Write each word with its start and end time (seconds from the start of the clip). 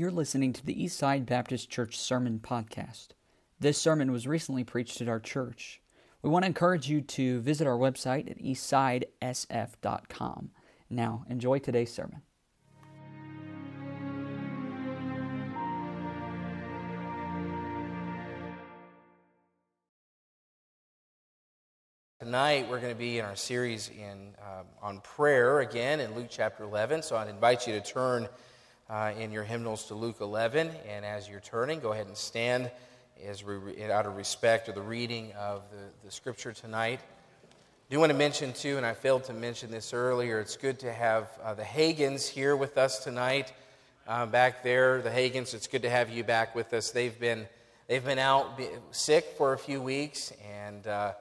You're 0.00 0.10
listening 0.10 0.54
to 0.54 0.64
the 0.64 0.74
Eastside 0.74 1.26
Baptist 1.26 1.68
Church 1.68 1.98
Sermon 1.98 2.40
Podcast. 2.42 3.08
This 3.58 3.76
sermon 3.76 4.10
was 4.10 4.26
recently 4.26 4.64
preached 4.64 5.02
at 5.02 5.10
our 5.10 5.20
church. 5.20 5.82
We 6.22 6.30
want 6.30 6.44
to 6.44 6.46
encourage 6.46 6.88
you 6.88 7.02
to 7.02 7.42
visit 7.42 7.66
our 7.66 7.76
website 7.76 8.30
at 8.30 8.38
eastsidesf.com. 8.38 10.52
Now, 10.88 11.26
enjoy 11.28 11.58
today's 11.58 11.92
sermon. 11.92 12.22
Tonight 22.20 22.70
we're 22.70 22.80
going 22.80 22.94
to 22.94 22.98
be 22.98 23.18
in 23.18 23.26
our 23.26 23.36
series 23.36 23.90
in 23.90 24.34
um, 24.40 24.64
on 24.80 25.02
prayer 25.02 25.60
again 25.60 26.00
in 26.00 26.14
Luke 26.14 26.28
chapter 26.30 26.64
11. 26.64 27.02
So 27.02 27.16
I'd 27.16 27.28
invite 27.28 27.66
you 27.66 27.74
to 27.74 27.82
turn 27.82 28.26
uh, 28.90 29.12
in 29.16 29.30
your 29.30 29.44
hymnals 29.44 29.84
to 29.84 29.94
Luke 29.94 30.16
11, 30.20 30.68
and 30.88 31.04
as 31.04 31.28
you're 31.28 31.40
turning, 31.40 31.78
go 31.78 31.92
ahead 31.92 32.08
and 32.08 32.16
stand 32.16 32.70
as 33.24 33.44
out 33.90 34.06
of 34.06 34.16
respect 34.16 34.68
of 34.68 34.74
the 34.74 34.82
reading 34.82 35.32
of 35.38 35.62
the, 35.70 36.06
the 36.06 36.10
scripture 36.10 36.52
tonight. 36.52 36.98
I 37.00 37.94
do 37.94 38.00
want 38.00 38.10
to 38.10 38.18
mention 38.18 38.52
too, 38.52 38.78
and 38.78 38.84
I 38.84 38.94
failed 38.94 39.24
to 39.24 39.32
mention 39.32 39.70
this 39.70 39.94
earlier. 39.94 40.40
It's 40.40 40.56
good 40.56 40.80
to 40.80 40.92
have 40.92 41.28
uh, 41.44 41.54
the 41.54 41.62
Hagans 41.62 42.28
here 42.28 42.56
with 42.56 42.78
us 42.78 43.04
tonight. 43.04 43.52
Uh, 44.08 44.26
back 44.26 44.64
there, 44.64 45.00
the 45.02 45.10
Hagans. 45.10 45.54
It's 45.54 45.68
good 45.68 45.82
to 45.82 45.90
have 45.90 46.10
you 46.10 46.24
back 46.24 46.56
with 46.56 46.72
us. 46.72 46.90
They've 46.90 47.18
been 47.18 47.46
they've 47.86 48.04
been 48.04 48.18
out 48.18 48.60
sick 48.90 49.34
for 49.36 49.52
a 49.52 49.58
few 49.58 49.80
weeks, 49.80 50.32
and 50.52 50.84
uh, 50.86 51.12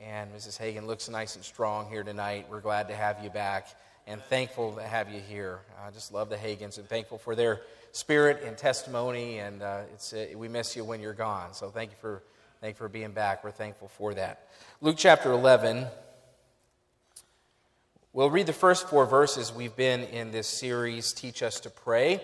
and 0.00 0.32
Mrs. 0.32 0.56
Hagan 0.56 0.86
looks 0.86 1.08
nice 1.08 1.34
and 1.34 1.44
strong 1.44 1.88
here 1.88 2.04
tonight. 2.04 2.46
We're 2.48 2.60
glad 2.60 2.88
to 2.88 2.94
have 2.94 3.24
you 3.24 3.30
back 3.30 3.68
and 4.08 4.22
thankful 4.22 4.72
to 4.72 4.82
have 4.82 5.10
you 5.10 5.20
here. 5.20 5.60
I 5.86 5.90
just 5.90 6.14
love 6.14 6.30
the 6.30 6.36
Hagans 6.36 6.78
and 6.78 6.88
thankful 6.88 7.18
for 7.18 7.36
their 7.36 7.60
spirit 7.92 8.42
and 8.42 8.56
testimony. 8.56 9.38
And 9.38 9.62
uh, 9.62 9.82
it's, 9.92 10.14
uh, 10.14 10.28
we 10.34 10.48
miss 10.48 10.74
you 10.74 10.84
when 10.84 11.00
you're 11.00 11.12
gone. 11.12 11.52
So 11.52 11.68
thank 11.68 11.90
you, 11.90 11.96
for, 12.00 12.22
thank 12.62 12.74
you 12.74 12.78
for 12.78 12.88
being 12.88 13.12
back. 13.12 13.44
We're 13.44 13.50
thankful 13.50 13.88
for 13.88 14.14
that. 14.14 14.48
Luke 14.80 14.96
chapter 14.96 15.30
11. 15.30 15.86
We'll 18.14 18.30
read 18.30 18.46
the 18.46 18.54
first 18.54 18.88
four 18.88 19.04
verses. 19.04 19.52
We've 19.52 19.76
been 19.76 20.04
in 20.04 20.30
this 20.32 20.48
series, 20.48 21.12
Teach 21.12 21.42
Us 21.42 21.60
to 21.60 21.70
Pray, 21.70 22.22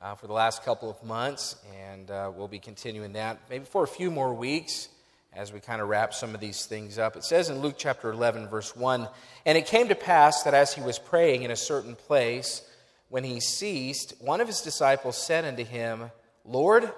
uh, 0.00 0.14
for 0.14 0.28
the 0.28 0.32
last 0.32 0.62
couple 0.62 0.88
of 0.88 1.02
months. 1.02 1.56
And 1.84 2.12
uh, 2.12 2.30
we'll 2.32 2.46
be 2.46 2.60
continuing 2.60 3.14
that 3.14 3.40
maybe 3.50 3.64
for 3.64 3.82
a 3.82 3.88
few 3.88 4.12
more 4.12 4.32
weeks 4.32 4.88
as 5.36 5.52
we 5.52 5.60
kind 5.60 5.80
of 5.80 5.88
wrap 5.88 6.14
some 6.14 6.34
of 6.34 6.40
these 6.40 6.66
things 6.66 6.98
up. 6.98 7.16
It 7.16 7.24
says 7.24 7.50
in 7.50 7.60
Luke 7.60 7.74
chapter 7.76 8.10
11, 8.10 8.48
verse 8.48 8.74
1 8.76 9.08
And 9.44 9.58
it 9.58 9.66
came 9.66 9.88
to 9.88 9.94
pass 9.94 10.42
that 10.44 10.54
as 10.54 10.72
he 10.72 10.80
was 10.80 10.98
praying 10.98 11.42
in 11.42 11.50
a 11.50 11.56
certain 11.56 11.96
place, 11.96 12.62
when 13.08 13.24
he 13.24 13.40
ceased, 13.40 14.14
one 14.20 14.40
of 14.40 14.46
his 14.46 14.60
disciples 14.60 15.16
said 15.16 15.44
unto 15.44 15.64
him, 15.64 16.10
Lord, 16.44 16.90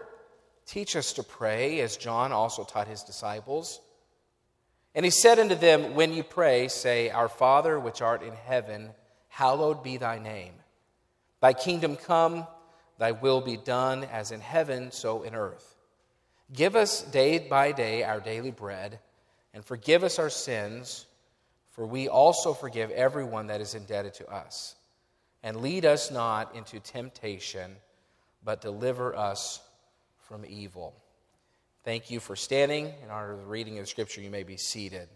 teach 0.67 0.97
us 0.97 1.12
to 1.14 1.23
pray, 1.23 1.81
as 1.81 1.97
John 1.97 2.33
also 2.33 2.64
taught 2.64 2.89
his 2.89 3.03
disciples. 3.03 3.81
And 4.95 5.05
he 5.05 5.11
said 5.11 5.39
unto 5.39 5.55
them, 5.55 5.95
When 5.95 6.12
you 6.12 6.23
pray, 6.23 6.69
say, 6.69 7.11
Our 7.11 7.29
Father 7.29 7.79
which 7.79 8.01
art 8.01 8.23
in 8.23 8.33
heaven, 8.33 8.91
hallowed 9.29 9.83
be 9.83 9.98
thy 9.98 10.19
name. 10.19 10.55
Thy 11.41 11.53
kingdom 11.53 11.97
come, 11.97 12.47
thy 12.98 13.12
will 13.12 13.41
be 13.41 13.59
done, 13.59 14.05
as 14.05 14.33
in 14.33 14.41
heaven, 14.41 14.91
so 14.91 15.23
in 15.23 15.34
earth. 15.34 15.76
Give 16.52 16.77
us 16.77 17.02
day 17.02 17.39
by 17.39 17.72
day 17.72 18.05
our 18.05 18.20
daily 18.20 18.50
bread, 18.50 19.00
and 19.52 19.64
forgive 19.64 20.05
us 20.05 20.19
our 20.19 20.30
sins, 20.30 21.06
for 21.72 21.86
we 21.86 22.08
also 22.08 22.55
forgive 22.55 22.91
everyone 22.91 23.48
that 23.48 23.61
is 23.61 23.75
indebted 23.75 24.14
to 24.14 24.28
us. 24.28 24.74
And 25.42 25.58
lead 25.58 25.84
us 25.84 26.11
not 26.11 26.55
into 26.55 26.80
temptation, 26.80 27.77
but 28.44 28.61
deliver 28.61 29.14
us 29.17 29.61
from 30.29 30.45
evil. 30.46 30.95
Thank 31.85 32.11
you 32.11 32.20
for 32.20 32.35
standing. 32.35 32.86
In 33.05 33.11
honor 33.11 33.33
of 33.33 33.40
the 33.40 33.46
reading 33.46 33.79
of 33.79 33.85
the 33.85 33.89
scripture, 33.89 34.20
you 34.20 34.30
may 34.30 34.42
be 34.42 34.56
seated. 34.56 35.08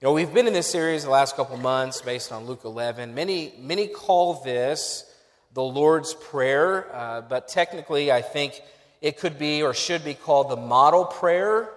You 0.00 0.08
know, 0.08 0.12
we've 0.12 0.32
been 0.32 0.46
in 0.46 0.52
this 0.52 0.70
series 0.70 1.04
the 1.04 1.10
last 1.10 1.36
couple 1.36 1.56
months 1.56 2.02
based 2.02 2.32
on 2.32 2.44
Luke 2.44 2.62
11. 2.64 3.14
Many, 3.14 3.54
many 3.58 3.86
call 3.86 4.42
this 4.44 5.10
the 5.54 5.62
Lord's 5.62 6.12
Prayer, 6.12 6.94
uh, 6.94 7.22
but 7.22 7.48
technically, 7.48 8.12
I 8.12 8.20
think 8.20 8.60
it 9.06 9.18
could 9.18 9.38
be 9.38 9.62
or 9.62 9.72
should 9.72 10.04
be 10.04 10.14
called 10.14 10.50
the 10.50 10.56
model 10.56 11.04
prayer 11.04 11.70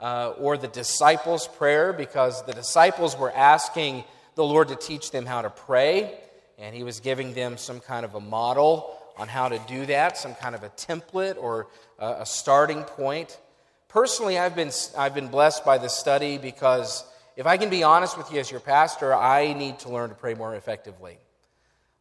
uh, 0.00 0.34
or 0.38 0.56
the 0.56 0.68
disciples' 0.68 1.48
prayer 1.48 1.92
because 1.92 2.44
the 2.44 2.52
disciples 2.52 3.18
were 3.18 3.32
asking 3.32 4.04
the 4.36 4.44
Lord 4.44 4.68
to 4.68 4.76
teach 4.76 5.10
them 5.10 5.26
how 5.26 5.42
to 5.42 5.50
pray, 5.50 6.16
and 6.58 6.76
He 6.76 6.84
was 6.84 7.00
giving 7.00 7.34
them 7.34 7.56
some 7.56 7.80
kind 7.80 8.04
of 8.04 8.14
a 8.14 8.20
model 8.20 8.96
on 9.16 9.26
how 9.26 9.48
to 9.48 9.58
do 9.66 9.84
that, 9.86 10.16
some 10.16 10.36
kind 10.36 10.54
of 10.54 10.62
a 10.62 10.68
template 10.68 11.36
or 11.42 11.66
a, 11.98 12.18
a 12.20 12.26
starting 12.26 12.84
point. 12.84 13.36
Personally, 13.88 14.38
I've 14.38 14.54
been, 14.54 14.70
I've 14.96 15.14
been 15.14 15.26
blessed 15.26 15.64
by 15.64 15.78
this 15.78 15.92
study 15.92 16.38
because 16.38 17.04
if 17.34 17.48
I 17.48 17.56
can 17.56 17.68
be 17.68 17.82
honest 17.82 18.16
with 18.16 18.32
you 18.32 18.38
as 18.38 18.48
your 18.48 18.60
pastor, 18.60 19.12
I 19.12 19.54
need 19.54 19.80
to 19.80 19.88
learn 19.88 20.10
to 20.10 20.14
pray 20.14 20.34
more 20.34 20.54
effectively. 20.54 21.18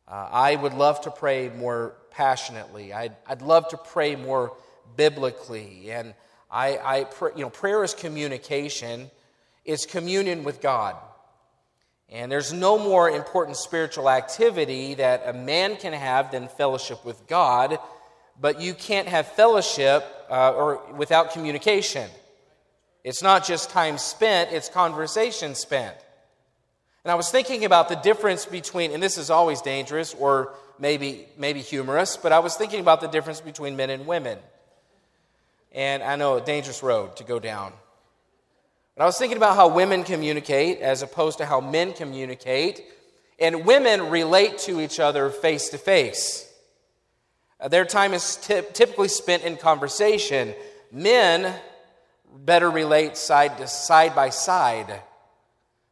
Uh, 0.08 0.30
I 0.32 0.56
would 0.56 0.76
love 0.76 1.02
to 1.02 1.10
pray 1.10 1.50
more 1.50 1.96
passionately. 2.12 2.94
I'd, 2.94 3.16
I'd 3.26 3.42
love 3.42 3.70
to 3.70 3.78
pray 3.78 4.16
more 4.16 4.56
biblically. 4.96 5.92
And 5.92 6.14
I, 6.50 6.78
I 6.78 6.98
you 7.36 7.42
know, 7.42 7.50
prayer 7.50 7.84
is 7.84 7.94
communication, 7.94 9.10
it's 9.64 9.86
communion 9.86 10.44
with 10.44 10.62
God. 10.62 10.96
And 12.10 12.32
there's 12.32 12.54
no 12.54 12.78
more 12.78 13.10
important 13.10 13.58
spiritual 13.58 14.10
activity 14.10 14.94
that 14.96 15.24
a 15.26 15.34
man 15.34 15.76
can 15.76 15.94
have 15.94 16.32
than 16.32 16.48
fellowship 16.48 17.04
with 17.04 17.26
God, 17.28 17.80
but 18.40 18.62
you 18.62 18.74
can't 18.74 19.08
have 19.08 19.28
fellowship 19.28 20.06
uh, 20.30 20.54
or 20.54 20.82
without 20.94 21.32
communication. 21.32 22.10
It's 23.04 23.24
not 23.24 23.46
just 23.46 23.70
time 23.70 23.98
spent, 23.98 24.52
it's 24.52 24.70
conversation 24.70 25.56
spent. 25.56 25.96
And 27.04 27.12
I 27.12 27.16
was 27.16 27.30
thinking 27.30 27.66
about 27.66 27.90
the 27.90 27.96
difference 27.96 28.46
between, 28.46 28.92
and 28.92 29.02
this 29.02 29.18
is 29.18 29.30
always 29.30 29.62
dangerous 29.62 30.14
or 30.16 30.54
maybe, 30.80 31.28
maybe 31.38 31.62
humorous, 31.62 32.18
but 32.18 32.32
I 32.32 32.40
was 32.40 32.56
thinking 32.56 32.80
about 32.80 33.02
the 33.02 33.08
difference 33.08 33.42
between 33.42 33.76
men 33.76 33.90
and 33.92 34.08
women. 34.08 34.40
And 35.76 36.02
I 36.02 36.16
know 36.16 36.38
a 36.38 36.42
dangerous 36.42 36.82
road 36.82 37.18
to 37.18 37.26
go 37.26 37.38
down. 37.38 37.74
But 38.96 39.04
I 39.04 39.06
was 39.06 39.18
thinking 39.18 39.36
about 39.36 39.58
how 39.58 39.68
women 39.68 40.06
communicate 40.06 40.80
as 40.80 41.02
opposed 41.02 41.40
to 41.40 41.46
how 41.46 41.60
men 41.60 41.92
communicate. 41.92 42.82
And 43.38 43.66
women 43.66 44.10
relate 44.10 44.58
to 44.60 44.80
each 44.80 45.02
other 45.02 45.30
face 45.30 45.68
to 45.70 45.78
face. 45.78 46.50
Uh, 47.60 47.68
their 47.68 47.84
time 47.84 48.14
is 48.14 48.38
t- 48.38 48.62
typically 48.72 49.10
spent 49.10 49.44
in 49.44 49.58
conversation. 49.58 50.56
Men 50.94 51.54
better 52.34 52.72
relate 52.72 53.18
side 53.18 53.58
to 53.58 53.68
side 53.68 54.16
by 54.16 54.30
side. 54.30 55.02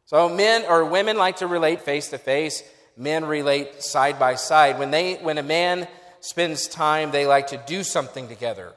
So 0.06 0.30
men 0.30 0.64
or 0.66 0.86
women 0.86 1.18
like 1.18 1.36
to 1.36 1.46
relate 1.46 1.82
face 1.82 2.08
to 2.08 2.18
face. 2.18 2.62
Men 2.96 3.26
relate 3.26 3.82
side 3.82 4.18
by 4.18 4.36
side. 4.36 4.78
When 4.78 4.90
they 4.90 5.16
when 5.16 5.36
a 5.36 5.42
man 5.42 5.88
spends 6.20 6.68
time, 6.68 7.10
they 7.10 7.26
like 7.26 7.48
to 7.48 7.62
do 7.66 7.82
something 7.82 8.28
together. 8.28 8.72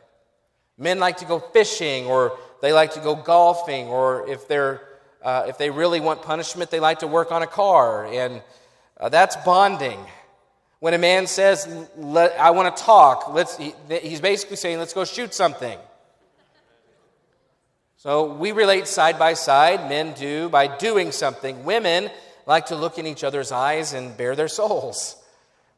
Men 0.77 0.99
like 0.99 1.17
to 1.17 1.25
go 1.25 1.39
fishing 1.39 2.05
or 2.05 2.38
they 2.61 2.73
like 2.73 2.93
to 2.93 2.99
go 2.99 3.15
golfing, 3.15 3.88
or 3.88 4.27
if, 4.27 4.47
they're, 4.47 4.81
uh, 5.21 5.45
if 5.47 5.57
they 5.57 5.69
really 5.69 5.99
want 5.99 6.23
punishment, 6.23 6.71
they 6.71 6.79
like 6.79 6.99
to 6.99 7.07
work 7.07 7.31
on 7.31 7.43
a 7.43 7.47
car. 7.47 8.05
And 8.07 8.41
uh, 8.99 9.09
that's 9.09 9.35
bonding. 9.37 9.99
When 10.79 10.93
a 10.93 10.97
man 10.97 11.27
says, 11.27 11.67
I 12.39 12.51
want 12.51 12.75
to 12.75 12.83
talk, 12.83 13.33
let's, 13.33 13.57
he, 13.57 13.73
he's 13.89 14.21
basically 14.21 14.57
saying, 14.57 14.79
let's 14.79 14.93
go 14.93 15.05
shoot 15.05 15.33
something. 15.33 15.77
So 17.97 18.33
we 18.33 18.51
relate 18.51 18.87
side 18.87 19.17
by 19.17 19.33
side. 19.33 19.89
Men 19.89 20.13
do 20.13 20.49
by 20.49 20.67
doing 20.77 21.11
something. 21.11 21.63
Women 21.66 22.09
like 22.46 22.67
to 22.67 22.75
look 22.75 22.97
in 22.97 23.07
each 23.07 23.23
other's 23.23 23.52
eyes 23.52 23.93
and 23.93 24.16
bare 24.16 24.35
their 24.35 24.47
souls. 24.47 25.16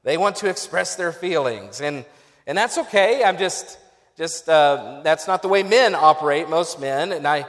They 0.03 0.17
want 0.17 0.37
to 0.37 0.49
express 0.49 0.95
their 0.95 1.11
feelings. 1.11 1.81
And, 1.81 2.05
and 2.45 2.57
that's 2.57 2.77
okay. 2.77 3.23
I'm 3.23 3.37
just 3.37 3.77
just 4.19 4.49
uh, 4.49 4.99
that's 5.01 5.27
not 5.27 5.41
the 5.41 5.47
way 5.47 5.63
men 5.63 5.95
operate, 5.95 6.49
most 6.49 6.77
men. 6.77 7.13
And 7.13 7.25
I, 7.25 7.45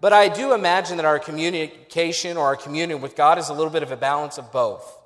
but 0.00 0.12
I 0.12 0.28
do 0.28 0.54
imagine 0.54 0.98
that 0.98 1.04
our 1.04 1.18
communication 1.18 2.36
or 2.36 2.44
our 2.44 2.54
communion 2.54 3.00
with 3.00 3.16
God 3.16 3.38
is 3.38 3.48
a 3.48 3.52
little 3.52 3.72
bit 3.72 3.82
of 3.82 3.90
a 3.90 3.96
balance 3.96 4.38
of 4.38 4.52
both. 4.52 5.00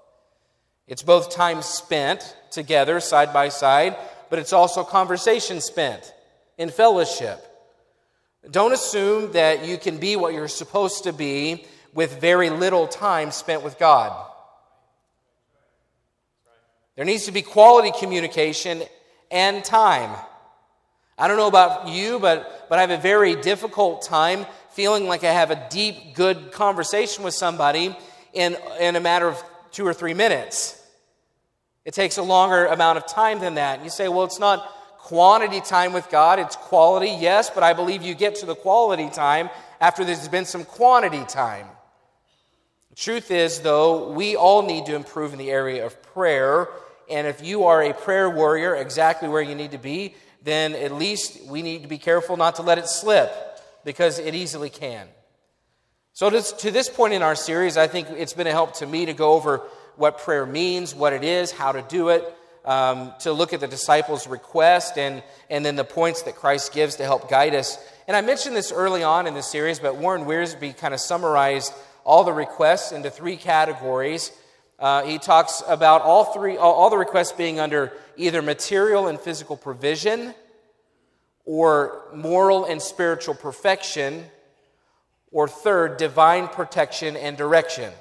It's 0.87 1.03
both 1.03 1.35
time 1.35 1.63
spent 1.63 2.37
together, 2.51 3.01
side 3.01 3.33
by 3.33 3.49
side, 3.49 3.97
but 4.29 4.39
it's 4.39 4.53
also 4.53 4.85
conversation 4.85 5.63
spent 5.63 6.13
in 6.59 6.69
fellowship. 6.69 7.43
Don't 8.51 8.75
assume 8.75 9.33
that 9.33 9.65
you 9.65 9.79
can 9.79 9.97
be 9.97 10.17
what 10.17 10.35
you're 10.35 10.49
supposed 10.49 11.05
to 11.05 11.15
be 11.15 11.65
with 11.95 12.21
very 12.21 12.51
little 12.51 12.87
time 12.87 13.31
spent 13.31 13.65
with 13.65 13.79
God. 13.79 14.13
There 16.95 17.07
needs 17.07 17.25
to 17.25 17.33
be 17.33 17.41
quality 17.41 17.91
communication 17.99 18.83
and 19.31 19.65
time. 19.65 20.15
I 21.19 21.29
don't 21.29 21.39
know 21.39 21.49
about 21.49 21.89
you, 21.89 22.19
but, 22.19 22.67
but 22.69 22.79
I 22.79 22.83
have 22.83 22.91
a 22.91 22.99
very 22.99 23.37
difficult 23.37 24.03
time 24.03 24.45
feeling 24.71 25.07
like 25.07 25.25
I 25.25 25.33
have 25.33 25.51
a 25.51 25.67
deep, 25.71 26.15
good 26.15 26.53
conversation 26.53 27.25
with 27.25 27.33
somebody 27.33 27.97
in, 28.35 28.57
in 28.79 28.97
a 28.97 29.01
matter 29.01 29.27
of 29.27 29.43
two 29.73 29.87
or 29.87 29.95
three 29.95 30.13
minutes. 30.13 30.83
It 31.87 31.95
takes 31.95 32.19
a 32.19 32.23
longer 32.23 32.67
amount 32.67 32.99
of 32.99 33.07
time 33.07 33.41
than 33.41 33.55
that. 33.55 33.77
And 33.77 33.85
you 33.85 33.91
say, 33.91 34.09
well, 34.09 34.25
it's 34.25 34.39
not 34.39 34.69
quantity 34.99 35.61
time 35.61 35.93
with 35.93 36.11
God, 36.11 36.39
it's 36.39 36.57
quality, 36.57 37.17
yes, 37.19 37.49
but 37.49 37.63
I 37.63 37.73
believe 37.73 38.03
you 38.03 38.15
get 38.15 38.35
to 38.37 38.47
the 38.47 38.57
quality 38.57 39.09
time 39.09 39.49
after 39.81 40.05
there's 40.05 40.27
been 40.29 40.45
some 40.45 40.65
quantity 40.65 41.25
time. 41.27 41.67
The 42.91 42.97
truth 42.97 43.31
is, 43.31 43.61
though, 43.61 44.11
we 44.11 44.37
all 44.37 44.63
need 44.63 44.87
to 44.87 44.97
improve 44.97 45.33
in 45.33 45.39
the 45.39 45.51
area 45.51 45.87
of 45.87 46.03
prayer. 46.03 46.69
And 47.09 47.27
if 47.27 47.43
you 47.43 47.65
are 47.65 47.83
a 47.83 47.95
prayer 47.95 48.29
warrior 48.29 48.75
exactly 48.75 49.29
where 49.29 49.43
you 49.43 49.55
need 49.55 49.71
to 49.71 49.79
be, 49.79 50.15
then 50.47 50.77
at 50.77 50.93
least 50.93 51.45
we 51.47 51.61
need 51.61 51.83
to 51.83 51.89
be 51.89 51.99
careful 51.99 52.37
not 52.37 52.55
to 52.55 52.63
let 52.63 52.79
it 52.79 52.87
slip 52.87 53.33
because 53.85 54.21
it 54.21 54.33
easily 54.33 54.71
can. 54.71 55.09
So, 56.13 56.31
to 56.31 56.71
this 56.71 56.89
point 56.89 57.15
in 57.15 57.23
our 57.23 57.35
series, 57.35 57.77
I 57.77 57.89
think 57.89 58.09
it's 58.11 58.33
been 58.33 58.47
a 58.47 58.53
help 58.53 58.75
to 58.75 58.87
me 58.87 59.07
to 59.07 59.13
go 59.13 59.33
over 59.33 59.59
what 59.97 60.19
prayer 60.19 60.47
means, 60.47 60.95
what 60.95 61.13
it 61.13 61.25
is, 61.25 61.51
how 61.51 61.73
to 61.73 61.83
do 61.83 62.11
it, 62.11 62.25
um, 62.65 63.13
to 63.21 63.33
look 63.33 63.55
at 63.55 63.61
the 63.61 63.67
disciples' 63.67 64.29
request 64.29 64.97
and, 64.97 65.25
and 65.51 65.67
then 65.67 65.75
the 65.75 65.85
points 65.85 66.23
that 66.23 66.37
Christ 66.37 66.73
gives 66.73 66.95
to 66.97 67.05
help 67.05 67.29
guide 67.29 67.55
us. 67.55 67.77
And 68.07 68.17
I 68.17 68.21
mentioned 68.21 68.55
this 68.55 68.71
early 68.71 69.03
on 69.03 69.27
in 69.27 69.35
the 69.35 69.43
series, 69.43 69.81
but 69.81 69.97
Warren 69.97 70.27
Wiersbe 70.27 70.77
kind 70.77 70.95
of 70.95 71.01
summarized 71.01 71.73
all 72.05 72.23
the 72.23 72.33
requests 72.33 72.93
into 72.93 73.11
three 73.11 73.37
categories. 73.37 74.31
Uh, 74.79 75.03
he 75.05 75.19
talks 75.19 75.63
about 75.67 76.03
all 76.03 76.25
three, 76.25 76.57
all, 76.57 76.73
all 76.75 76.91
the 76.91 76.99
requests 76.99 77.33
being 77.33 77.59
under 77.61 77.93
either 78.17 78.43
material 78.43 79.09
and 79.09 79.19
physical 79.19 79.57
provision, 79.57 80.35
or 81.45 82.03
moral 82.15 82.65
and 82.65 82.83
spiritual 82.83 83.35
perfection, 83.35 84.25
or 85.31 85.49
third, 85.49 85.97
divine 85.97 86.49
protection 86.49 87.17
and 87.17 87.37
direction. 87.37 87.93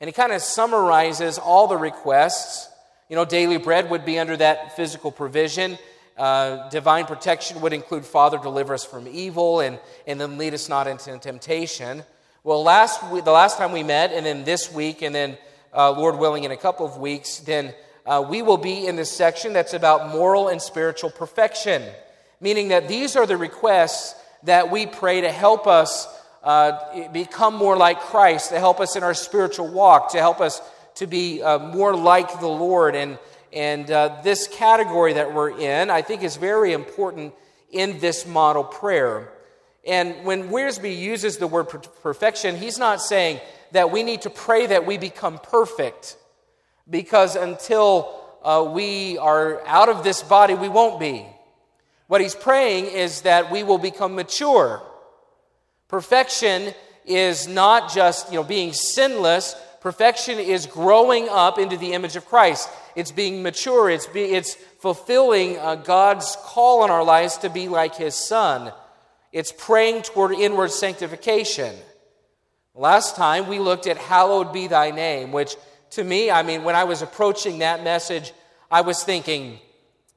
And 0.00 0.08
he 0.08 0.12
kind 0.12 0.32
of 0.32 0.40
summarizes 0.40 1.38
all 1.38 1.66
the 1.66 1.76
requests 1.76 2.68
you 3.08 3.16
know, 3.16 3.24
daily 3.24 3.58
bread 3.58 3.90
would 3.90 4.04
be 4.04 4.18
under 4.18 4.36
that 4.36 4.76
physical 4.76 5.12
provision. 5.12 5.78
Uh, 6.16 6.68
divine 6.70 7.04
protection 7.04 7.60
would 7.60 7.72
include 7.72 8.04
Father, 8.04 8.38
deliver 8.38 8.72
us 8.72 8.84
from 8.84 9.06
evil 9.06 9.60
and, 9.60 9.78
and 10.06 10.20
then 10.20 10.38
lead 10.38 10.54
us 10.54 10.68
not 10.68 10.86
into 10.86 11.16
temptation. 11.18 12.02
Well, 12.44 12.62
last 12.62 13.08
week, 13.10 13.24
the 13.24 13.32
last 13.32 13.58
time 13.58 13.72
we 13.72 13.82
met, 13.82 14.12
and 14.12 14.24
then 14.24 14.44
this 14.44 14.72
week, 14.72 15.02
and 15.02 15.14
then 15.14 15.36
uh, 15.74 15.90
Lord 15.92 16.18
willing, 16.18 16.44
in 16.44 16.50
a 16.50 16.56
couple 16.56 16.86
of 16.86 16.98
weeks, 16.98 17.38
then 17.38 17.74
uh, 18.06 18.24
we 18.28 18.42
will 18.42 18.58
be 18.58 18.86
in 18.86 18.96
this 18.96 19.10
section 19.10 19.52
that's 19.52 19.74
about 19.74 20.10
moral 20.10 20.48
and 20.48 20.60
spiritual 20.60 21.10
perfection, 21.10 21.82
meaning 22.40 22.68
that 22.68 22.86
these 22.86 23.16
are 23.16 23.26
the 23.26 23.36
requests 23.36 24.14
that 24.44 24.70
we 24.70 24.86
pray 24.86 25.22
to 25.22 25.30
help 25.30 25.66
us 25.66 26.06
uh, 26.42 27.08
become 27.08 27.54
more 27.54 27.76
like 27.76 28.00
Christ, 28.00 28.50
to 28.50 28.58
help 28.58 28.78
us 28.78 28.96
in 28.96 29.02
our 29.02 29.14
spiritual 29.14 29.68
walk, 29.68 30.12
to 30.12 30.18
help 30.18 30.40
us 30.40 30.60
to 30.96 31.06
be 31.06 31.42
uh, 31.42 31.58
more 31.58 31.96
like 31.96 32.40
the 32.40 32.46
Lord. 32.46 32.94
And, 32.94 33.18
and 33.52 33.90
uh, 33.90 34.20
this 34.22 34.46
category 34.46 35.14
that 35.14 35.32
we're 35.32 35.58
in, 35.58 35.90
I 35.90 36.02
think, 36.02 36.22
is 36.22 36.36
very 36.36 36.72
important 36.72 37.34
in 37.72 37.98
this 37.98 38.26
model 38.26 38.62
prayer. 38.62 39.32
And 39.86 40.24
when 40.24 40.48
Wiersbe 40.48 40.96
uses 40.96 41.36
the 41.36 41.46
word 41.46 41.64
perfection, 42.02 42.56
he's 42.56 42.78
not 42.78 43.00
saying 43.00 43.40
that 43.72 43.90
we 43.90 44.02
need 44.02 44.22
to 44.22 44.30
pray 44.30 44.66
that 44.66 44.86
we 44.86 44.98
become 44.98 45.38
perfect, 45.38 46.16
because 46.88 47.36
until 47.36 48.20
uh, 48.42 48.70
we 48.72 49.18
are 49.18 49.66
out 49.66 49.88
of 49.88 50.04
this 50.04 50.22
body, 50.22 50.54
we 50.54 50.68
won't 50.68 51.00
be. 51.00 51.26
What 52.06 52.20
he's 52.20 52.34
praying 52.34 52.86
is 52.86 53.22
that 53.22 53.50
we 53.50 53.62
will 53.62 53.78
become 53.78 54.14
mature. 54.14 54.82
Perfection 55.88 56.74
is 57.04 57.48
not 57.48 57.92
just 57.92 58.30
you 58.30 58.36
know, 58.36 58.44
being 58.44 58.72
sinless, 58.72 59.54
Perfection 59.84 60.38
is 60.38 60.64
growing 60.64 61.28
up 61.28 61.58
into 61.58 61.76
the 61.76 61.92
image 61.92 62.16
of 62.16 62.24
Christ. 62.24 62.70
It's 62.96 63.12
being 63.12 63.42
mature. 63.42 63.90
It's, 63.90 64.06
be, 64.06 64.22
it's 64.22 64.54
fulfilling 64.54 65.58
uh, 65.58 65.74
God's 65.74 66.38
call 66.40 66.80
on 66.80 66.90
our 66.90 67.04
lives 67.04 67.36
to 67.38 67.50
be 67.50 67.68
like 67.68 67.94
His 67.94 68.14
Son. 68.14 68.72
It's 69.34 69.50
praying 69.50 70.02
toward 70.02 70.30
inward 70.30 70.70
sanctification. 70.70 71.74
Last 72.72 73.16
time 73.16 73.48
we 73.48 73.58
looked 73.58 73.88
at 73.88 73.96
Hallowed 73.96 74.52
be 74.52 74.68
thy 74.68 74.92
name, 74.92 75.32
which 75.32 75.56
to 75.90 76.04
me, 76.04 76.30
I 76.30 76.44
mean, 76.44 76.62
when 76.62 76.76
I 76.76 76.84
was 76.84 77.02
approaching 77.02 77.58
that 77.58 77.82
message, 77.82 78.32
I 78.70 78.82
was 78.82 79.02
thinking, 79.02 79.58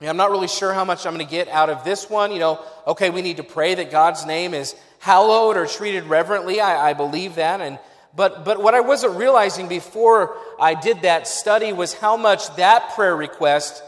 I'm 0.01 0.17
not 0.17 0.29
really 0.29 0.47
sure 0.47 0.71
how 0.71 0.85
much 0.85 1.07
I'm 1.07 1.15
going 1.15 1.25
to 1.25 1.31
get 1.31 1.47
out 1.47 1.71
of 1.71 1.83
this 1.83 2.07
one. 2.07 2.31
You 2.31 2.37
know, 2.37 2.63
okay, 2.85 3.09
we 3.09 3.23
need 3.23 3.37
to 3.37 3.43
pray 3.43 3.73
that 3.73 3.89
God's 3.89 4.23
name 4.27 4.53
is 4.53 4.75
hallowed 4.99 5.57
or 5.57 5.65
treated 5.65 6.03
reverently. 6.03 6.61
I, 6.61 6.91
I 6.91 6.93
believe 6.93 7.35
that. 7.35 7.59
And 7.59 7.79
but, 8.15 8.45
but 8.45 8.61
what 8.61 8.75
I 8.75 8.81
wasn't 8.81 9.17
realizing 9.17 9.67
before 9.67 10.37
I 10.59 10.75
did 10.75 11.01
that 11.01 11.27
study 11.27 11.73
was 11.73 11.91
how 11.91 12.17
much 12.17 12.55
that 12.57 12.91
prayer 12.93 13.15
request 13.15 13.81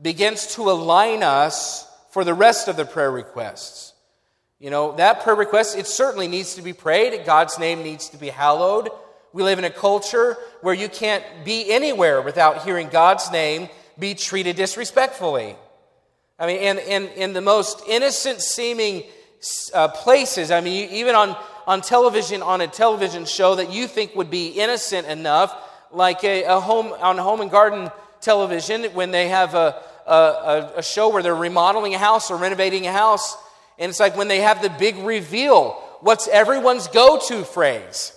begins 0.00 0.54
to 0.54 0.70
align 0.70 1.22
us 1.22 1.86
for 2.12 2.24
the 2.24 2.32
rest 2.32 2.66
of 2.68 2.78
the 2.78 2.86
prayer 2.86 3.10
requests. 3.10 3.92
You 4.60 4.70
know, 4.70 4.94
that 4.96 5.22
prayer 5.22 5.34
request, 5.34 5.76
it 5.76 5.86
certainly 5.86 6.28
needs 6.28 6.54
to 6.54 6.62
be 6.62 6.72
prayed. 6.72 7.24
God's 7.26 7.58
name 7.58 7.82
needs 7.82 8.10
to 8.10 8.18
be 8.18 8.28
hallowed. 8.28 8.90
We 9.32 9.42
live 9.42 9.58
in 9.58 9.64
a 9.64 9.70
culture 9.70 10.36
where 10.60 10.74
you 10.74 10.88
can't 10.88 11.24
be 11.44 11.72
anywhere 11.72 12.20
without 12.20 12.62
hearing 12.62 12.88
God's 12.88 13.32
name 13.32 13.68
be 13.98 14.14
treated 14.14 14.56
disrespectfully. 14.56 15.56
I 16.38 16.46
mean, 16.46 16.58
in, 16.58 16.78
in, 16.78 17.08
in 17.16 17.32
the 17.32 17.40
most 17.40 17.82
innocent 17.88 18.40
seeming 18.40 19.04
uh, 19.74 19.88
places, 19.88 20.50
I 20.50 20.60
mean, 20.60 20.90
even 20.90 21.14
on 21.14 21.36
on 21.70 21.80
television 21.80 22.42
on 22.42 22.60
a 22.60 22.66
television 22.66 23.24
show 23.24 23.54
that 23.54 23.72
you 23.72 23.86
think 23.86 24.16
would 24.16 24.28
be 24.28 24.48
innocent 24.48 25.06
enough, 25.06 25.56
like 25.92 26.24
a, 26.24 26.42
a 26.42 26.58
home 26.58 26.92
on 27.00 27.16
home 27.16 27.40
and 27.40 27.50
garden 27.50 27.90
television 28.20 28.84
when 28.86 29.12
they 29.12 29.28
have 29.28 29.54
a, 29.54 29.80
a, 30.06 30.72
a 30.78 30.82
show 30.82 31.08
where 31.10 31.22
they're 31.22 31.34
remodeling 31.34 31.94
a 31.94 31.98
house 31.98 32.28
or 32.30 32.36
renovating 32.36 32.88
a 32.88 32.92
house, 32.92 33.36
and 33.80 33.88
it's 33.88 33.98
like 33.98 34.16
when 34.16 34.28
they 34.28 34.42
have 34.42 34.62
the 34.62 34.70
big 34.70 34.96
reveal. 34.98 35.72
What's 36.00 36.28
everyone's 36.28 36.86
go-to 36.88 37.44
phrase? 37.44 38.12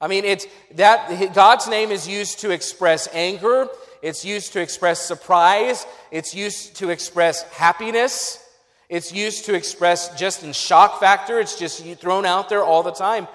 I 0.00 0.08
mean, 0.08 0.24
it's 0.24 0.46
that 0.76 1.34
God's 1.34 1.68
name 1.68 1.90
is 1.90 2.08
used 2.08 2.40
to 2.40 2.50
express 2.50 3.08
anger. 3.12 3.68
It's 4.00 4.24
used 4.24 4.54
to 4.54 4.60
express 4.60 5.00
surprise. 5.00 5.86
It's 6.10 6.34
used 6.34 6.76
to 6.76 6.88
express 6.88 7.42
happiness. 7.50 8.42
It's 8.88 9.12
used 9.12 9.44
to 9.44 9.54
express 9.54 10.18
just 10.18 10.42
in 10.42 10.52
shock 10.52 11.00
factor. 11.00 11.38
It's 11.38 11.58
just 11.58 11.84
thrown 11.98 12.24
out 12.24 12.48
there 12.48 12.64
all 12.64 12.82
the 12.82 12.92
time. 12.92 13.28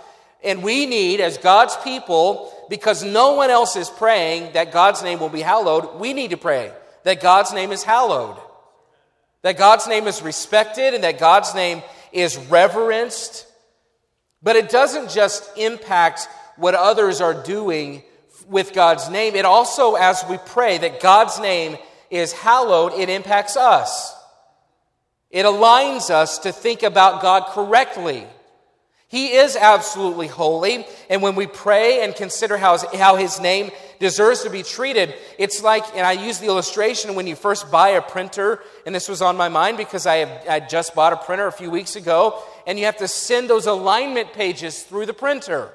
And 0.44 0.64
we 0.64 0.86
need, 0.86 1.22
as 1.22 1.38
God's 1.38 1.76
people, 1.78 2.52
because 2.70 3.04
no 3.04 3.34
one 3.34 3.50
else 3.50 3.76
is 3.76 3.90
praying 3.90 4.54
that 4.54 4.72
God's 4.72 5.04
name 5.04 5.20
will 5.20 5.30
be 5.30 5.42
hallowed, 5.42 6.00
we 6.00 6.14
need 6.14 6.32
to 6.32 6.38
pray 6.38 6.72
that 7.04 7.22
God's 7.22 7.54
name 7.54 7.72
is 7.72 7.84
hallowed. 7.84 8.38
That 9.46 9.60
God's 9.60 9.86
name 9.86 10.08
is 10.08 10.24
respected 10.24 10.96
and 10.96 11.04
that 11.04 11.20
God's 11.20 11.54
name 11.54 11.84
is 12.12 12.36
reverenced. 12.36 13.46
But 14.42 14.56
it 14.56 14.70
doesn't 14.70 15.12
just 15.12 15.56
impact 15.56 16.28
what 16.56 16.74
others 16.74 17.22
are 17.22 17.44
doing 17.44 18.02
with 18.48 18.74
God's 18.74 19.08
name. 19.08 19.36
It 19.36 19.46
also, 19.46 19.94
as 19.94 20.26
we 20.28 20.40
pray 20.48 20.80
that 20.80 21.00
God's 21.00 21.40
name 21.40 21.78
is 22.10 22.34
hallowed, 22.34 22.94
it 22.94 23.08
impacts 23.08 23.56
us. 23.56 24.16
It 25.30 25.46
aligns 25.46 26.10
us 26.10 26.40
to 26.40 26.52
think 26.52 26.82
about 26.82 27.22
God 27.22 27.46
correctly. 27.50 28.26
He 29.08 29.34
is 29.34 29.56
absolutely 29.56 30.28
holy, 30.28 30.86
and 31.10 31.22
when 31.22 31.36
we 31.36 31.46
pray 31.46 32.04
and 32.04 32.16
consider 32.16 32.58
how, 32.58 32.78
how 32.98 33.16
His 33.16 33.40
name 33.40 33.70
deserves 34.00 34.42
to 34.44 34.50
be 34.50 34.64
treated, 34.64 35.14
it's 35.38 35.62
like, 35.62 35.84
and 35.96 36.06
I 36.06 36.14
use 36.14 36.40
the 36.40 36.48
illustration 36.48 37.14
when 37.14 37.28
you 37.28 37.36
first 37.36 37.72
buy 37.72 37.90
a 37.90 38.02
printer, 38.02 38.62
and 38.86 38.96
this 38.96 39.08
was 39.08 39.22
on 39.22 39.38
my 39.38 39.48
mind 39.48 39.78
because 39.78 40.08
I, 40.08 40.18
have, 40.18 40.48
I 40.50 40.60
just 40.60 40.96
bought 40.96 41.14
a 41.14 41.18
printer 41.18 41.46
a 41.46 41.52
few 41.52 41.70
weeks 41.70 41.96
ago, 41.96 42.42
and 42.66 42.80
you 42.80 42.86
have 42.86 42.98
to 42.98 43.08
send 43.08 43.48
those 43.48 43.68
alignment 43.68 44.34
pages 44.34 44.82
through 44.82 45.06
the 45.06 45.14
printer 45.14 45.72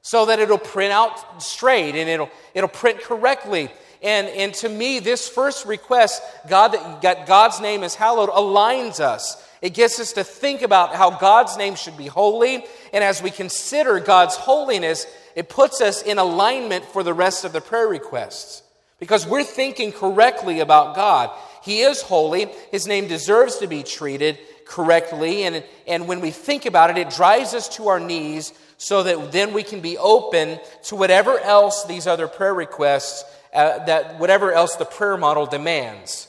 so 0.00 0.26
that 0.26 0.40
it'll 0.40 0.58
print 0.58 0.92
out 0.92 1.42
straight 1.42 1.94
and 1.94 2.08
it'll, 2.08 2.30
it'll 2.54 2.68
print 2.68 3.00
correctly. 3.00 3.68
And, 4.02 4.26
and 4.28 4.52
to 4.54 4.68
me, 4.68 4.98
this 4.98 5.28
first 5.28 5.64
request, 5.64 6.22
God, 6.48 6.72
that 7.02 7.26
God's 7.26 7.60
name 7.60 7.84
is 7.84 7.94
hallowed, 7.94 8.30
aligns 8.30 8.98
us. 8.98 9.48
It 9.62 9.74
gets 9.74 10.00
us 10.00 10.12
to 10.14 10.24
think 10.24 10.62
about 10.62 10.94
how 10.94 11.10
God's 11.10 11.56
name 11.56 11.76
should 11.76 11.96
be 11.96 12.08
holy. 12.08 12.64
And 12.92 13.04
as 13.04 13.22
we 13.22 13.30
consider 13.30 14.00
God's 14.00 14.36
holiness, 14.36 15.06
it 15.36 15.48
puts 15.48 15.80
us 15.80 16.02
in 16.02 16.18
alignment 16.18 16.84
for 16.84 17.04
the 17.04 17.14
rest 17.14 17.44
of 17.44 17.52
the 17.52 17.60
prayer 17.60 17.86
requests. 17.86 18.62
Because 18.98 19.26
we're 19.26 19.44
thinking 19.44 19.92
correctly 19.92 20.60
about 20.60 20.96
God. 20.96 21.30
He 21.62 21.80
is 21.80 22.02
holy. 22.02 22.46
His 22.72 22.88
name 22.88 23.06
deserves 23.06 23.58
to 23.58 23.68
be 23.68 23.84
treated 23.84 24.38
correctly. 24.66 25.44
And, 25.44 25.64
and 25.86 26.08
when 26.08 26.20
we 26.20 26.32
think 26.32 26.66
about 26.66 26.90
it, 26.90 26.98
it 26.98 27.10
drives 27.10 27.54
us 27.54 27.68
to 27.76 27.88
our 27.88 28.00
knees 28.00 28.52
so 28.78 29.04
that 29.04 29.30
then 29.30 29.52
we 29.52 29.62
can 29.62 29.80
be 29.80 29.96
open 29.96 30.58
to 30.84 30.96
whatever 30.96 31.38
else 31.38 31.84
these 31.84 32.08
other 32.08 32.26
prayer 32.26 32.54
requests 32.54 33.24
uh, 33.54 33.84
that 33.84 34.18
whatever 34.18 34.50
else 34.50 34.76
the 34.76 34.84
prayer 34.84 35.16
model 35.16 35.46
demands. 35.46 36.26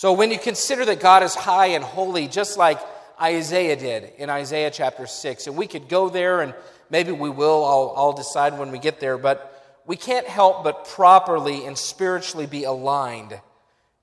So 0.00 0.14
when 0.14 0.30
you 0.30 0.38
consider 0.38 0.86
that 0.86 0.98
God 0.98 1.22
is 1.22 1.34
high 1.34 1.66
and 1.66 1.84
holy, 1.84 2.26
just 2.26 2.56
like 2.56 2.80
Isaiah 3.20 3.76
did 3.76 4.10
in 4.16 4.30
Isaiah 4.30 4.70
chapter 4.70 5.06
6, 5.06 5.46
and 5.46 5.58
we 5.58 5.66
could 5.66 5.90
go 5.90 6.08
there 6.08 6.40
and 6.40 6.54
maybe 6.88 7.12
we 7.12 7.28
will, 7.28 7.62
I'll, 7.66 7.92
I'll 7.94 8.12
decide 8.14 8.58
when 8.58 8.72
we 8.72 8.78
get 8.78 8.98
there, 8.98 9.18
but 9.18 9.78
we 9.84 9.96
can't 9.96 10.26
help 10.26 10.64
but 10.64 10.86
properly 10.86 11.66
and 11.66 11.76
spiritually 11.76 12.46
be 12.46 12.64
aligned 12.64 13.38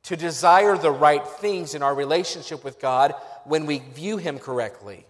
to 0.04 0.16
desire 0.16 0.78
the 0.78 0.92
right 0.92 1.28
things 1.28 1.74
in 1.74 1.82
our 1.82 1.96
relationship 1.96 2.64
with 2.64 2.80
God 2.80 3.16
when 3.46 3.66
we 3.66 3.80
view 3.80 4.18
Him 4.18 4.38
correctly. 4.38 5.04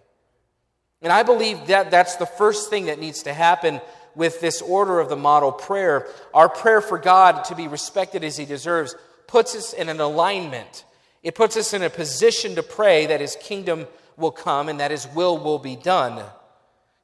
And 1.02 1.12
I 1.12 1.22
believe 1.22 1.66
that 1.66 1.90
that's 1.90 2.16
the 2.16 2.24
first 2.24 2.70
thing 2.70 2.86
that 2.86 2.98
needs 2.98 3.24
to 3.24 3.34
happen 3.34 3.82
with 4.14 4.40
this 4.40 4.62
order 4.62 5.00
of 5.00 5.10
the 5.10 5.16
model 5.16 5.52
prayer. 5.52 6.06
Our 6.32 6.48
prayer 6.48 6.80
for 6.80 6.96
God 6.96 7.44
to 7.44 7.54
be 7.54 7.68
respected 7.68 8.24
as 8.24 8.38
He 8.38 8.46
deserves 8.46 8.94
puts 9.28 9.54
us 9.54 9.72
in 9.72 9.88
an 9.88 10.00
alignment. 10.00 10.84
It 11.22 11.36
puts 11.36 11.56
us 11.56 11.72
in 11.72 11.82
a 11.82 11.90
position 11.90 12.56
to 12.56 12.62
pray 12.62 13.06
that 13.06 13.20
His 13.20 13.36
kingdom 13.40 13.86
will 14.16 14.32
come 14.32 14.68
and 14.68 14.80
that 14.80 14.90
His 14.90 15.06
will 15.14 15.38
will 15.38 15.60
be 15.60 15.76
done. 15.76 16.24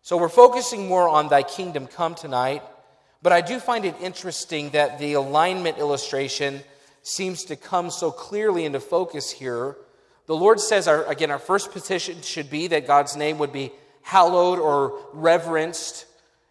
So 0.02 0.16
we're 0.16 0.28
focusing 0.28 0.88
more 0.88 1.08
on 1.08 1.28
Thy 1.28 1.44
kingdom 1.44 1.86
come 1.86 2.16
tonight. 2.16 2.62
But 3.22 3.32
I 3.32 3.40
do 3.40 3.58
find 3.58 3.84
it 3.84 3.94
interesting 4.02 4.70
that 4.70 4.98
the 4.98 5.14
alignment 5.14 5.78
illustration 5.78 6.60
seems 7.02 7.44
to 7.44 7.56
come 7.56 7.90
so 7.90 8.10
clearly 8.10 8.64
into 8.64 8.80
focus 8.80 9.30
here. 9.30 9.76
The 10.26 10.36
Lord 10.36 10.60
says, 10.60 10.88
our, 10.88 11.04
again, 11.04 11.30
our 11.30 11.38
first 11.38 11.70
petition 11.72 12.20
should 12.22 12.50
be 12.50 12.66
that 12.68 12.86
God's 12.86 13.16
name 13.16 13.38
would 13.38 13.52
be 13.52 13.72
hallowed 14.02 14.58
or 14.58 14.98
reverenced. 15.12 16.06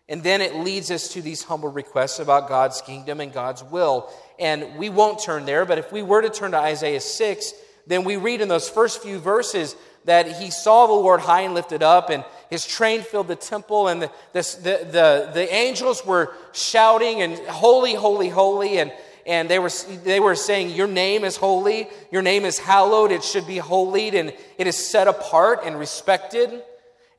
And 0.10 0.22
then 0.24 0.42
it 0.42 0.56
leads 0.56 0.92
us 0.92 1.10
to 1.10 1.22
these 1.22 1.44
humble 1.44 1.70
requests 1.70 2.20
about 2.20 2.50
God's 2.50 2.82
kingdom 2.82 3.20
and 3.20 3.32
God's 3.32 3.64
will. 3.64 4.12
And 4.40 4.78
we 4.78 4.90
won't 4.90 5.22
turn 5.22 5.46
there, 5.46 5.66
but 5.66 5.78
if 5.78 5.92
we 5.92 6.02
were 6.02 6.22
to 6.22 6.30
turn 6.30 6.52
to 6.52 6.58
Isaiah 6.58 7.02
6, 7.02 7.54
then 7.86 8.04
we 8.04 8.18
read 8.18 8.42
in 8.42 8.48
those 8.48 8.70
first 8.70 9.02
few 9.02 9.20
verses 9.20 9.76
that 10.06 10.28
he 10.28 10.50
saw 10.50 10.88
the 10.88 10.94
Lord 10.94 11.22
high 11.22 11.42
and 11.42 11.54
lifted 11.54 11.82
up, 11.82 12.10
and 12.10 12.26
his 12.50 12.66
train 12.66 13.02
filled 13.02 13.28
the 13.28 13.36
temple, 13.36 13.88
and 13.88 14.02
the, 14.02 14.12
the, 14.34 14.42
the, 14.64 15.32
the, 15.34 15.54
angels 15.54 16.06
were 16.06 16.34
shouting, 16.52 17.22
and 17.22 17.38
holy, 17.48 17.94
holy, 17.94 18.30
holy, 18.30 18.80
and, 18.80 18.92
and 19.26 19.50
they, 19.50 19.60
were, 19.60 19.70
they 20.04 20.20
were 20.20 20.36
saying, 20.36 20.72
Your 20.72 20.88
name 20.88 21.24
is 21.24 21.38
holy, 21.38 21.88
your 22.12 22.22
name 22.22 22.44
is 22.44 22.60
hallowed, 22.60 23.12
it 23.12 23.24
should 23.24 23.48
be 23.48 23.58
holied, 23.58 24.14
and 24.14 24.34
it 24.58 24.68
is 24.68 24.76
set 24.78 25.08
apart 25.08 25.62
and 25.64 25.80
respected. 25.80 26.62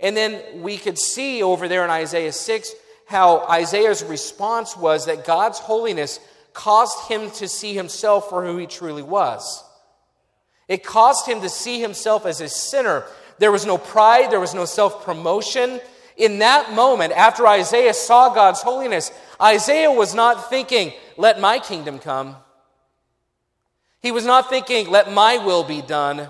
And 0.00 0.14
then 0.16 0.60
we 0.60 0.76
could 0.76 0.98
see 0.98 1.42
over 1.42 1.68
there 1.68 1.84
in 1.84 1.90
Isaiah 1.90 2.32
6 2.32 2.74
how 3.06 3.46
Isaiah's 3.48 4.02
response 4.02 4.76
was 4.76 5.06
that 5.06 5.24
God's 5.24 5.58
holiness 5.58 6.20
caused 6.54 7.08
him 7.08 7.30
to 7.32 7.48
see 7.48 7.74
himself 7.74 8.30
for 8.30 8.44
who 8.44 8.56
he 8.56 8.66
truly 8.66 9.02
was. 9.02 9.62
It 10.68 10.82
caused 10.84 11.26
him 11.26 11.42
to 11.42 11.48
see 11.50 11.80
himself 11.80 12.24
as 12.24 12.40
a 12.40 12.48
sinner. 12.48 13.04
There 13.38 13.52
was 13.52 13.66
no 13.66 13.76
pride, 13.76 14.30
there 14.30 14.40
was 14.40 14.54
no 14.54 14.64
self 14.64 15.04
promotion. 15.04 15.80
In 16.16 16.38
that 16.38 16.72
moment, 16.72 17.12
after 17.12 17.46
Isaiah 17.46 17.92
saw 17.92 18.32
God's 18.32 18.62
holiness, 18.62 19.10
Isaiah 19.42 19.90
was 19.90 20.14
not 20.14 20.48
thinking, 20.48 20.92
let 21.16 21.40
my 21.40 21.58
kingdom 21.58 21.98
come. 21.98 22.36
He 24.00 24.12
was 24.12 24.24
not 24.24 24.48
thinking, 24.48 24.88
let 24.88 25.12
my 25.12 25.38
will 25.38 25.64
be 25.64 25.82
done. 25.82 26.28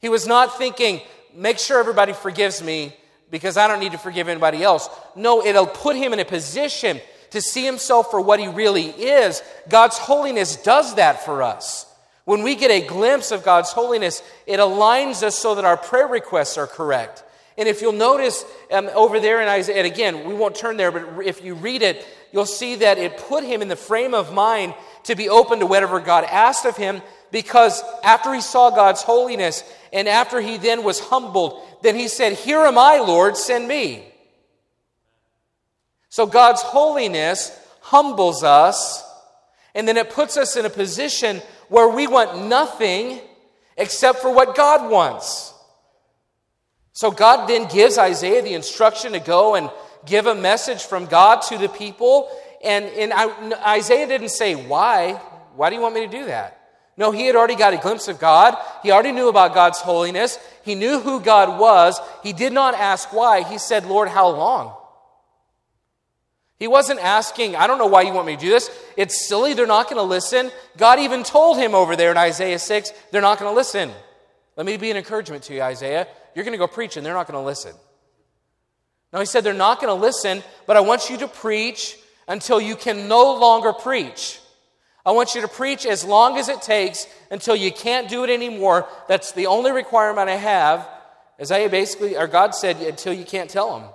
He 0.00 0.08
was 0.08 0.26
not 0.26 0.58
thinking, 0.58 1.02
make 1.34 1.58
sure 1.58 1.78
everybody 1.78 2.12
forgives 2.12 2.62
me 2.62 2.94
because 3.30 3.56
I 3.56 3.68
don't 3.68 3.80
need 3.80 3.92
to 3.92 3.98
forgive 3.98 4.28
anybody 4.28 4.62
else. 4.62 4.88
No, 5.14 5.44
it'll 5.44 5.66
put 5.66 5.94
him 5.94 6.12
in 6.12 6.18
a 6.18 6.24
position 6.24 7.00
to 7.30 7.40
see 7.40 7.64
himself 7.64 8.10
for 8.10 8.20
what 8.20 8.40
he 8.40 8.48
really 8.48 8.86
is. 8.86 9.42
God's 9.68 9.98
holiness 9.98 10.56
does 10.56 10.94
that 10.96 11.24
for 11.24 11.42
us. 11.42 11.86
When 12.24 12.42
we 12.42 12.54
get 12.56 12.70
a 12.70 12.86
glimpse 12.86 13.32
of 13.32 13.44
God's 13.44 13.72
holiness, 13.72 14.22
it 14.46 14.60
aligns 14.60 15.22
us 15.22 15.38
so 15.38 15.54
that 15.54 15.64
our 15.64 15.76
prayer 15.76 16.06
requests 16.06 16.58
are 16.58 16.66
correct. 16.66 17.24
And 17.56 17.68
if 17.68 17.82
you'll 17.82 17.92
notice 17.92 18.44
um, 18.70 18.88
over 18.94 19.18
there 19.18 19.42
in 19.42 19.48
Isaiah, 19.48 19.78
and 19.78 19.86
again, 19.86 20.28
we 20.28 20.34
won't 20.34 20.54
turn 20.54 20.76
there, 20.76 20.92
but 20.92 21.26
if 21.26 21.42
you 21.42 21.54
read 21.54 21.82
it, 21.82 22.06
you'll 22.30 22.46
see 22.46 22.76
that 22.76 22.98
it 22.98 23.16
put 23.16 23.42
him 23.42 23.62
in 23.62 23.68
the 23.68 23.76
frame 23.76 24.14
of 24.14 24.32
mind 24.32 24.74
to 25.04 25.16
be 25.16 25.28
open 25.28 25.58
to 25.60 25.66
whatever 25.66 26.00
God 26.00 26.24
asked 26.24 26.66
of 26.66 26.76
him 26.76 27.02
because 27.30 27.82
after 28.04 28.32
he 28.32 28.40
saw 28.40 28.70
God's 28.70 29.02
holiness 29.02 29.64
and 29.92 30.08
after 30.08 30.40
he 30.40 30.56
then 30.56 30.84
was 30.84 31.00
humbled, 31.00 31.62
then 31.82 31.94
he 31.94 32.08
said, 32.08 32.34
Here 32.34 32.60
am 32.60 32.78
I, 32.78 32.98
Lord, 32.98 33.36
send 33.36 33.66
me. 33.66 34.04
So 36.08 36.26
God's 36.26 36.62
holiness 36.62 37.56
humbles 37.80 38.42
us, 38.42 39.04
and 39.74 39.86
then 39.86 39.96
it 39.96 40.10
puts 40.10 40.36
us 40.36 40.56
in 40.56 40.64
a 40.64 40.70
position 40.70 41.42
where 41.68 41.88
we 41.88 42.06
want 42.06 42.46
nothing 42.48 43.20
except 43.76 44.18
for 44.18 44.32
what 44.32 44.56
God 44.56 44.90
wants. 44.90 45.54
So 46.92 47.10
God 47.10 47.46
then 47.46 47.68
gives 47.68 47.96
Isaiah 47.96 48.42
the 48.42 48.54
instruction 48.54 49.12
to 49.12 49.20
go 49.20 49.54
and 49.54 49.70
give 50.04 50.26
a 50.26 50.34
message 50.34 50.82
from 50.82 51.06
God 51.06 51.42
to 51.42 51.58
the 51.58 51.68
people. 51.68 52.28
And, 52.64 52.86
and 52.86 53.12
I, 53.12 53.76
Isaiah 53.76 54.06
didn't 54.08 54.30
say, 54.30 54.54
Why? 54.54 55.12
Why 55.54 55.70
do 55.70 55.76
you 55.76 55.82
want 55.82 55.94
me 55.94 56.06
to 56.06 56.10
do 56.10 56.24
that? 56.26 56.58
No, 56.96 57.12
he 57.12 57.26
had 57.26 57.36
already 57.36 57.54
got 57.54 57.72
a 57.72 57.76
glimpse 57.76 58.08
of 58.08 58.18
God. 58.18 58.56
He 58.82 58.90
already 58.90 59.12
knew 59.12 59.28
about 59.28 59.54
God's 59.54 59.78
holiness. 59.78 60.38
He 60.64 60.74
knew 60.74 60.98
who 60.98 61.20
God 61.20 61.60
was. 61.60 62.00
He 62.24 62.32
did 62.32 62.52
not 62.52 62.74
ask 62.74 63.12
why. 63.12 63.42
He 63.42 63.58
said, 63.58 63.86
Lord, 63.86 64.08
how 64.08 64.28
long? 64.30 64.74
He 66.58 66.66
wasn't 66.66 66.98
asking, 67.00 67.54
I 67.54 67.66
don't 67.66 67.78
know 67.78 67.86
why 67.86 68.02
you 68.02 68.12
want 68.12 68.26
me 68.26 68.34
to 68.34 68.40
do 68.40 68.50
this. 68.50 68.68
It's 68.96 69.28
silly. 69.28 69.54
They're 69.54 69.66
not 69.66 69.84
going 69.84 69.96
to 69.96 70.02
listen. 70.02 70.50
God 70.76 70.98
even 70.98 71.22
told 71.22 71.56
him 71.56 71.74
over 71.74 71.94
there 71.94 72.10
in 72.10 72.16
Isaiah 72.16 72.58
6, 72.58 72.92
they're 73.12 73.22
not 73.22 73.38
going 73.38 73.50
to 73.50 73.54
listen. 73.54 73.90
Let 74.56 74.66
me 74.66 74.76
be 74.76 74.90
an 74.90 74.96
encouragement 74.96 75.44
to 75.44 75.54
you, 75.54 75.62
Isaiah. 75.62 76.08
You're 76.34 76.44
going 76.44 76.52
to 76.52 76.58
go 76.58 76.66
preach 76.66 76.96
and 76.96 77.06
they're 77.06 77.14
not 77.14 77.28
going 77.28 77.40
to 77.40 77.46
listen. 77.46 77.74
No, 79.12 79.20
he 79.20 79.26
said, 79.26 79.44
they're 79.44 79.54
not 79.54 79.80
going 79.80 79.96
to 79.96 80.00
listen, 80.00 80.42
but 80.66 80.76
I 80.76 80.80
want 80.80 81.08
you 81.08 81.16
to 81.18 81.28
preach 81.28 81.96
until 82.26 82.60
you 82.60 82.74
can 82.74 83.08
no 83.08 83.34
longer 83.36 83.72
preach. 83.72 84.40
I 85.06 85.12
want 85.12 85.34
you 85.34 85.40
to 85.40 85.48
preach 85.48 85.86
as 85.86 86.04
long 86.04 86.36
as 86.38 86.48
it 86.48 86.60
takes 86.60 87.06
until 87.30 87.56
you 87.56 87.72
can't 87.72 88.08
do 88.08 88.24
it 88.24 88.30
anymore. 88.30 88.86
That's 89.06 89.32
the 89.32 89.46
only 89.46 89.70
requirement 89.70 90.28
I 90.28 90.34
have. 90.34 90.86
Isaiah 91.40 91.70
basically, 91.70 92.16
or 92.16 92.26
God 92.26 92.54
said, 92.54 92.76
until 92.78 93.12
you 93.12 93.24
can't 93.24 93.48
tell 93.48 93.78
them. 93.78 93.88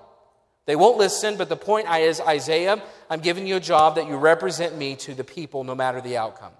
They 0.66 0.76
won't 0.76 0.98
listen, 0.98 1.36
but 1.38 1.50
the 1.50 1.58
point 1.58 1.90
is 1.90 2.22
Isaiah, 2.22 2.82
I'm 3.10 3.20
giving 3.20 3.46
you 3.46 3.58
a 3.58 3.60
job 3.60 3.96
that 3.96 4.08
you 4.08 4.16
represent 4.16 4.78
me 4.78 4.96
to 4.98 5.14
the 5.14 5.24
people 5.24 5.64
no 5.64 5.76
matter 5.76 6.00
the 6.00 6.18
outcome. 6.18 6.54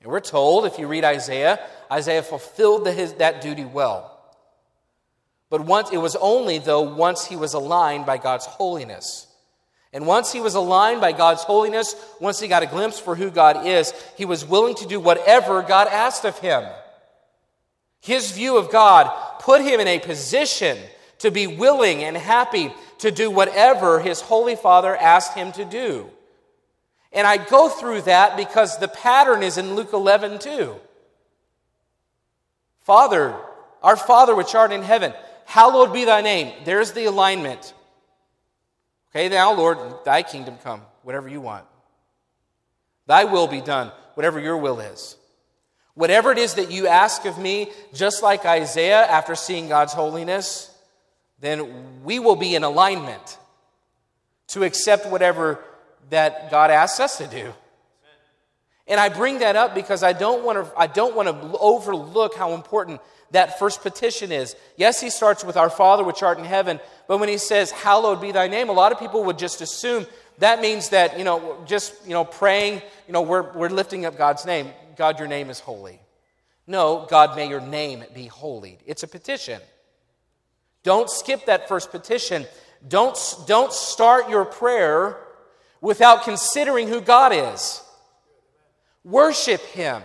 And 0.00 0.10
we're 0.10 0.20
told, 0.20 0.64
if 0.64 0.78
you 0.78 0.86
read 0.86 1.04
Isaiah, 1.04 1.58
Isaiah 1.90 2.22
fulfilled 2.22 2.84
the, 2.84 2.92
his, 2.92 3.14
that 3.14 3.42
duty 3.42 3.64
well. 3.64 4.14
But 5.50 5.62
once, 5.62 5.90
it 5.90 5.98
was 5.98 6.16
only, 6.16 6.58
though, 6.58 6.82
once 6.82 7.26
he 7.26 7.36
was 7.36 7.54
aligned 7.54 8.06
by 8.06 8.18
God's 8.18 8.46
holiness. 8.46 9.26
And 9.92 10.06
once 10.06 10.32
he 10.32 10.40
was 10.40 10.54
aligned 10.54 11.00
by 11.00 11.12
God's 11.12 11.42
holiness, 11.42 11.94
once 12.20 12.38
he 12.38 12.48
got 12.48 12.62
a 12.62 12.66
glimpse 12.66 13.00
for 13.00 13.16
who 13.16 13.30
God 13.30 13.66
is, 13.66 13.92
he 14.16 14.26
was 14.26 14.44
willing 14.44 14.74
to 14.76 14.86
do 14.86 15.00
whatever 15.00 15.62
God 15.62 15.88
asked 15.88 16.24
of 16.24 16.38
him. 16.38 16.64
His 18.00 18.30
view 18.30 18.58
of 18.58 18.70
God 18.70 19.10
put 19.40 19.62
him 19.62 19.80
in 19.80 19.88
a 19.88 19.98
position 19.98 20.78
to 21.18 21.30
be 21.30 21.46
willing 21.46 22.04
and 22.04 22.16
happy 22.16 22.72
to 22.98 23.10
do 23.10 23.30
whatever 23.30 24.00
his 24.00 24.20
Holy 24.20 24.56
Father 24.56 24.96
asked 24.96 25.34
him 25.34 25.52
to 25.52 25.64
do. 25.64 26.08
And 27.12 27.26
I 27.26 27.36
go 27.36 27.68
through 27.68 28.02
that 28.02 28.36
because 28.36 28.78
the 28.78 28.88
pattern 28.88 29.42
is 29.42 29.58
in 29.58 29.74
Luke 29.74 29.92
11 29.92 30.38
too. 30.38 30.76
Father, 32.82 33.34
our 33.82 33.96
Father 33.96 34.34
which 34.34 34.54
art 34.54 34.72
in 34.72 34.82
heaven, 34.82 35.12
hallowed 35.46 35.92
be 35.92 36.04
thy 36.04 36.20
name. 36.20 36.54
There's 36.64 36.92
the 36.92 37.06
alignment. 37.06 37.74
Okay, 39.10 39.28
now, 39.28 39.54
Lord, 39.54 39.78
thy 40.04 40.22
kingdom 40.22 40.58
come, 40.62 40.82
whatever 41.02 41.28
you 41.28 41.40
want. 41.40 41.64
Thy 43.06 43.24
will 43.24 43.46
be 43.46 43.62
done, 43.62 43.90
whatever 44.14 44.38
your 44.38 44.58
will 44.58 44.80
is. 44.80 45.16
Whatever 45.94 46.30
it 46.30 46.38
is 46.38 46.54
that 46.54 46.70
you 46.70 46.86
ask 46.86 47.24
of 47.24 47.38
me, 47.38 47.72
just 47.92 48.22
like 48.22 48.44
Isaiah 48.44 49.04
after 49.04 49.34
seeing 49.34 49.68
God's 49.68 49.94
holiness, 49.94 50.70
then 51.40 52.02
we 52.04 52.18
will 52.18 52.36
be 52.36 52.54
in 52.54 52.64
alignment 52.64 53.38
to 54.48 54.64
accept 54.64 55.06
whatever 55.06 55.62
that 56.10 56.50
God 56.50 56.70
asks 56.70 57.00
us 57.00 57.18
to 57.18 57.26
do. 57.26 57.52
And 58.86 58.98
I 58.98 59.10
bring 59.10 59.40
that 59.40 59.54
up 59.54 59.74
because 59.74 60.02
I 60.02 60.14
don't 60.14 60.44
want 60.44 60.64
to 60.64 60.72
I 60.78 60.86
don't 60.86 61.14
want 61.14 61.28
to 61.28 61.58
overlook 61.58 62.34
how 62.34 62.54
important 62.54 63.00
that 63.32 63.58
first 63.58 63.82
petition 63.82 64.32
is. 64.32 64.56
Yes, 64.76 64.98
he 65.00 65.10
starts 65.10 65.44
with 65.44 65.58
our 65.58 65.68
Father 65.68 66.02
which 66.02 66.22
art 66.22 66.38
in 66.38 66.44
heaven, 66.44 66.80
but 67.06 67.18
when 67.18 67.28
he 67.28 67.36
says 67.36 67.70
hallowed 67.70 68.22
be 68.22 68.32
thy 68.32 68.48
name, 68.48 68.70
a 68.70 68.72
lot 68.72 68.90
of 68.90 68.98
people 68.98 69.24
would 69.24 69.38
just 69.38 69.60
assume 69.60 70.06
that 70.38 70.62
means 70.62 70.88
that, 70.90 71.18
you 71.18 71.24
know, 71.24 71.62
just, 71.66 71.94
you 72.06 72.14
know, 72.14 72.24
praying, 72.24 72.80
you 73.06 73.12
know, 73.12 73.20
we're 73.22 73.52
we're 73.52 73.68
lifting 73.68 74.06
up 74.06 74.16
God's 74.16 74.46
name. 74.46 74.68
God, 74.96 75.18
your 75.18 75.28
name 75.28 75.50
is 75.50 75.60
holy. 75.60 76.00
No, 76.66 77.06
God, 77.08 77.36
may 77.36 77.48
your 77.48 77.60
name 77.60 78.04
be 78.14 78.26
holy. 78.26 78.78
It's 78.86 79.02
a 79.02 79.08
petition. 79.08 79.60
Don't 80.82 81.10
skip 81.10 81.46
that 81.46 81.68
first 81.68 81.90
petition. 81.90 82.46
Don't, 82.86 83.18
don't 83.46 83.72
start 83.72 84.28
your 84.30 84.44
prayer 84.44 85.16
without 85.80 86.24
considering 86.24 86.88
who 86.88 87.00
God 87.00 87.32
is. 87.32 87.82
Worship 89.04 89.60
Him, 89.60 90.02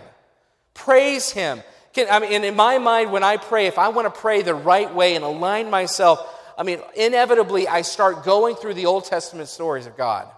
praise 0.72 1.30
Him. 1.30 1.62
Can, 1.92 2.08
I 2.10 2.18
mean, 2.18 2.42
in 2.42 2.56
my 2.56 2.78
mind, 2.78 3.12
when 3.12 3.22
I 3.22 3.36
pray, 3.36 3.66
if 3.66 3.78
I 3.78 3.88
want 3.88 4.12
to 4.12 4.20
pray 4.20 4.42
the 4.42 4.54
right 4.54 4.92
way 4.92 5.14
and 5.14 5.24
align 5.24 5.70
myself, 5.70 6.18
I 6.58 6.62
mean, 6.62 6.80
inevitably, 6.96 7.68
I 7.68 7.82
start 7.82 8.24
going 8.24 8.56
through 8.56 8.74
the 8.74 8.86
Old 8.86 9.04
Testament 9.04 9.48
stories 9.48 9.86
of 9.86 9.96
God. 9.96 10.28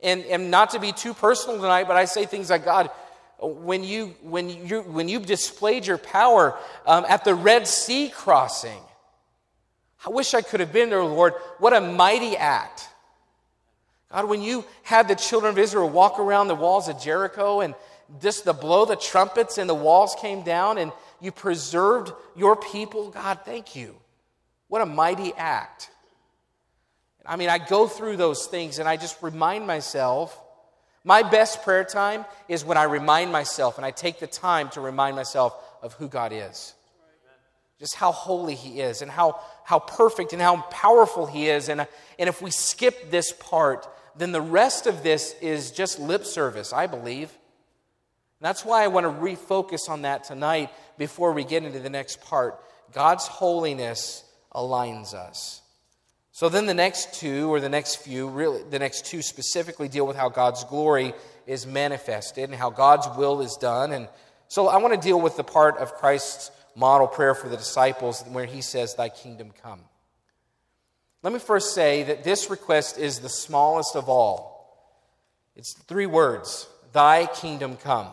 And, 0.00 0.24
and 0.24 0.50
not 0.50 0.70
to 0.70 0.80
be 0.80 0.92
too 0.92 1.14
personal 1.14 1.56
tonight, 1.56 1.84
but 1.86 1.96
I 1.96 2.04
say 2.04 2.26
things 2.26 2.50
like, 2.50 2.64
God, 2.64 2.90
when 3.38 3.84
you, 3.84 4.14
when 4.22 4.48
you, 4.48 4.82
when 4.82 5.08
you 5.08 5.20
displayed 5.20 5.86
your 5.86 5.98
power 5.98 6.56
um, 6.86 7.04
at 7.08 7.24
the 7.24 7.34
Red 7.34 7.66
Sea 7.66 8.08
crossing, 8.08 8.80
I 10.04 10.10
wish 10.10 10.34
I 10.34 10.42
could 10.42 10.60
have 10.60 10.72
been 10.72 10.90
there, 10.90 11.02
Lord. 11.02 11.34
What 11.58 11.72
a 11.72 11.80
mighty 11.80 12.36
act. 12.36 12.88
God, 14.12 14.28
when 14.28 14.42
you 14.42 14.64
had 14.82 15.08
the 15.08 15.14
children 15.14 15.50
of 15.50 15.58
Israel 15.58 15.88
walk 15.88 16.18
around 16.18 16.48
the 16.48 16.54
walls 16.54 16.88
of 16.88 17.00
Jericho 17.00 17.60
and 17.60 17.74
just 18.20 18.44
the 18.44 18.52
blow 18.52 18.84
the 18.84 18.96
trumpets 18.96 19.58
and 19.58 19.68
the 19.68 19.74
walls 19.74 20.14
came 20.20 20.42
down 20.42 20.78
and 20.78 20.92
you 21.20 21.32
preserved 21.32 22.12
your 22.36 22.56
people, 22.56 23.10
God, 23.10 23.40
thank 23.44 23.74
you. 23.74 23.96
What 24.68 24.82
a 24.82 24.86
mighty 24.86 25.32
act. 25.36 25.90
I 27.24 27.36
mean, 27.36 27.48
I 27.48 27.58
go 27.58 27.88
through 27.88 28.16
those 28.16 28.46
things 28.46 28.78
and 28.78 28.88
I 28.88 28.96
just 28.96 29.20
remind 29.22 29.66
myself. 29.66 30.40
My 31.02 31.22
best 31.22 31.62
prayer 31.62 31.84
time 31.84 32.24
is 32.48 32.64
when 32.64 32.76
I 32.76 32.84
remind 32.84 33.32
myself 33.32 33.76
and 33.76 33.84
I 33.84 33.90
take 33.90 34.20
the 34.20 34.26
time 34.28 34.68
to 34.70 34.80
remind 34.80 35.16
myself 35.16 35.56
of 35.82 35.94
who 35.94 36.08
God 36.08 36.32
is. 36.32 36.74
Just 37.78 37.94
how 37.94 38.12
holy 38.12 38.54
He 38.54 38.80
is 38.80 39.02
and 39.02 39.10
how, 39.10 39.40
how 39.64 39.78
perfect 39.78 40.32
and 40.32 40.40
how 40.40 40.62
powerful 40.62 41.26
He 41.26 41.48
is. 41.48 41.68
And, 41.68 41.86
and 42.18 42.28
if 42.28 42.40
we 42.40 42.50
skip 42.50 43.10
this 43.10 43.32
part, 43.32 43.86
then 44.16 44.32
the 44.32 44.40
rest 44.40 44.86
of 44.86 45.02
this 45.02 45.34
is 45.40 45.70
just 45.70 45.98
lip 45.98 46.24
service, 46.24 46.72
I 46.72 46.86
believe. 46.86 47.36
That's 48.40 48.64
why 48.64 48.84
I 48.84 48.88
want 48.88 49.06
to 49.06 49.12
refocus 49.12 49.88
on 49.88 50.02
that 50.02 50.24
tonight 50.24 50.70
before 50.98 51.32
we 51.32 51.44
get 51.44 51.64
into 51.64 51.80
the 51.80 51.90
next 51.90 52.20
part. 52.20 52.60
God's 52.92 53.26
holiness 53.26 54.24
aligns 54.54 55.14
us. 55.14 55.62
So 56.32 56.50
then 56.50 56.66
the 56.66 56.74
next 56.74 57.14
two, 57.14 57.50
or 57.50 57.60
the 57.60 57.68
next 57.70 57.96
few, 57.96 58.28
really, 58.28 58.62
the 58.68 58.78
next 58.78 59.06
two 59.06 59.22
specifically 59.22 59.88
deal 59.88 60.06
with 60.06 60.16
how 60.16 60.28
God's 60.28 60.64
glory 60.64 61.14
is 61.46 61.66
manifested 61.66 62.44
and 62.44 62.54
how 62.54 62.68
God's 62.68 63.08
will 63.16 63.40
is 63.40 63.56
done. 63.56 63.92
And 63.92 64.06
so 64.48 64.68
I 64.68 64.76
want 64.76 64.92
to 64.92 65.00
deal 65.00 65.20
with 65.20 65.36
the 65.38 65.44
part 65.44 65.78
of 65.78 65.94
Christ's 65.94 66.50
model 66.76 67.08
prayer 67.08 67.34
for 67.34 67.48
the 67.48 67.56
disciples 67.56 68.22
where 68.30 68.44
he 68.44 68.60
says, 68.60 68.94
Thy 68.94 69.08
kingdom 69.08 69.52
come. 69.62 69.80
Let 71.22 71.32
me 71.32 71.38
first 71.40 71.74
say 71.74 72.04
that 72.04 72.22
this 72.22 72.50
request 72.50 72.98
is 72.98 73.18
the 73.18 73.28
smallest 73.28 73.96
of 73.96 74.08
all. 74.08 74.56
It's 75.56 75.72
three 75.72 76.06
words 76.06 76.68
Thy 76.92 77.26
kingdom 77.26 77.76
come. 77.76 78.08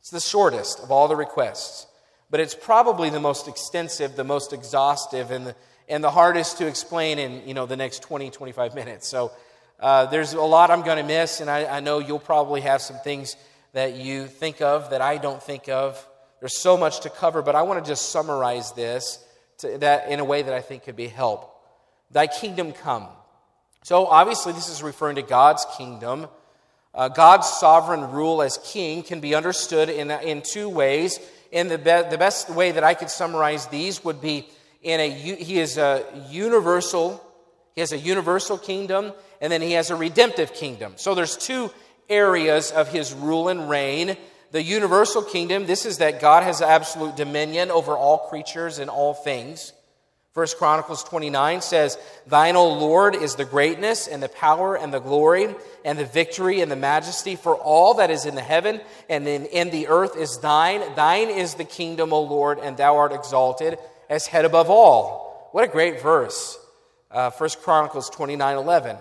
It's 0.00 0.10
the 0.10 0.20
shortest 0.20 0.80
of 0.80 0.92
all 0.92 1.08
the 1.08 1.16
requests, 1.16 1.86
but 2.30 2.40
it's 2.40 2.54
probably 2.54 3.10
the 3.10 3.20
most 3.20 3.48
extensive, 3.48 4.14
the 4.14 4.24
most 4.24 4.52
exhaustive, 4.52 5.30
and 5.30 5.48
the, 5.48 5.56
and 5.88 6.04
the 6.04 6.10
hardest 6.10 6.58
to 6.58 6.66
explain 6.66 7.18
in 7.18 7.46
you 7.48 7.54
know, 7.54 7.66
the 7.66 7.76
next 7.76 8.02
20, 8.02 8.30
25 8.30 8.74
minutes. 8.74 9.08
So 9.08 9.32
uh, 9.80 10.06
there's 10.06 10.32
a 10.32 10.40
lot 10.40 10.70
I'm 10.70 10.82
going 10.82 10.98
to 10.98 11.02
miss, 11.02 11.40
and 11.40 11.50
I, 11.50 11.78
I 11.78 11.80
know 11.80 11.98
you'll 11.98 12.18
probably 12.18 12.60
have 12.60 12.80
some 12.82 12.98
things 12.98 13.36
that 13.72 13.94
you 13.94 14.26
think 14.26 14.60
of 14.60 14.90
that 14.90 15.00
I 15.00 15.18
don't 15.18 15.42
think 15.42 15.68
of. 15.68 16.06
There's 16.40 16.58
so 16.58 16.76
much 16.76 17.00
to 17.00 17.10
cover, 17.10 17.42
but 17.42 17.54
I 17.54 17.62
want 17.62 17.84
to 17.84 17.90
just 17.90 18.10
summarize 18.10 18.72
this 18.72 19.24
to, 19.58 19.78
that 19.78 20.10
in 20.10 20.20
a 20.20 20.24
way 20.24 20.42
that 20.42 20.52
I 20.52 20.60
think 20.60 20.84
could 20.84 20.96
be 20.96 21.08
help. 21.08 21.52
Thy 22.10 22.26
kingdom 22.26 22.72
come. 22.72 23.08
So 23.82 24.06
obviously, 24.06 24.52
this 24.52 24.68
is 24.68 24.82
referring 24.82 25.16
to 25.16 25.22
God's 25.22 25.66
kingdom. 25.76 26.28
Uh, 26.94 27.08
God's 27.08 27.48
sovereign 27.48 28.10
rule 28.10 28.42
as 28.42 28.58
king 28.64 29.02
can 29.02 29.20
be 29.20 29.34
understood 29.34 29.88
in, 29.88 30.10
in 30.10 30.42
two 30.42 30.68
ways. 30.68 31.20
And 31.52 31.70
the, 31.70 31.78
be- 31.78 32.10
the 32.10 32.18
best 32.18 32.50
way 32.50 32.72
that 32.72 32.84
I 32.84 32.94
could 32.94 33.10
summarize 33.10 33.66
these 33.66 34.04
would 34.04 34.20
be 34.20 34.48
in 34.82 35.00
a 35.00 35.10
he 35.10 35.58
is 35.58 35.78
a 35.78 36.04
universal 36.30 37.22
he 37.74 37.80
has 37.80 37.92
a 37.92 37.98
universal 37.98 38.56
kingdom 38.56 39.12
and 39.40 39.52
then 39.52 39.60
he 39.60 39.72
has 39.72 39.90
a 39.90 39.96
redemptive 39.96 40.54
kingdom. 40.54 40.94
So 40.96 41.14
there's 41.14 41.36
two 41.36 41.70
areas 42.08 42.70
of 42.70 42.88
his 42.88 43.12
rule 43.12 43.48
and 43.48 43.68
reign 43.68 44.16
the 44.56 44.62
universal 44.62 45.20
kingdom, 45.20 45.66
this 45.66 45.84
is 45.84 45.98
that 45.98 46.18
God 46.18 46.42
has 46.42 46.62
absolute 46.62 47.14
dominion 47.14 47.70
over 47.70 47.94
all 47.94 48.16
creatures 48.30 48.78
and 48.78 48.88
all 48.88 49.12
things. 49.12 49.74
First 50.32 50.56
Chronicles 50.56 51.04
29 51.04 51.60
says, 51.60 51.98
Thine, 52.26 52.56
O 52.56 52.72
Lord, 52.72 53.14
is 53.14 53.34
the 53.34 53.44
greatness 53.44 54.08
and 54.08 54.22
the 54.22 54.30
power 54.30 54.74
and 54.74 54.94
the 54.94 54.98
glory 54.98 55.54
and 55.84 55.98
the 55.98 56.06
victory 56.06 56.62
and 56.62 56.72
the 56.72 56.76
majesty, 56.76 57.36
for 57.36 57.54
all 57.54 57.92
that 57.94 58.10
is 58.10 58.24
in 58.24 58.34
the 58.34 58.40
heaven 58.40 58.80
and 59.10 59.28
in, 59.28 59.44
in 59.44 59.68
the 59.68 59.88
earth 59.88 60.16
is 60.16 60.38
thine. 60.38 60.80
Thine 60.94 61.28
is 61.28 61.56
the 61.56 61.64
kingdom, 61.64 62.14
O 62.14 62.22
Lord, 62.22 62.58
and 62.58 62.78
thou 62.78 62.96
art 62.96 63.12
exalted 63.12 63.76
as 64.08 64.26
head 64.26 64.46
above 64.46 64.70
all. 64.70 65.50
What 65.52 65.64
a 65.64 65.68
great 65.68 66.00
verse. 66.00 66.58
Uh, 67.10 67.28
First 67.28 67.60
Chronicles 67.60 68.08
29 68.08 68.56
11. 68.56 68.96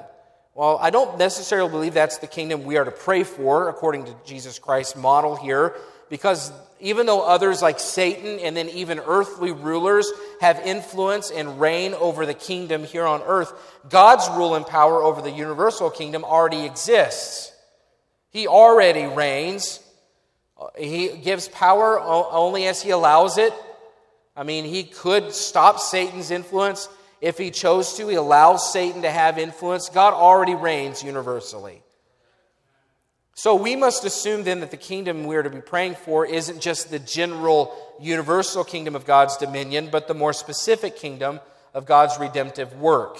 Well, 0.56 0.78
I 0.82 0.89
don't 0.89 1.18
necessarily 1.18 1.70
believe 1.70 1.94
that's 1.94 2.20
the 2.20 2.28
kingdom 2.28 2.63
we 2.63 2.78
are 2.78 2.86
to 2.86 2.91
pray 2.91 3.26
for, 3.26 3.68
according 3.68 4.06
to 4.06 4.15
Jesus 4.26 4.58
Christ's 4.58 4.96
model 4.96 5.36
here, 5.36 5.76
because 6.10 6.50
even 6.80 7.06
though 7.06 7.28
others 7.28 7.62
like 7.62 7.78
Satan 7.78 8.39
and 8.39 8.56
then 8.56 8.70
even 8.70 9.00
earthly 9.00 9.52
rulers 9.52 10.10
have 10.39 10.62
influence 10.65 11.30
and 11.30 11.60
reign 11.60 11.94
over 11.96 12.26
the 12.26 12.34
kingdom 12.34 12.86
here 12.86 13.06
on 13.06 13.22
earth, 13.24 13.52
God's 13.89 14.30
rule 14.30 14.56
and 14.56 14.65
power 14.65 15.04
over 15.04 15.22
the 15.22 15.30
universal 15.30 15.89
kingdom 15.89 16.24
already 16.24 16.65
exists. 16.65 17.52
He 18.30 18.48
already 18.48 19.08
reigns. 19.08 19.82
He 20.78 21.18
gives 21.18 21.50
power 21.50 22.00
only 22.00 22.65
as 22.65 22.82
He 22.82 22.91
allows 22.91 23.38
it. 23.38 23.52
I 24.38 24.44
mean, 24.44 24.63
He 24.63 24.86
could 24.86 25.34
stop 25.34 25.80
Satan's 25.80 26.32
influence 26.32 26.88
if 27.21 27.38
he 27.38 27.51
chose 27.51 27.93
to, 27.95 28.08
he 28.08 28.15
allows 28.15 28.71
Satan 28.71 29.01
to 29.04 29.12
have 29.12 29.38
influence. 29.38 29.89
God 29.89 30.13
already 30.13 30.56
reigns 30.56 31.04
universally. 31.04 31.82
So 33.38 33.56
we 33.56 33.75
must 33.75 34.06
assume 34.06 34.43
then 34.43 34.62
that 34.62 34.71
the 34.71 34.78
kingdom 34.78 35.25
we're 35.25 35.43
to 35.43 35.49
be 35.49 35.60
praying 35.60 35.95
for 35.95 36.25
isn't 36.25 36.62
just 36.62 36.89
the 36.89 36.99
general 36.99 37.75
universal 37.99 38.63
kingdom 38.63 38.95
of 38.95 39.06
God's 39.06 39.36
dominion, 39.36 39.89
but 39.91 40.08
the 40.08 40.13
more 40.13 40.32
specific 40.32 40.95
kingdom 40.95 41.41
of 41.73 41.86
God's 41.86 42.17
redemptive 42.17 42.73
work. 42.80 43.17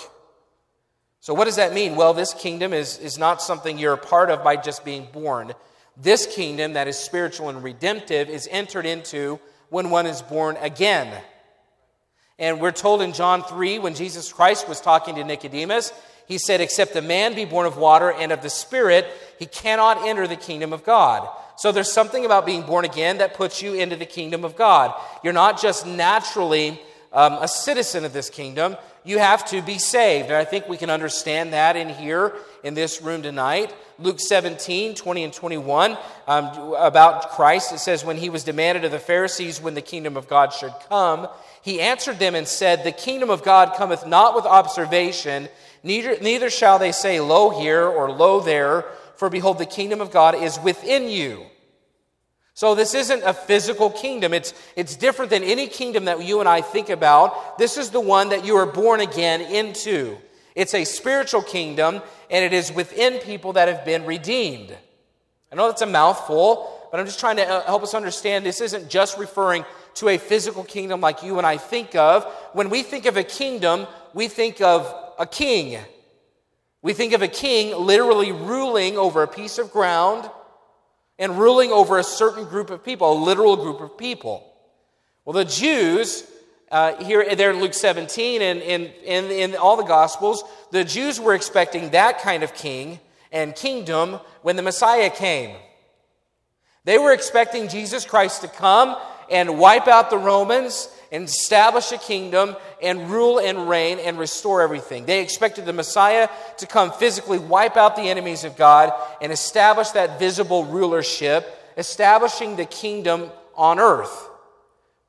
So, 1.19 1.34
what 1.34 1.45
does 1.45 1.58
that 1.58 1.73
mean? 1.73 1.95
Well, 1.95 2.13
this 2.13 2.34
kingdom 2.34 2.71
is, 2.71 2.97
is 2.99 3.17
not 3.17 3.41
something 3.41 3.77
you're 3.77 3.93
a 3.93 3.97
part 3.97 4.29
of 4.29 4.43
by 4.43 4.55
just 4.55 4.86
being 4.86 5.08
born. 5.12 5.53
This 5.97 6.25
kingdom 6.27 6.73
that 6.73 6.88
is 6.88 6.97
spiritual 6.97 7.49
and 7.49 7.63
redemptive 7.63 8.29
is 8.29 8.47
entered 8.51 8.86
into 8.86 9.39
when 9.69 9.89
one 9.89 10.05
is 10.05 10.21
born 10.21 10.55
again. 10.62 11.12
And 12.38 12.60
we're 12.60 12.71
told 12.71 13.02
in 13.02 13.13
John 13.13 13.43
3, 13.43 13.80
when 13.80 13.95
Jesus 13.95 14.34
Christ 14.34 14.67
was 14.67 14.82
talking 14.82 15.15
to 15.15 15.24
Nicodemus, 15.24 15.93
he 16.28 16.38
said, 16.38 16.60
Except 16.60 16.95
a 16.95 17.02
man 17.02 17.34
be 17.34 17.45
born 17.45 17.65
of 17.65 17.78
water 17.78 18.12
and 18.12 18.32
of 18.32 18.41
the 18.41 18.50
Spirit, 18.50 19.08
he 19.39 19.45
cannot 19.45 20.06
enter 20.06 20.28
the 20.28 20.36
kingdom 20.36 20.74
of 20.74 20.84
God. 20.84 21.30
So 21.58 21.71
there's 21.71 21.91
something 21.91 22.26
about 22.26 22.45
being 22.45 22.63
born 22.63 22.84
again 22.84 23.19
that 23.19 23.36
puts 23.36 23.62
you 23.62 23.74
into 23.74 23.95
the 23.95 24.06
kingdom 24.06 24.43
of 24.43 24.58
God. 24.58 24.93
You're 25.24 25.34
not 25.34 25.62
just 25.62 25.88
naturally 25.88 26.82
um, 27.13 27.34
a 27.34 27.48
citizen 27.48 28.04
of 28.04 28.12
this 28.12 28.30
kingdom, 28.30 28.76
you 29.06 29.19
have 29.19 29.45
to 29.45 29.62
be 29.62 29.78
saved. 29.78 30.28
And 30.28 30.36
I 30.36 30.43
think 30.43 30.67
we 30.67 30.76
can 30.76 30.89
understand 30.89 31.54
that 31.54 31.78
in 31.78 31.88
here 31.88 32.34
in 32.65 32.73
this 32.73 32.99
room 32.99 33.21
tonight. 33.21 33.71
Luke 33.99 34.19
17, 34.19 34.95
20 34.95 35.23
and 35.23 35.32
21, 35.32 35.97
um, 36.28 36.73
about 36.73 37.30
Christ, 37.30 37.71
it 37.71 37.78
says, 37.78 38.04
When 38.04 38.17
he 38.17 38.32
was 38.32 38.43
demanded 38.43 38.84
of 38.84 38.91
the 38.91 38.97
Pharisees 38.97 39.62
when 39.62 39.75
the 39.75 39.84
kingdom 39.84 40.17
of 40.17 40.28
God 40.28 40.51
should 40.51 40.73
come, 40.89 41.28
he 41.62 41.80
answered 41.80 42.17
them 42.17 42.34
and 42.34 42.47
said, 42.47 42.84
The 42.84 42.91
kingdom 42.91 43.30
of 43.30 43.43
God 43.43 43.75
cometh 43.78 44.08
not 44.08 44.34
with 44.34 44.45
observation, 44.45 45.47
neither, 45.84 46.17
neither 46.19 46.49
shall 46.49 46.80
they 46.80 46.91
say, 46.91 47.19
Lo 47.19 47.51
here 47.51 47.86
or 47.86 48.12
Lo 48.12 48.39
there, 48.39 48.86
for 49.15 49.30
behold, 49.30 49.60
the 49.60 49.67
kingdom 49.67 50.01
of 50.01 50.12
God 50.12 50.34
is 50.34 50.60
within 50.60 51.08
you. 51.08 51.45
So 52.56 52.73
this 52.73 52.95
isn't 52.95 53.21
a 53.23 53.34
physical 53.34 53.91
kingdom. 53.91 54.34
It's, 54.34 54.56
it's 54.75 54.95
different 54.95 55.30
than 55.30 55.43
any 55.43 55.67
kingdom 55.67 56.06
that 56.06 56.23
you 56.23 56.39
and 56.39 56.49
I 56.49 56.62
think 56.62 56.89
about. 56.89 57.60
This 57.60 57.78
is 57.78 57.91
the 57.91 57.99
one 57.99 58.30
that 58.30 58.43
you 58.43 58.56
are 58.56 58.65
born 58.65 59.01
again 59.01 59.41
into. 59.41 60.17
It's 60.56 60.74
a 60.74 60.86
spiritual 60.86 61.41
kingdom, 61.41 62.02
and 62.32 62.46
it 62.46 62.54
is 62.54 62.72
within 62.72 63.20
people 63.20 63.54
that 63.54 63.68
have 63.68 63.84
been 63.84 64.06
redeemed. 64.06 64.76
I 65.52 65.56
know 65.56 65.68
that's 65.68 65.82
a 65.82 65.86
mouthful, 65.86 66.88
but 66.91 67.00
I'm 67.00 67.06
just 67.06 67.20
trying 67.20 67.36
to 67.38 67.48
uh, 67.48 67.65
help 67.65 67.84
us 67.84 67.94
understand 67.94 68.46
this 68.46 68.62
isn't 68.62 68.89
just 68.89 69.18
referring 69.18 69.65
to 69.96 70.10
a 70.10 70.18
physical 70.18 70.63
kingdom 70.63 71.02
like 71.02 71.24
you 71.24 71.38
and 71.38 71.46
I 71.46 71.58
think 71.58 71.96
of. 71.96 72.26
When 72.54 72.70
we 72.70 72.84
think 72.84 73.06
of 73.06 73.18
a 73.18 73.24
kingdom, 73.24 73.86
we 74.13 74.28
think 74.28 74.62
of 74.62 74.94
a 75.20 75.26
king. 75.26 75.80
We 76.82 76.94
think 76.94 77.13
of 77.13 77.22
a 77.22 77.28
king 77.28 77.76
literally 77.78 78.32
ruling 78.32 78.98
over 78.98 79.24
a 79.24 79.28
piece 79.28 79.58
of 79.58 79.72
ground 79.72 80.30
and 81.18 81.38
ruling 81.38 81.72
over 81.72 81.98
a 81.98 82.04
certain 82.04 82.46
group 82.46 82.70
of 82.70 82.84
people, 82.84 83.12
a 83.12 83.20
literal 83.24 83.56
group 83.56 83.82
of 83.82 83.98
people. 83.98 84.54
Well, 85.24 85.34
the 85.34 85.46
Jews, 85.46 86.30
uh, 86.76 87.02
here 87.02 87.34
there 87.38 87.52
in 87.52 87.62
Luke 87.62 87.74
17 87.74 88.42
and 88.42 88.62
in, 88.62 88.92
in, 89.06 89.32
in 89.32 89.56
all 89.56 89.78
the 89.78 89.84
Gospels, 89.84 90.44
the 90.72 90.84
Jews 90.84 91.22
were 91.22 91.34
expecting 91.34 91.92
that 91.92 92.20
kind 92.20 92.44
of 92.44 92.54
king 92.54 93.00
and 93.32 93.56
kingdom 93.56 94.20
when 94.42 94.58
the 94.58 94.62
Messiah 94.62 95.10
came. 95.10 95.56
They 96.84 96.98
were 96.98 97.14
expecting 97.14 97.70
Jesus 97.70 98.04
Christ 98.04 98.42
to 98.42 98.50
come 98.50 98.98
and 99.32 99.58
wipe 99.58 99.88
out 99.88 100.10
the 100.10 100.18
Romans 100.18 100.90
and 101.14 101.24
establish 101.24 101.94
a 101.94 101.98
kingdom 101.98 102.58
and 102.84 103.10
rule 103.10 103.40
and 103.40 103.70
reign 103.70 103.98
and 104.00 104.20
restore 104.20 104.62
everything. 104.62 105.06
They 105.06 105.22
expected 105.22 105.66
the 105.66 105.72
Messiah 105.72 106.28
to 106.58 106.68
come 106.68 106.92
physically 106.92 107.40
wipe 107.40 107.78
out 107.78 107.96
the 107.96 108.10
enemies 108.10 108.44
of 108.44 108.58
God 108.58 108.92
and 109.22 109.32
establish 109.32 109.92
that 109.92 110.20
visible 110.20 110.66
rulership, 110.66 111.48
establishing 111.78 112.58
the 112.58 112.66
kingdom 112.66 113.32
on 113.56 113.80
earth. 113.80 114.30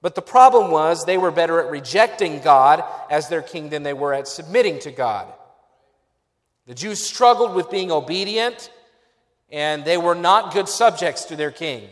But 0.02 0.14
the 0.14 0.22
problem 0.22 0.70
was 0.70 1.04
they 1.04 1.18
were 1.18 1.30
better 1.30 1.60
at 1.60 1.70
rejecting 1.70 2.40
God 2.40 2.84
as 3.10 3.28
their 3.28 3.42
king 3.42 3.70
than 3.70 3.82
they 3.82 3.94
were 3.94 4.14
at 4.14 4.28
submitting 4.28 4.78
to 4.80 4.90
God. 4.90 5.26
The 6.66 6.74
Jews 6.74 7.04
struggled 7.04 7.54
with 7.54 7.70
being 7.70 7.90
obedient, 7.90 8.70
and 9.50 9.84
they 9.84 9.96
were 9.96 10.14
not 10.14 10.52
good 10.52 10.68
subjects 10.68 11.24
to 11.26 11.36
their 11.36 11.50
king. 11.50 11.88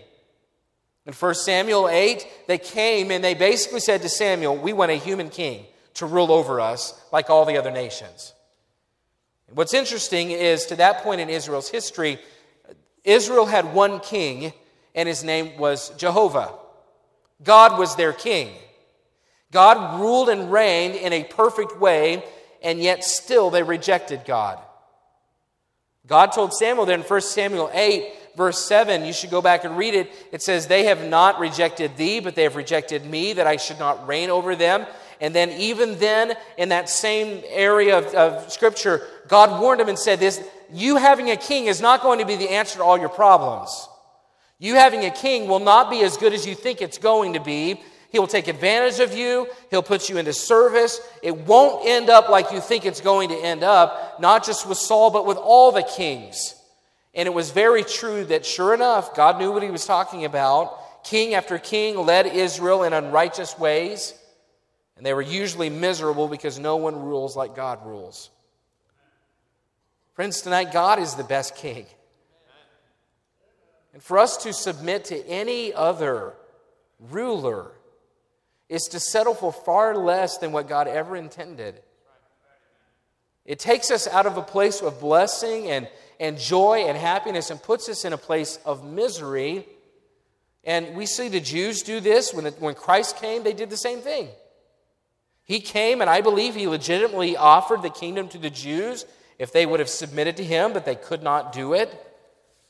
In 1.07 1.13
1 1.13 1.35
Samuel 1.35 1.89
8, 1.89 2.27
they 2.47 2.59
came 2.59 3.11
and 3.11 3.23
they 3.23 3.35
basically 3.35 3.81
said 3.81 4.03
to 4.03 4.09
Samuel, 4.09 4.57
We 4.57 4.73
want 4.73 4.91
a 4.91 4.97
human 4.97 5.29
king 5.29 5.67
to 5.95 6.07
rule 6.07 6.33
over 6.33 6.61
us 6.61 6.95
like 7.13 7.31
all 7.31 7.45
the 7.45 7.57
other 7.57 7.71
nations. 7.71 8.33
What's 9.53 9.75
interesting 9.75 10.31
is 10.31 10.67
to 10.67 10.77
that 10.77 11.03
point 11.03 11.21
in 11.21 11.29
Israel's 11.29 11.69
history, 11.69 12.19
Israel 13.05 13.47
had 13.47 13.75
one 13.75 14.01
king, 14.01 14.53
and 14.95 15.09
his 15.09 15.23
name 15.23 15.59
was 15.59 15.91
Jehovah. 15.91 16.53
God 17.45 17.79
was 17.79 17.95
their 17.97 18.13
king. 18.13 18.51
God 19.53 20.01
ruled 20.01 20.29
and 20.29 20.51
reigned 20.51 20.97
in 20.97 21.13
a 21.13 21.25
perfect 21.25 21.79
way, 21.79 22.25
and 22.63 22.81
yet 22.81 23.05
still 23.05 23.51
they 23.51 23.63
rejected 23.63 24.23
God. 24.27 24.59
God 26.07 26.33
told 26.33 26.53
Samuel 26.53 26.87
there 26.87 26.99
in 26.99 27.05
1 27.05 27.21
Samuel 27.21 27.71
8, 27.73 28.13
verse 28.37 28.59
7, 28.67 29.05
you 29.05 29.13
should 29.13 29.31
go 29.31 29.41
back 29.41 29.65
and 29.65 29.77
read 29.77 29.95
it. 29.95 30.11
It 30.33 30.43
says, 30.43 30.67
They 30.67 30.85
have 30.85 31.07
not 31.09 31.39
rejected 31.39 31.97
thee, 31.97 32.21
but 32.21 32.35
they 32.35 32.43
have 32.43 32.57
rejected 32.57 33.07
me, 33.07 33.35
that 33.35 33.47
I 33.47 33.57
should 33.57 33.79
not 33.79 34.07
reign 34.07 34.29
over 34.29 34.57
them. 34.57 34.87
And 35.21 35.35
then, 35.35 35.51
even 35.53 35.99
then, 35.99 36.35
in 36.59 36.71
that 36.71 36.89
same 36.89 37.43
area 37.47 37.99
of, 37.99 38.07
of 38.15 38.53
Scripture, 38.53 39.07
God 39.29 39.61
warned 39.61 39.81
him 39.81 39.89
and 39.89 39.99
said, 39.99 40.21
This, 40.21 40.43
you 40.73 40.97
having 40.97 41.31
a 41.31 41.37
king 41.37 41.67
is 41.67 41.81
not 41.81 42.03
going 42.03 42.19
to 42.19 42.27
be 42.27 42.37
the 42.37 42.51
answer 42.51 42.79
to 42.79 42.85
all 42.85 42.99
your 42.99 43.09
problems. 43.09 43.89
You 44.65 44.77
having 44.77 45.05
a 45.05 45.11
king 45.11 45.47
will 45.47 45.61
not 45.61 45.91
be 45.91 46.03
as 46.05 46.17
good 46.17 46.33
as 46.33 46.47
you 46.47 46.55
think 46.55 46.81
it's 46.81 46.97
going 46.97 47.35
to 47.35 47.41
be. 47.41 47.83
He 48.09 48.19
will 48.19 48.27
take 48.27 48.49
advantage 48.49 48.99
of 48.99 49.13
you. 49.13 49.47
He'll 49.71 49.83
put 49.83 50.09
you 50.09 50.17
into 50.17 50.33
service. 50.33 51.03
It 51.23 51.37
won't 51.37 51.87
end 51.87 52.09
up 52.09 52.31
like 52.31 52.51
you 52.51 52.63
think 52.63 52.87
it's 52.87 53.03
going 53.03 53.29
to 53.29 53.37
end 53.37 53.63
up, 53.63 54.19
not 54.21 54.43
just 54.43 54.67
with 54.67 54.79
Saul, 54.79 55.11
but 55.11 55.27
with 55.27 55.37
all 55.37 55.71
the 55.71 55.83
kings. 55.83 56.55
And 57.13 57.27
it 57.27 57.35
was 57.35 57.51
very 57.51 57.85
true 57.85 58.25
that, 58.25 58.47
sure 58.47 58.73
enough, 58.73 59.15
God 59.15 59.39
knew 59.39 59.53
what 59.53 59.63
he 59.63 59.69
was 59.69 59.85
talking 59.85 60.25
about. 60.25 61.05
King 61.05 61.35
after 61.35 61.59
king 61.59 61.99
led 61.99 62.25
Israel 62.25 62.85
in 62.85 62.95
unrighteous 62.95 63.59
ways, 63.59 64.15
and 64.97 65.05
they 65.05 65.13
were 65.13 65.21
usually 65.21 65.69
miserable 65.69 66.27
because 66.27 66.59
no 66.59 66.77
one 66.77 67.03
rules 67.03 67.37
like 67.37 67.55
God 67.55 67.85
rules. 67.85 68.31
Friends, 70.15 70.41
tonight, 70.41 70.73
God 70.73 71.01
is 71.01 71.17
the 71.17 71.25
best 71.25 71.55
king. 71.55 71.85
And 73.95 74.03
for 74.03 74.19
us 74.19 74.37
to 74.39 74.53
submit 74.53 75.07
to 75.07 75.27
any 75.27 75.73
other 75.73 76.35
ruler, 76.99 77.73
is 78.69 78.83
to 78.85 79.01
settle 79.01 79.35
for 79.35 79.53
far 79.53 79.97
less 79.97 80.39
than 80.39 80.53
what 80.53 80.69
God 80.69 80.89
ever 80.89 81.17
intended. 81.17 81.81
It 83.45 83.59
takes 83.59 83.91
us 83.91 84.09
out 84.09 84.27
of 84.27 84.37
a 84.37 84.43
place 84.43 84.81
of 84.81 85.01
blessing 85.01 85.71
and, 85.71 85.89
and 86.19 86.39
joy 86.39 86.85
and 86.87 86.97
happiness 86.97 87.51
and 87.51 87.63
puts 87.63 87.89
us 87.89 88.05
in 88.05 88.13
a 88.13 88.19
place 88.19 88.59
of 88.65 88.85
misery. 88.85 89.67
And 90.65 90.97
we 90.97 91.05
see 91.05 91.29
the 91.29 91.41
Jews 91.41 91.83
do 91.83 92.01
this. 92.01 92.33
When, 92.33 92.47
when 92.47 92.75
Christ 92.75 93.19
came, 93.19 93.45
they 93.45 93.53
did 93.53 93.69
the 93.69 93.77
same 93.77 94.01
thing. 94.01 94.29
He 95.45 95.61
came, 95.61 96.01
and 96.01 96.09
I 96.09 96.23
believe 96.23 96.55
he 96.55 96.67
legitimately 96.67 97.37
offered 97.37 97.83
the 97.83 97.91
kingdom 97.91 98.29
to 98.29 98.39
the 98.39 98.49
Jews 98.49 99.05
if 99.39 99.53
they 99.53 99.67
would 99.67 99.79
have 99.79 99.91
submitted 99.91 100.39
to 100.39 100.45
him, 100.45 100.73
but 100.73 100.87
they 100.87 100.95
could 100.97 101.23
not 101.23 101.53
do 101.53 101.75
it. 101.75 101.95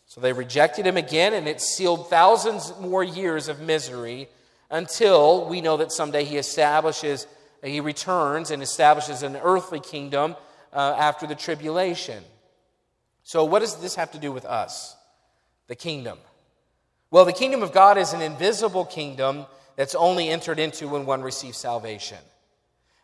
So 0.07 0.21
they 0.21 0.33
rejected 0.33 0.87
him 0.87 0.97
again, 0.97 1.35
and 1.35 1.49
it 1.49 1.61
sealed 1.61 2.09
thousands 2.09 2.73
more 2.81 3.03
years 3.03 3.49
of 3.49 3.61
misery 3.61 4.29
until 4.71 5.49
we 5.49 5.61
know 5.61 5.77
that 5.77 5.93
someday 5.93 6.25
he 6.25 6.37
establishes, 6.37 7.27
he 7.63 7.81
returns 7.81 8.51
and 8.51 8.63
establishes 8.63 9.23
an 9.23 9.37
earthly 9.37 9.81
kingdom 9.81 10.37
uh, 10.73 10.97
after 10.99 11.27
the 11.27 11.35
tribulation. 11.35 12.23
So, 13.23 13.45
what 13.45 13.61
does 13.61 13.77
this 13.77 13.95
have 13.95 14.13
to 14.13 14.19
do 14.19 14.33
with 14.33 14.45
us? 14.45 14.97
The 15.69 15.75
kingdom. 15.75 16.19
Well, 17.11 17.25
the 17.25 17.33
kingdom 17.33 17.63
of 17.63 17.73
God 17.73 17.97
is 17.97 18.13
an 18.13 18.21
invisible 18.21 18.85
kingdom 18.85 19.47
that's 19.77 19.95
only 19.95 20.29
entered 20.29 20.59
into 20.59 20.89
when 20.89 21.07
one 21.07 21.23
receives 21.23 21.57
salvation. 21.57 22.19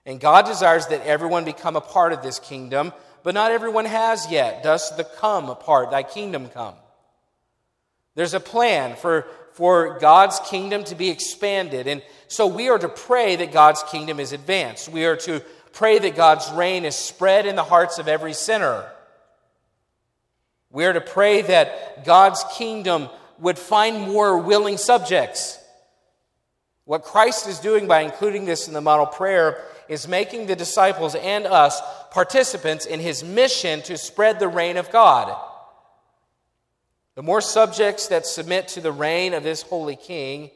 And 0.06 0.20
God 0.20 0.46
desires 0.46 0.86
that 0.88 1.06
everyone 1.06 1.44
become 1.44 1.76
a 1.76 1.80
part 1.80 2.12
of 2.12 2.22
this 2.22 2.38
kingdom, 2.38 2.92
but 3.22 3.34
not 3.34 3.52
everyone 3.52 3.84
has 3.84 4.30
yet. 4.30 4.62
Does 4.62 4.96
the 4.96 5.04
come 5.04 5.54
part, 5.56 5.90
thy 5.90 6.02
kingdom 6.02 6.48
come. 6.48 6.74
There's 8.14 8.34
a 8.34 8.40
plan 8.40 8.96
for 8.96 9.26
for 9.52 9.98
God's 9.98 10.40
kingdom 10.40 10.84
to 10.84 10.94
be 10.94 11.10
expanded. 11.10 11.86
And 11.86 12.02
so 12.28 12.46
we 12.46 12.68
are 12.68 12.78
to 12.78 12.88
pray 12.88 13.36
that 13.36 13.52
God's 13.52 13.82
kingdom 13.82 14.20
is 14.20 14.32
advanced. 14.32 14.88
We 14.88 15.04
are 15.04 15.16
to 15.16 15.42
pray 15.72 15.98
that 15.98 16.16
God's 16.16 16.50
reign 16.52 16.84
is 16.84 16.96
spread 16.96 17.46
in 17.46 17.56
the 17.56 17.64
hearts 17.64 17.98
of 17.98 18.08
every 18.08 18.32
sinner. 18.32 18.90
We 20.70 20.84
are 20.86 20.92
to 20.92 21.00
pray 21.00 21.42
that 21.42 22.04
God's 22.04 22.44
kingdom 22.54 23.08
would 23.38 23.58
find 23.58 24.00
more 24.00 24.38
willing 24.38 24.76
subjects. 24.76 25.58
What 26.84 27.02
Christ 27.02 27.48
is 27.48 27.58
doing 27.58 27.86
by 27.86 28.00
including 28.00 28.44
this 28.44 28.68
in 28.68 28.74
the 28.74 28.80
model 28.80 29.06
prayer 29.06 29.62
is 29.88 30.06
making 30.06 30.46
the 30.46 30.56
disciples 30.56 31.14
and 31.14 31.46
us 31.46 31.80
participants 32.12 32.86
in 32.86 33.00
his 33.00 33.24
mission 33.24 33.82
to 33.82 33.98
spread 33.98 34.38
the 34.38 34.48
reign 34.48 34.76
of 34.76 34.90
God. 34.90 35.36
The 37.20 37.26
more 37.26 37.42
subjects 37.42 38.06
that 38.06 38.24
submit 38.24 38.68
to 38.68 38.80
the 38.80 38.92
reign 38.92 39.34
of 39.34 39.42
this 39.42 39.60
holy 39.60 39.94
king, 39.94 40.50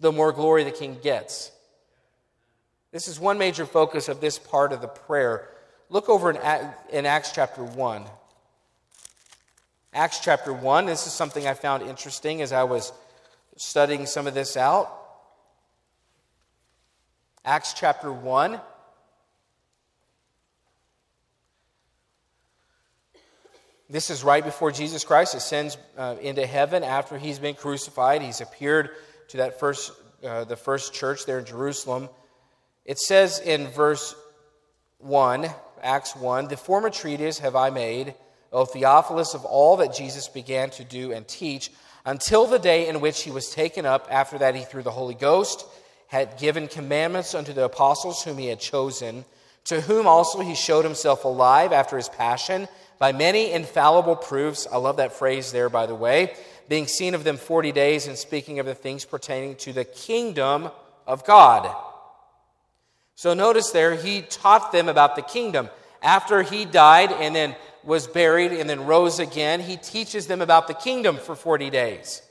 the 0.00 0.12
more 0.12 0.32
glory 0.32 0.64
the 0.64 0.70
king 0.70 0.98
gets. 1.02 1.50
This 2.92 3.08
is 3.08 3.18
one 3.18 3.38
major 3.38 3.64
focus 3.64 4.10
of 4.10 4.20
this 4.20 4.38
part 4.38 4.74
of 4.74 4.82
the 4.82 4.86
prayer. 4.86 5.48
Look 5.88 6.10
over 6.10 6.30
in 6.30 7.06
Acts 7.06 7.32
chapter 7.32 7.64
1. 7.64 8.04
Acts 9.94 10.20
chapter 10.20 10.52
1, 10.52 10.84
this 10.84 11.06
is 11.06 11.14
something 11.14 11.46
I 11.46 11.54
found 11.54 11.84
interesting 11.84 12.42
as 12.42 12.52
I 12.52 12.64
was 12.64 12.92
studying 13.56 14.04
some 14.04 14.26
of 14.26 14.34
this 14.34 14.58
out. 14.58 14.92
Acts 17.46 17.72
chapter 17.72 18.12
1. 18.12 18.60
This 23.90 24.08
is 24.08 24.22
right 24.22 24.44
before 24.44 24.70
Jesus 24.70 25.02
Christ 25.02 25.34
ascends 25.34 25.76
uh, 25.98 26.14
into 26.22 26.46
heaven 26.46 26.84
after 26.84 27.18
he's 27.18 27.40
been 27.40 27.56
crucified. 27.56 28.22
He's 28.22 28.40
appeared 28.40 28.90
to 29.30 29.38
that 29.38 29.58
first, 29.58 29.90
uh, 30.24 30.44
the 30.44 30.54
first 30.54 30.94
church 30.94 31.26
there 31.26 31.40
in 31.40 31.44
Jerusalem. 31.44 32.08
It 32.84 33.00
says 33.00 33.40
in 33.40 33.66
verse 33.66 34.14
1, 34.98 35.48
Acts 35.82 36.14
1, 36.14 36.46
The 36.46 36.56
former 36.56 36.90
treatise 36.90 37.40
have 37.40 37.56
I 37.56 37.70
made, 37.70 38.14
O 38.52 38.64
Theophilus, 38.64 39.34
of 39.34 39.44
all 39.44 39.78
that 39.78 39.92
Jesus 39.92 40.28
began 40.28 40.70
to 40.70 40.84
do 40.84 41.10
and 41.10 41.26
teach, 41.26 41.72
until 42.04 42.46
the 42.46 42.60
day 42.60 42.86
in 42.86 43.00
which 43.00 43.24
he 43.24 43.32
was 43.32 43.50
taken 43.50 43.86
up. 43.86 44.06
After 44.08 44.38
that, 44.38 44.54
he, 44.54 44.62
through 44.62 44.84
the 44.84 44.92
Holy 44.92 45.16
Ghost, 45.16 45.66
had 46.06 46.38
given 46.38 46.68
commandments 46.68 47.34
unto 47.34 47.52
the 47.52 47.64
apostles 47.64 48.22
whom 48.22 48.38
he 48.38 48.46
had 48.46 48.60
chosen, 48.60 49.24
to 49.64 49.80
whom 49.80 50.06
also 50.06 50.40
he 50.40 50.54
showed 50.54 50.84
himself 50.84 51.24
alive 51.24 51.72
after 51.72 51.96
his 51.96 52.08
passion 52.08 52.68
by 52.98 53.12
many 53.12 53.52
infallible 53.52 54.16
proofs. 54.16 54.66
I 54.70 54.76
love 54.76 54.98
that 54.98 55.12
phrase 55.12 55.52
there, 55.52 55.68
by 55.68 55.86
the 55.86 55.94
way. 55.94 56.34
Being 56.68 56.86
seen 56.86 57.14
of 57.14 57.24
them 57.24 57.36
40 57.36 57.72
days 57.72 58.06
and 58.06 58.16
speaking 58.16 58.58
of 58.58 58.66
the 58.66 58.74
things 58.74 59.04
pertaining 59.04 59.56
to 59.56 59.72
the 59.72 59.84
kingdom 59.84 60.70
of 61.06 61.24
God. 61.24 61.74
So 63.16 63.34
notice 63.34 63.70
there, 63.70 63.96
he 63.96 64.22
taught 64.22 64.72
them 64.72 64.88
about 64.88 65.16
the 65.16 65.22
kingdom. 65.22 65.68
After 66.02 66.42
he 66.42 66.64
died 66.64 67.12
and 67.12 67.34
then 67.34 67.56
was 67.84 68.06
buried 68.06 68.52
and 68.52 68.68
then 68.68 68.86
rose 68.86 69.18
again, 69.18 69.60
he 69.60 69.76
teaches 69.76 70.26
them 70.26 70.40
about 70.40 70.68
the 70.68 70.74
kingdom 70.74 71.16
for 71.16 71.34
40 71.34 71.70
days. 71.70 72.22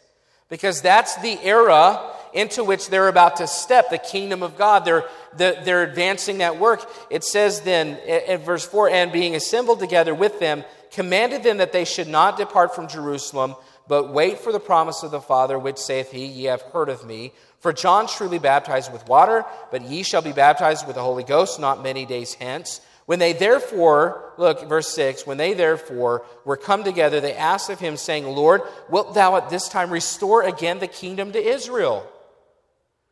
Because 0.49 0.81
that's 0.81 1.15
the 1.17 1.39
era 1.43 2.01
into 2.33 2.63
which 2.63 2.89
they're 2.89 3.07
about 3.07 3.37
to 3.37 3.47
step, 3.47 3.89
the 3.89 3.97
kingdom 3.97 4.43
of 4.43 4.57
God. 4.57 4.85
They're, 4.85 5.05
they're 5.35 5.83
advancing 5.83 6.39
that 6.39 6.59
work. 6.59 6.89
It 7.09 7.23
says 7.23 7.61
then 7.61 7.97
in 7.97 8.39
verse 8.41 8.65
4 8.65 8.89
and 8.89 9.11
being 9.11 9.35
assembled 9.35 9.79
together 9.79 10.13
with 10.13 10.39
them, 10.39 10.63
commanded 10.91 11.43
them 11.43 11.57
that 11.57 11.71
they 11.71 11.85
should 11.85 12.07
not 12.07 12.37
depart 12.37 12.75
from 12.75 12.87
Jerusalem, 12.87 13.55
but 13.87 14.13
wait 14.13 14.39
for 14.39 14.51
the 14.51 14.59
promise 14.59 15.03
of 15.03 15.11
the 15.11 15.21
Father, 15.21 15.57
which 15.57 15.77
saith 15.77 16.11
he, 16.11 16.25
Ye 16.25 16.43
have 16.45 16.61
heard 16.61 16.89
of 16.89 17.05
me. 17.05 17.33
For 17.59 17.73
John 17.73 18.07
truly 18.07 18.39
baptized 18.39 18.93
with 18.93 19.07
water, 19.07 19.45
but 19.71 19.81
ye 19.81 20.03
shall 20.03 20.21
be 20.21 20.31
baptized 20.31 20.87
with 20.87 20.95
the 20.95 21.01
Holy 21.01 21.23
Ghost 21.23 21.59
not 21.59 21.83
many 21.83 22.05
days 22.05 22.35
hence. 22.35 22.81
When 23.09 23.17
they 23.17 23.33
therefore, 23.33 24.33
look, 24.37 24.69
verse 24.69 24.87
6, 24.89 25.25
when 25.25 25.37
they 25.37 25.55
therefore 25.55 26.23
were 26.45 26.55
come 26.55 26.83
together, 26.83 27.19
they 27.19 27.33
asked 27.33 27.71
of 27.71 27.79
him, 27.79 27.97
saying, 27.97 28.27
Lord, 28.27 28.61
wilt 28.87 29.15
thou 29.15 29.35
at 29.35 29.49
this 29.49 29.67
time 29.67 29.89
restore 29.89 30.43
again 30.43 30.77
the 30.77 30.85
kingdom 30.85 31.31
to 31.31 31.43
Israel? 31.43 32.07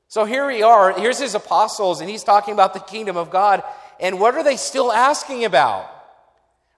So 0.10 0.24
here 0.24 0.48
we 0.48 0.64
are. 0.64 0.98
Here's 0.98 1.20
his 1.20 1.36
apostles, 1.36 2.00
and 2.00 2.10
he's 2.10 2.24
talking 2.24 2.54
about 2.54 2.74
the 2.74 2.80
kingdom 2.80 3.18
of 3.18 3.30
God. 3.30 3.64
And 4.00 4.20
what 4.20 4.36
are 4.36 4.44
they 4.44 4.56
still 4.56 4.92
asking 4.92 5.44
about? 5.44 5.90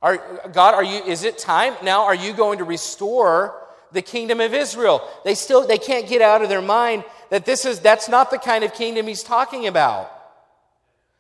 Are, 0.02 0.18
God, 0.52 0.74
are 0.74 0.84
you, 0.84 1.04
is 1.04 1.24
it 1.24 1.38
time 1.38 1.76
now? 1.84 2.06
Are 2.06 2.16
you 2.16 2.34
going 2.34 2.60
to 2.60 2.64
restore 2.64 3.56
the 3.92 4.02
kingdom 4.02 4.40
of 4.40 4.54
Israel? 4.54 5.08
They 5.26 5.36
still, 5.36 5.68
they 5.68 5.78
can't 5.78 6.08
get 6.08 6.22
out 6.22 6.42
of 6.42 6.50
their 6.50 6.62
mind 6.62 7.04
that 7.30 7.46
this 7.46 7.66
is, 7.66 7.80
that's 7.82 8.10
not 8.10 8.32
the 8.32 8.38
kind 8.38 8.64
of 8.64 8.74
kingdom 8.74 9.08
he's 9.08 9.24
talking 9.24 9.68
about. 9.68 10.12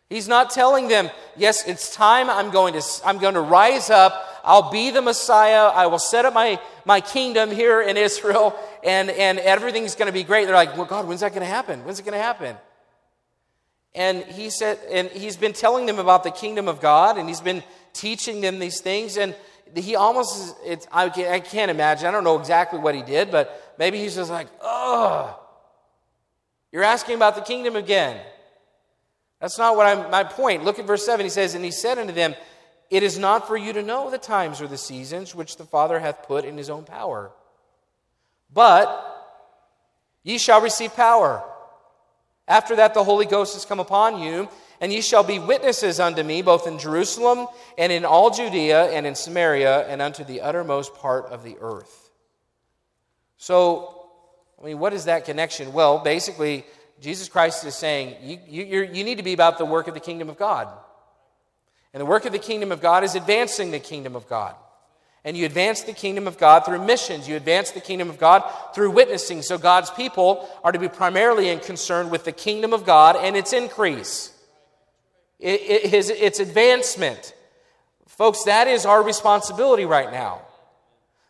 He's 0.09 0.27
not 0.27 0.49
telling 0.49 0.87
them, 0.87 1.09
yes, 1.37 1.67
it's 1.67 1.93
time. 1.93 2.29
I'm 2.29 2.49
going 2.49 2.73
to, 2.73 2.81
I'm 3.05 3.19
going 3.19 3.35
to 3.35 3.41
rise 3.41 3.91
up. 3.91 4.25
I'll 4.43 4.71
be 4.71 4.91
the 4.91 5.01
Messiah. 5.01 5.67
I 5.67 5.87
will 5.87 5.99
set 5.99 6.25
up 6.25 6.33
my, 6.33 6.59
my 6.85 7.01
kingdom 7.01 7.51
here 7.51 7.81
in 7.81 7.97
Israel 7.97 8.57
and, 8.83 9.09
and 9.09 9.39
everything's 9.39 9.95
going 9.95 10.07
to 10.07 10.13
be 10.13 10.23
great. 10.23 10.45
They're 10.45 10.55
like, 10.55 10.75
well, 10.75 10.85
God, 10.85 11.07
when's 11.07 11.21
that 11.21 11.31
going 11.31 11.41
to 11.41 11.47
happen? 11.47 11.83
When's 11.85 11.99
it 11.99 12.03
going 12.03 12.17
to 12.17 12.23
happen? 12.23 12.55
And 13.95 14.23
he 14.23 14.49
said, 14.49 14.79
and 14.91 15.09
he's 15.09 15.35
been 15.35 15.53
telling 15.53 15.85
them 15.85 15.99
about 15.99 16.23
the 16.23 16.31
kingdom 16.31 16.67
of 16.67 16.79
God 16.79 17.17
and 17.17 17.27
he's 17.27 17.41
been 17.41 17.63
teaching 17.93 18.41
them 18.41 18.59
these 18.59 18.81
things. 18.81 19.17
And 19.17 19.35
he 19.75 19.95
almost, 19.95 20.55
it's, 20.65 20.87
I, 20.91 21.09
can't, 21.09 21.31
I 21.31 21.39
can't 21.39 21.71
imagine. 21.71 22.07
I 22.07 22.11
don't 22.11 22.23
know 22.23 22.39
exactly 22.39 22.79
what 22.79 22.95
he 22.95 23.01
did, 23.01 23.31
but 23.31 23.75
maybe 23.77 23.97
he's 23.97 24.15
just 24.15 24.31
like, 24.31 24.47
oh, 24.61 25.39
you're 26.71 26.83
asking 26.83 27.15
about 27.15 27.35
the 27.35 27.41
kingdom 27.41 27.75
again. 27.75 28.19
That's 29.39 29.57
not 29.57 29.75
what 29.75 29.87
I'm, 29.87 30.11
my 30.11 30.23
point. 30.23 30.63
Look 30.63 30.79
at 30.79 30.85
verse 30.85 31.05
7. 31.05 31.25
He 31.25 31.29
says, 31.29 31.55
And 31.55 31.63
he 31.63 31.71
said 31.71 31.97
unto 31.97 32.13
them, 32.13 32.35
It 32.89 33.03
is 33.03 33.19
not 33.19 33.47
for 33.47 33.55
you 33.55 33.73
to 33.73 33.83
know 33.83 34.09
the 34.09 34.17
times 34.17 34.61
or 34.61 34.67
the 34.67 34.77
seasons 34.77 35.35
which 35.35 35.57
the 35.57 35.65
Father 35.65 35.99
hath 35.99 36.23
put 36.23 36.43
in 36.43 36.57
his 36.57 36.69
own 36.69 36.85
power. 36.85 37.31
But 38.51 39.05
ye 40.23 40.37
shall 40.37 40.61
receive 40.61 40.95
power. 40.95 41.43
After 42.47 42.77
that, 42.77 42.95
the 42.95 43.03
Holy 43.03 43.27
Ghost 43.27 43.53
has 43.53 43.63
come 43.63 43.79
upon 43.79 44.19
you, 44.19 44.49
and 44.81 44.91
ye 44.91 45.01
shall 45.01 45.23
be 45.23 45.37
witnesses 45.37 45.99
unto 45.99 46.23
me, 46.23 46.41
both 46.41 46.65
in 46.65 46.79
Jerusalem 46.79 47.47
and 47.77 47.91
in 47.91 48.05
all 48.05 48.31
Judea 48.31 48.85
and 48.85 49.05
in 49.05 49.13
Samaria 49.13 49.87
and 49.87 50.01
unto 50.01 50.23
the 50.23 50.41
uttermost 50.41 50.95
part 50.95 51.25
of 51.25 51.43
the 51.43 51.57
earth. 51.61 52.09
So, 53.37 54.07
I 54.59 54.65
mean, 54.65 54.79
what 54.79 54.93
is 54.93 55.05
that 55.05 55.25
connection? 55.25 55.73
Well, 55.73 55.99
basically, 55.99 56.65
Jesus 56.99 57.29
Christ 57.29 57.63
is 57.65 57.75
saying 57.75 58.15
you, 58.21 58.39
you, 58.47 58.83
you 58.91 59.03
need 59.03 59.19
to 59.19 59.23
be 59.23 59.33
about 59.33 59.59
the 59.59 59.65
work 59.65 59.87
of 59.87 59.93
the 59.93 59.99
kingdom 59.99 60.27
of 60.27 60.37
God. 60.37 60.67
And 61.93 62.01
the 62.01 62.05
work 62.05 62.25
of 62.25 62.31
the 62.31 62.39
kingdom 62.39 62.71
of 62.71 62.81
God 62.81 63.03
is 63.03 63.15
advancing 63.15 63.71
the 63.71 63.79
kingdom 63.79 64.15
of 64.15 64.27
God. 64.29 64.55
And 65.25 65.35
you 65.35 65.45
advance 65.45 65.81
the 65.81 65.91
kingdom 65.91 66.27
of 66.27 66.37
God 66.37 66.65
through 66.65 66.85
missions. 66.85 67.27
You 67.27 67.35
advance 67.35 67.71
the 67.71 67.81
kingdom 67.81 68.09
of 68.09 68.17
God 68.17 68.43
through 68.73 68.91
witnessing. 68.91 69.41
So 69.41 69.57
God's 69.57 69.89
people 69.89 70.47
are 70.63 70.71
to 70.71 70.79
be 70.79 70.87
primarily 70.87 71.49
in 71.49 71.59
concern 71.59 72.09
with 72.09 72.23
the 72.23 72.31
kingdom 72.31 72.73
of 72.73 72.85
God 72.85 73.17
and 73.17 73.35
its 73.35 73.51
increase, 73.51 74.31
its 75.39 76.39
advancement. 76.39 77.33
Folks, 78.07 78.43
that 78.43 78.67
is 78.67 78.85
our 78.85 79.03
responsibility 79.03 79.85
right 79.85 80.11
now. 80.11 80.41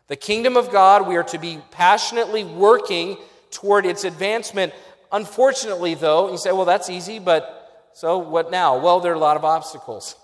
The 0.06 0.16
kingdom 0.16 0.56
of 0.56 0.70
God, 0.70 1.08
we 1.08 1.16
are 1.16 1.24
to 1.24 1.38
be 1.38 1.60
passionately 1.70 2.44
working 2.44 3.16
toward 3.50 3.86
its 3.86 4.04
advancement. 4.04 4.72
Unfortunately, 5.10 5.94
though, 5.94 6.30
you 6.30 6.38
say, 6.38 6.52
well, 6.52 6.64
that's 6.64 6.90
easy, 6.90 7.18
but 7.18 7.90
so 7.94 8.18
what 8.18 8.50
now? 8.50 8.78
Well, 8.78 9.00
there 9.00 9.12
are 9.12 9.16
a 9.16 9.20
lot 9.20 9.36
of 9.36 9.44
obstacles. 9.44 10.16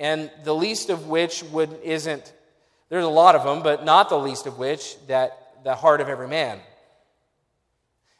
And 0.00 0.30
the 0.42 0.54
least 0.54 0.90
of 0.90 1.06
which 1.06 1.44
would 1.44 1.72
isn't 1.84 2.32
there's 2.88 3.04
a 3.04 3.08
lot 3.08 3.36
of 3.36 3.44
them, 3.44 3.62
but 3.62 3.84
not 3.84 4.08
the 4.08 4.18
least 4.18 4.46
of 4.46 4.58
which 4.58 4.96
that 5.06 5.62
the 5.62 5.76
heart 5.76 6.00
of 6.00 6.08
every 6.08 6.26
man. 6.26 6.58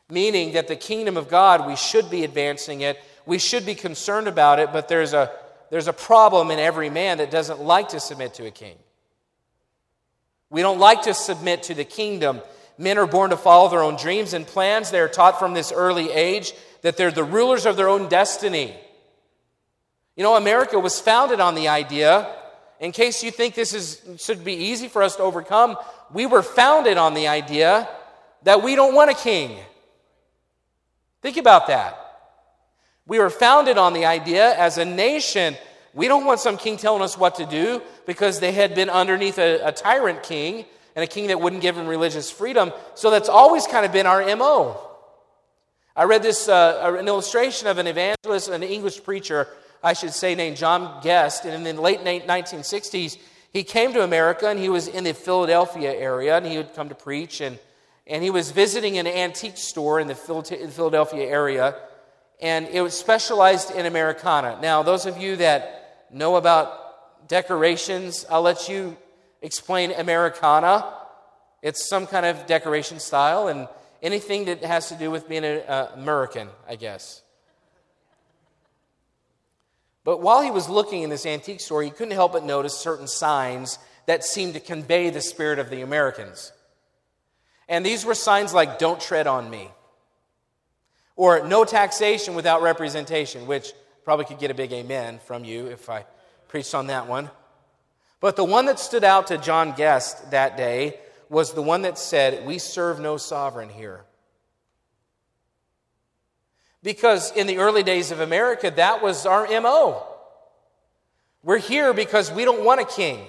Meaning 0.08 0.52
that 0.52 0.68
the 0.68 0.76
kingdom 0.76 1.16
of 1.16 1.28
God, 1.28 1.66
we 1.66 1.74
should 1.74 2.08
be 2.08 2.22
advancing 2.22 2.82
it, 2.82 3.00
we 3.26 3.38
should 3.38 3.66
be 3.66 3.74
concerned 3.74 4.28
about 4.28 4.60
it, 4.60 4.72
but 4.72 4.86
there's 4.86 5.12
a 5.12 5.32
there's 5.70 5.88
a 5.88 5.92
problem 5.92 6.52
in 6.52 6.60
every 6.60 6.90
man 6.90 7.18
that 7.18 7.32
doesn't 7.32 7.60
like 7.60 7.88
to 7.88 8.00
submit 8.00 8.34
to 8.34 8.46
a 8.46 8.50
king. 8.50 8.76
We 10.50 10.62
don't 10.62 10.78
like 10.78 11.02
to 11.02 11.14
submit 11.14 11.64
to 11.64 11.74
the 11.74 11.84
kingdom 11.84 12.40
Men 12.80 12.96
are 12.96 13.06
born 13.06 13.28
to 13.28 13.36
follow 13.36 13.68
their 13.68 13.82
own 13.82 13.96
dreams 13.96 14.32
and 14.32 14.46
plans. 14.46 14.90
They 14.90 15.00
are 15.00 15.08
taught 15.08 15.38
from 15.38 15.52
this 15.52 15.70
early 15.70 16.10
age 16.10 16.54
that 16.80 16.96
they're 16.96 17.10
the 17.10 17.22
rulers 17.22 17.66
of 17.66 17.76
their 17.76 17.90
own 17.90 18.08
destiny. 18.08 18.74
You 20.16 20.22
know, 20.22 20.36
America 20.36 20.78
was 20.78 21.00
founded 21.00 21.40
on 21.40 21.54
the 21.54 21.68
idea, 21.68 22.34
in 22.80 22.92
case 22.92 23.22
you 23.22 23.30
think 23.30 23.54
this 23.54 23.74
is, 23.74 24.02
should 24.18 24.44
be 24.44 24.54
easy 24.54 24.88
for 24.88 25.02
us 25.02 25.16
to 25.16 25.22
overcome, 25.22 25.76
we 26.12 26.26
were 26.26 26.42
founded 26.42 26.96
on 26.96 27.14
the 27.14 27.28
idea 27.28 27.88
that 28.42 28.62
we 28.62 28.74
don't 28.74 28.94
want 28.94 29.10
a 29.10 29.14
king. 29.14 29.58
Think 31.22 31.36
about 31.36 31.66
that. 31.68 31.96
We 33.06 33.18
were 33.18 33.30
founded 33.30 33.76
on 33.76 33.92
the 33.92 34.06
idea 34.06 34.56
as 34.56 34.78
a 34.78 34.84
nation, 34.84 35.56
we 35.92 36.08
don't 36.08 36.24
want 36.24 36.40
some 36.40 36.56
king 36.56 36.76
telling 36.76 37.02
us 37.02 37.18
what 37.18 37.36
to 37.36 37.46
do 37.46 37.82
because 38.06 38.40
they 38.40 38.52
had 38.52 38.74
been 38.74 38.88
underneath 38.88 39.38
a, 39.38 39.60
a 39.66 39.72
tyrant 39.72 40.22
king 40.22 40.64
and 40.94 41.02
a 41.02 41.06
king 41.06 41.26
that 41.28 41.40
wouldn't 41.40 41.62
give 41.62 41.76
him 41.76 41.86
religious 41.86 42.30
freedom. 42.30 42.72
So 42.94 43.10
that's 43.10 43.28
always 43.28 43.66
kind 43.66 43.84
of 43.84 43.92
been 43.92 44.06
our 44.06 44.24
MO. 44.36 44.80
I 45.96 46.04
read 46.04 46.22
this, 46.22 46.48
uh, 46.48 46.96
an 46.98 47.08
illustration 47.08 47.66
of 47.66 47.78
an 47.78 47.86
evangelist, 47.86 48.48
an 48.48 48.62
English 48.62 49.02
preacher, 49.02 49.48
I 49.82 49.92
should 49.94 50.12
say, 50.12 50.34
named 50.34 50.56
John 50.56 51.00
Guest. 51.02 51.44
And 51.44 51.66
in 51.66 51.76
the 51.76 51.82
late 51.82 52.00
1960s, 52.00 53.18
he 53.52 53.64
came 53.64 53.92
to 53.94 54.02
America 54.02 54.48
and 54.48 54.58
he 54.58 54.68
was 54.68 54.88
in 54.88 55.04
the 55.04 55.14
Philadelphia 55.14 55.92
area 55.92 56.36
and 56.36 56.46
he 56.46 56.56
would 56.56 56.74
come 56.74 56.88
to 56.88 56.94
preach. 56.94 57.40
And, 57.40 57.58
and 58.06 58.22
he 58.22 58.30
was 58.30 58.50
visiting 58.50 58.98
an 58.98 59.06
antique 59.06 59.56
store 59.56 60.00
in 60.00 60.06
the 60.06 60.14
Philadelphia 60.14 61.26
area. 61.26 61.76
And 62.40 62.68
it 62.68 62.80
was 62.80 62.94
specialized 62.94 63.70
in 63.70 63.86
Americana. 63.86 64.58
Now, 64.62 64.82
those 64.82 65.06
of 65.06 65.18
you 65.18 65.36
that 65.36 66.06
know 66.12 66.36
about 66.36 67.28
decorations, 67.28 68.24
I'll 68.30 68.42
let 68.42 68.68
you 68.68 68.96
explain 69.42 69.92
Americana. 69.92 70.94
It's 71.62 71.88
some 71.88 72.06
kind 72.06 72.26
of 72.26 72.46
decoration 72.46 72.98
style 72.98 73.48
and 73.48 73.68
anything 74.02 74.46
that 74.46 74.64
has 74.64 74.88
to 74.88 74.94
do 74.94 75.10
with 75.10 75.28
being 75.28 75.44
an 75.44 75.60
uh, 75.60 75.90
American, 75.94 76.48
I 76.68 76.76
guess. 76.76 77.22
But 80.04 80.20
while 80.20 80.42
he 80.42 80.50
was 80.50 80.68
looking 80.68 81.02
in 81.02 81.10
this 81.10 81.26
antique 81.26 81.60
store, 81.60 81.82
he 81.82 81.90
couldn't 81.90 82.14
help 82.14 82.32
but 82.32 82.44
notice 82.44 82.76
certain 82.76 83.06
signs 83.06 83.78
that 84.06 84.24
seemed 84.24 84.54
to 84.54 84.60
convey 84.60 85.10
the 85.10 85.20
spirit 85.20 85.58
of 85.58 85.70
the 85.70 85.82
Americans. 85.82 86.52
And 87.68 87.84
these 87.84 88.04
were 88.04 88.14
signs 88.14 88.52
like, 88.52 88.78
don't 88.78 89.00
tread 89.00 89.26
on 89.26 89.48
me, 89.48 89.70
or 91.16 91.46
no 91.46 91.64
taxation 91.64 92.34
without 92.34 92.62
representation, 92.62 93.46
which 93.46 93.72
probably 94.04 94.24
could 94.24 94.38
get 94.38 94.50
a 94.50 94.54
big 94.54 94.72
amen 94.72 95.20
from 95.26 95.44
you 95.44 95.66
if 95.66 95.88
I 95.88 96.04
preached 96.48 96.74
on 96.74 96.88
that 96.88 97.06
one. 97.06 97.30
But 98.18 98.36
the 98.36 98.44
one 98.44 98.66
that 98.66 98.78
stood 98.78 99.04
out 99.04 99.28
to 99.28 99.38
John 99.38 99.72
Guest 99.72 100.30
that 100.32 100.56
day 100.56 100.98
was 101.28 101.52
the 101.52 101.62
one 101.62 101.82
that 101.82 101.98
said, 101.98 102.46
We 102.46 102.58
serve 102.58 102.98
no 102.98 103.16
sovereign 103.16 103.68
here. 103.68 104.04
Because 106.82 107.32
in 107.32 107.46
the 107.46 107.58
early 107.58 107.82
days 107.82 108.10
of 108.10 108.20
America, 108.20 108.72
that 108.76 109.02
was 109.02 109.26
our 109.26 109.46
MO. 109.60 110.02
We're 111.42 111.58
here 111.58 111.92
because 111.92 112.30
we 112.30 112.44
don't 112.44 112.64
want 112.64 112.80
a 112.80 112.84
king. 112.84 113.26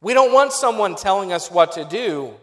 We 0.00 0.14
don't 0.14 0.32
want 0.32 0.52
someone 0.52 0.96
telling 0.96 1.32
us 1.32 1.50
what 1.50 1.72
to 1.72 1.84
do. 1.84 2.34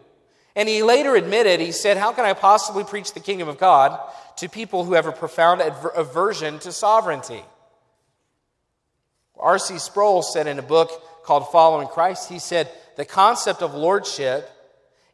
And 0.56 0.68
he 0.68 0.82
later 0.82 1.14
admitted, 1.14 1.60
he 1.60 1.72
said, 1.72 1.96
How 1.96 2.12
can 2.12 2.24
I 2.24 2.32
possibly 2.32 2.84
preach 2.84 3.12
the 3.12 3.20
kingdom 3.20 3.48
of 3.48 3.58
God 3.58 3.98
to 4.38 4.48
people 4.48 4.84
who 4.84 4.94
have 4.94 5.06
a 5.06 5.12
profound 5.12 5.60
aversion 5.60 6.58
to 6.60 6.72
sovereignty? 6.72 7.42
R.C. 9.38 9.78
Sproul 9.78 10.22
said 10.22 10.46
in 10.46 10.58
a 10.58 10.62
book 10.62 10.90
called 11.24 11.50
Following 11.52 11.88
Christ, 11.88 12.28
he 12.28 12.38
said, 12.38 12.70
the 12.96 13.04
concept 13.06 13.62
of 13.62 13.74
lordship 13.74 14.50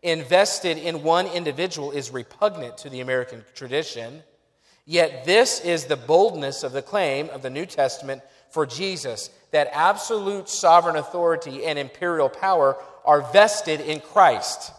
invested 0.02 0.78
in 0.78 1.04
one 1.04 1.28
individual 1.28 1.92
is 1.92 2.10
repugnant 2.10 2.78
to 2.78 2.90
the 2.90 3.00
American 3.00 3.44
tradition. 3.54 4.24
Yet 4.86 5.24
this 5.24 5.60
is 5.60 5.84
the 5.84 5.96
boldness 5.96 6.62
of 6.62 6.72
the 6.72 6.80
claim 6.80 7.28
of 7.30 7.42
the 7.42 7.50
New 7.50 7.66
Testament 7.66 8.22
for 8.50 8.64
Jesus 8.64 9.30
that 9.50 9.68
absolute 9.72 10.48
sovereign 10.48 10.96
authority 10.96 11.64
and 11.64 11.78
imperial 11.78 12.28
power 12.28 12.76
are 13.04 13.20
vested 13.32 13.80
in 13.80 14.00
Christ. 14.00 14.72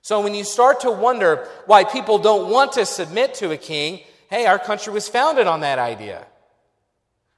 So 0.00 0.20
when 0.20 0.34
you 0.34 0.44
start 0.44 0.80
to 0.80 0.90
wonder 0.90 1.48
why 1.66 1.84
people 1.84 2.18
don't 2.18 2.50
want 2.50 2.72
to 2.72 2.86
submit 2.86 3.34
to 3.34 3.50
a 3.50 3.56
king, 3.56 4.00
hey, 4.30 4.46
our 4.46 4.58
country 4.58 4.92
was 4.92 5.08
founded 5.08 5.46
on 5.46 5.60
that 5.60 5.78
idea. 5.78 6.26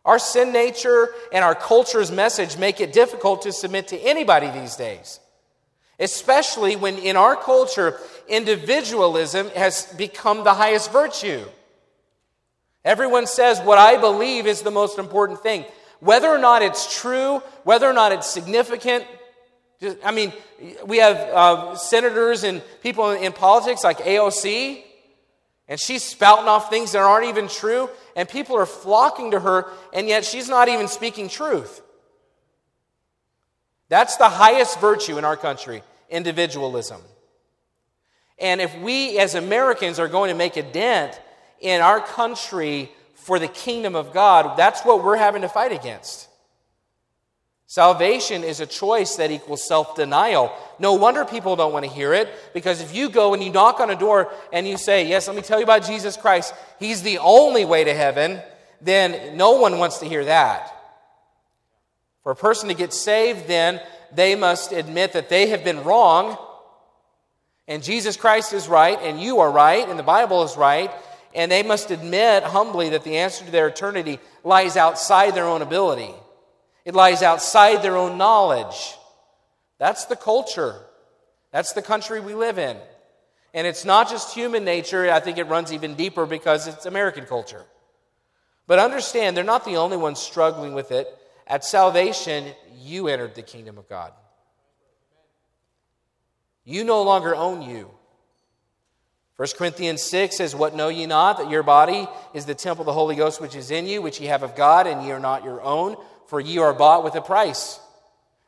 Our 0.05 0.19
sin 0.19 0.53
nature 0.53 1.09
and 1.33 1.45
our 1.45 1.55
culture's 1.55 2.13
message 2.13 2.59
make 2.59 2.81
it 2.81 2.93
difficult 2.93 3.43
to 3.43 3.53
submit 3.53 3.89
to 3.89 3.99
anybody 3.99 4.51
these 4.51 4.77
days. 4.77 5.21
Especially 5.99 6.77
when 6.77 6.99
in 6.99 7.17
our 7.17 7.37
culture, 7.37 7.99
individualism 8.29 9.49
has 9.51 9.87
become 9.97 10.45
the 10.45 10.55
highest 10.55 10.93
virtue. 10.93 11.45
Everyone 12.85 13.27
says 13.27 13.61
what 13.61 13.79
I 13.79 13.97
believe 13.97 14.47
is 14.47 14.63
the 14.63 14.71
most 14.71 14.99
important 14.99 15.41
thing. 15.41 15.65
Whether 16.01 16.29
or 16.29 16.39
not 16.39 16.63
it's 16.63 17.01
true, 17.01 17.43
whether 17.63 17.89
or 17.89 17.93
not 17.93 18.13
it's 18.13 18.29
significant, 18.29 19.07
I 20.05 20.13
mean, 20.13 20.33
we 20.87 20.99
have 20.99 21.17
uh, 21.17 21.77
senators 21.77 22.45
and 22.45 22.63
people 22.83 23.11
in 23.11 23.33
politics 23.33 23.85
like 23.85 23.99
AOC, 23.99 24.83
and 25.69 25.81
she's 25.81 26.03
spouting 26.03 26.49
off 26.49 26.71
things 26.71 26.93
that 26.93 26.99
aren't 26.99 27.27
even 27.27 27.49
true, 27.49 27.89
and 28.17 28.29
people 28.29 28.57
are 28.57 28.67
flocking 28.67 29.31
to 29.31 29.41
her, 29.41 29.67
and 29.93 30.07
yet 30.09 30.25
she's 30.25 30.49
not 30.49 30.69
even 30.69 30.89
speaking 30.89 31.29
truth. 31.29 31.81
That's 33.89 34.17
the 34.17 34.29
highest 34.29 34.81
virtue 34.81 35.19
in 35.19 35.25
our 35.25 35.37
country 35.37 35.83
individualism. 36.11 37.01
And 38.39 38.61
if 38.61 38.77
we 38.79 39.19
as 39.19 39.35
Americans 39.35 39.99
are 39.99 40.09
going 40.09 40.29
to 40.29 40.37
make 40.37 40.57
a 40.57 40.63
dent 40.63 41.21
in 41.61 41.81
our 41.81 42.01
country 42.01 42.91
for 43.15 43.39
the 43.39 43.49
kingdom 43.49 43.95
of 43.95 44.13
God, 44.13 44.57
that's 44.57 44.83
what 44.83 45.03
we're 45.03 45.17
having 45.17 45.43
to 45.43 45.49
fight 45.49 45.73
against. 45.73 46.29
Salvation 47.67 48.45
is 48.45 48.61
a 48.61 48.67
choice 48.67 49.17
that 49.17 49.31
equals 49.31 49.67
self 49.67 49.97
denial. 49.97 50.55
No 50.79 50.95
wonder 50.95 51.25
people 51.25 51.57
don't 51.57 51.73
want 51.73 51.85
to 51.85 51.91
hear 51.91 52.13
it 52.13 52.29
because 52.53 52.81
if 52.81 52.95
you 52.95 53.09
go 53.09 53.35
and 53.35 53.43
you 53.43 53.51
knock 53.51 53.81
on 53.81 53.91
a 53.91 53.97
door 53.97 54.31
and 54.53 54.69
you 54.69 54.77
say, 54.77 55.09
Yes, 55.09 55.27
let 55.27 55.35
me 55.35 55.43
tell 55.43 55.59
you 55.59 55.65
about 55.65 55.85
Jesus 55.85 56.17
Christ, 56.17 56.55
He's 56.79 57.03
the 57.03 57.19
only 57.19 57.65
way 57.65 57.85
to 57.85 57.95
heaven, 57.95 58.41
then 58.81 59.37
no 59.37 59.53
one 59.53 59.79
wants 59.79 59.99
to 59.99 60.07
hear 60.07 60.25
that. 60.27 60.71
For 62.25 62.33
a 62.33 62.37
person 62.37 62.69
to 62.69 62.75
get 62.75 62.93
saved, 62.93 63.47
then 63.47 63.81
they 64.13 64.35
must 64.35 64.73
admit 64.73 65.13
that 65.13 65.29
they 65.29 65.49
have 65.49 65.63
been 65.63 65.85
wrong 65.85 66.37
and 67.67 67.83
Jesus 67.83 68.17
Christ 68.17 68.53
is 68.53 68.69
right 68.69 68.99
and 69.01 69.21
you 69.21 69.41
are 69.41 69.51
right 69.51 69.89
and 69.89 69.99
the 69.99 70.03
Bible 70.03 70.43
is 70.43 70.57
right. 70.57 70.91
And 71.35 71.51
they 71.51 71.63
must 71.63 71.91
admit 71.91 72.45
humbly 72.45 72.91
that 72.91 73.03
the 73.03 73.17
answer 73.17 73.45
to 73.45 73.51
their 73.51 73.69
eternity 73.69 74.21
lies 74.45 74.77
outside 74.77 75.35
their 75.35 75.47
own 75.47 75.63
ability. 75.63 76.13
It 76.85 76.95
lies 76.95 77.23
outside 77.23 77.83
their 77.83 77.97
own 77.97 78.19
knowledge. 78.19 78.95
That's 79.79 80.05
the 80.05 80.17
culture. 80.17 80.77
That's 81.51 81.73
the 81.73 81.83
country 81.83 82.21
we 82.21 82.35
live 82.35 82.59
in. 82.59 82.77
And 83.53 83.67
it's 83.67 83.85
not 83.85 84.11
just 84.11 84.35
human 84.35 84.65
nature, 84.65 85.11
I 85.11 85.21
think 85.21 85.39
it 85.39 85.45
runs 85.45 85.73
even 85.73 85.95
deeper 85.95 86.27
because 86.27 86.67
it's 86.67 86.87
American 86.87 87.25
culture. 87.25 87.65
But 88.67 88.79
understand, 88.79 89.37
they're 89.37 89.45
not 89.45 89.65
the 89.65 89.77
only 89.77 89.97
ones 89.97 90.19
struggling 90.19 90.75
with 90.75 90.93
it. 90.93 91.09
At 91.47 91.65
salvation, 91.65 92.47
you 92.79 93.09
entered 93.09 93.35
the 93.35 93.43
kingdom 93.43 93.79
of 93.79 93.89
God. 93.89 94.13
You 96.65 96.85
no 96.85 97.03
longer 97.03 97.35
own 97.35 97.63
you. 97.63 97.91
1 99.37 99.49
Corinthians 99.59 100.03
6 100.03 100.37
says, 100.37 100.55
What 100.55 100.75
know 100.75 100.89
ye 100.89 101.07
not? 101.07 101.39
That 101.39 101.51
your 101.51 101.63
body 101.63 102.07
is 102.33 102.47
the 102.47 102.55
temple 102.55 102.83
of 102.83 102.87
the 102.87 102.93
Holy 102.93 103.17
Ghost 103.17 103.41
which 103.41 103.57
is 103.57 103.71
in 103.71 103.87
you, 103.87 104.01
which 104.01 104.21
ye 104.21 104.29
have 104.29 104.43
of 104.43 104.55
God, 104.55 104.87
and 104.87 105.05
ye 105.05 105.11
are 105.11 105.21
not 105.21 105.45
your 105.45 105.61
own 105.61 105.97
for 106.27 106.41
ye 106.41 106.59
are 106.59 106.73
bought 106.73 107.05
with 107.05 107.15
a 107.15 107.21
price. 107.21 107.81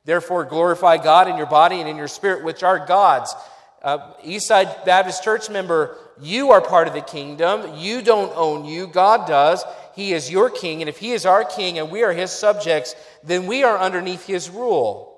Therefore, 0.05 0.45
glorify 0.45 0.97
God 0.99 1.29
in 1.29 1.37
your 1.37 1.47
body 1.47 1.81
and 1.81 1.89
in 1.89 1.97
your 1.97 2.09
spirit, 2.09 2.45
which 2.45 2.63
are 2.63 2.85
God's. 2.85 3.35
Uh, 3.83 4.15
Eastside 4.25 4.85
Baptist 4.85 5.23
Church 5.23 5.51
member, 5.51 5.97
you 6.21 6.51
are 6.51 6.61
part 6.61 6.89
of 6.89 6.95
the 6.95 7.01
kingdom. 7.01 7.77
You 7.77 8.03
don't 8.03 8.33
own 8.37 8.65
you, 8.65 8.87
God 8.87 9.29
does. 9.29 9.65
He 9.97 10.13
is 10.13 10.31
your 10.31 10.51
king, 10.51 10.83
and 10.83 10.89
if 10.91 10.99
He 10.99 11.13
is 11.13 11.25
our 11.25 11.43
king 11.43 11.79
and 11.79 11.91
we 11.91 12.03
are 12.03 12.13
His 12.13 12.31
subjects, 12.31 12.95
then 13.25 13.47
we 13.47 13.65
are 13.65 13.79
underneath 13.79 14.27
His 14.27 14.51
rule. 14.51 15.13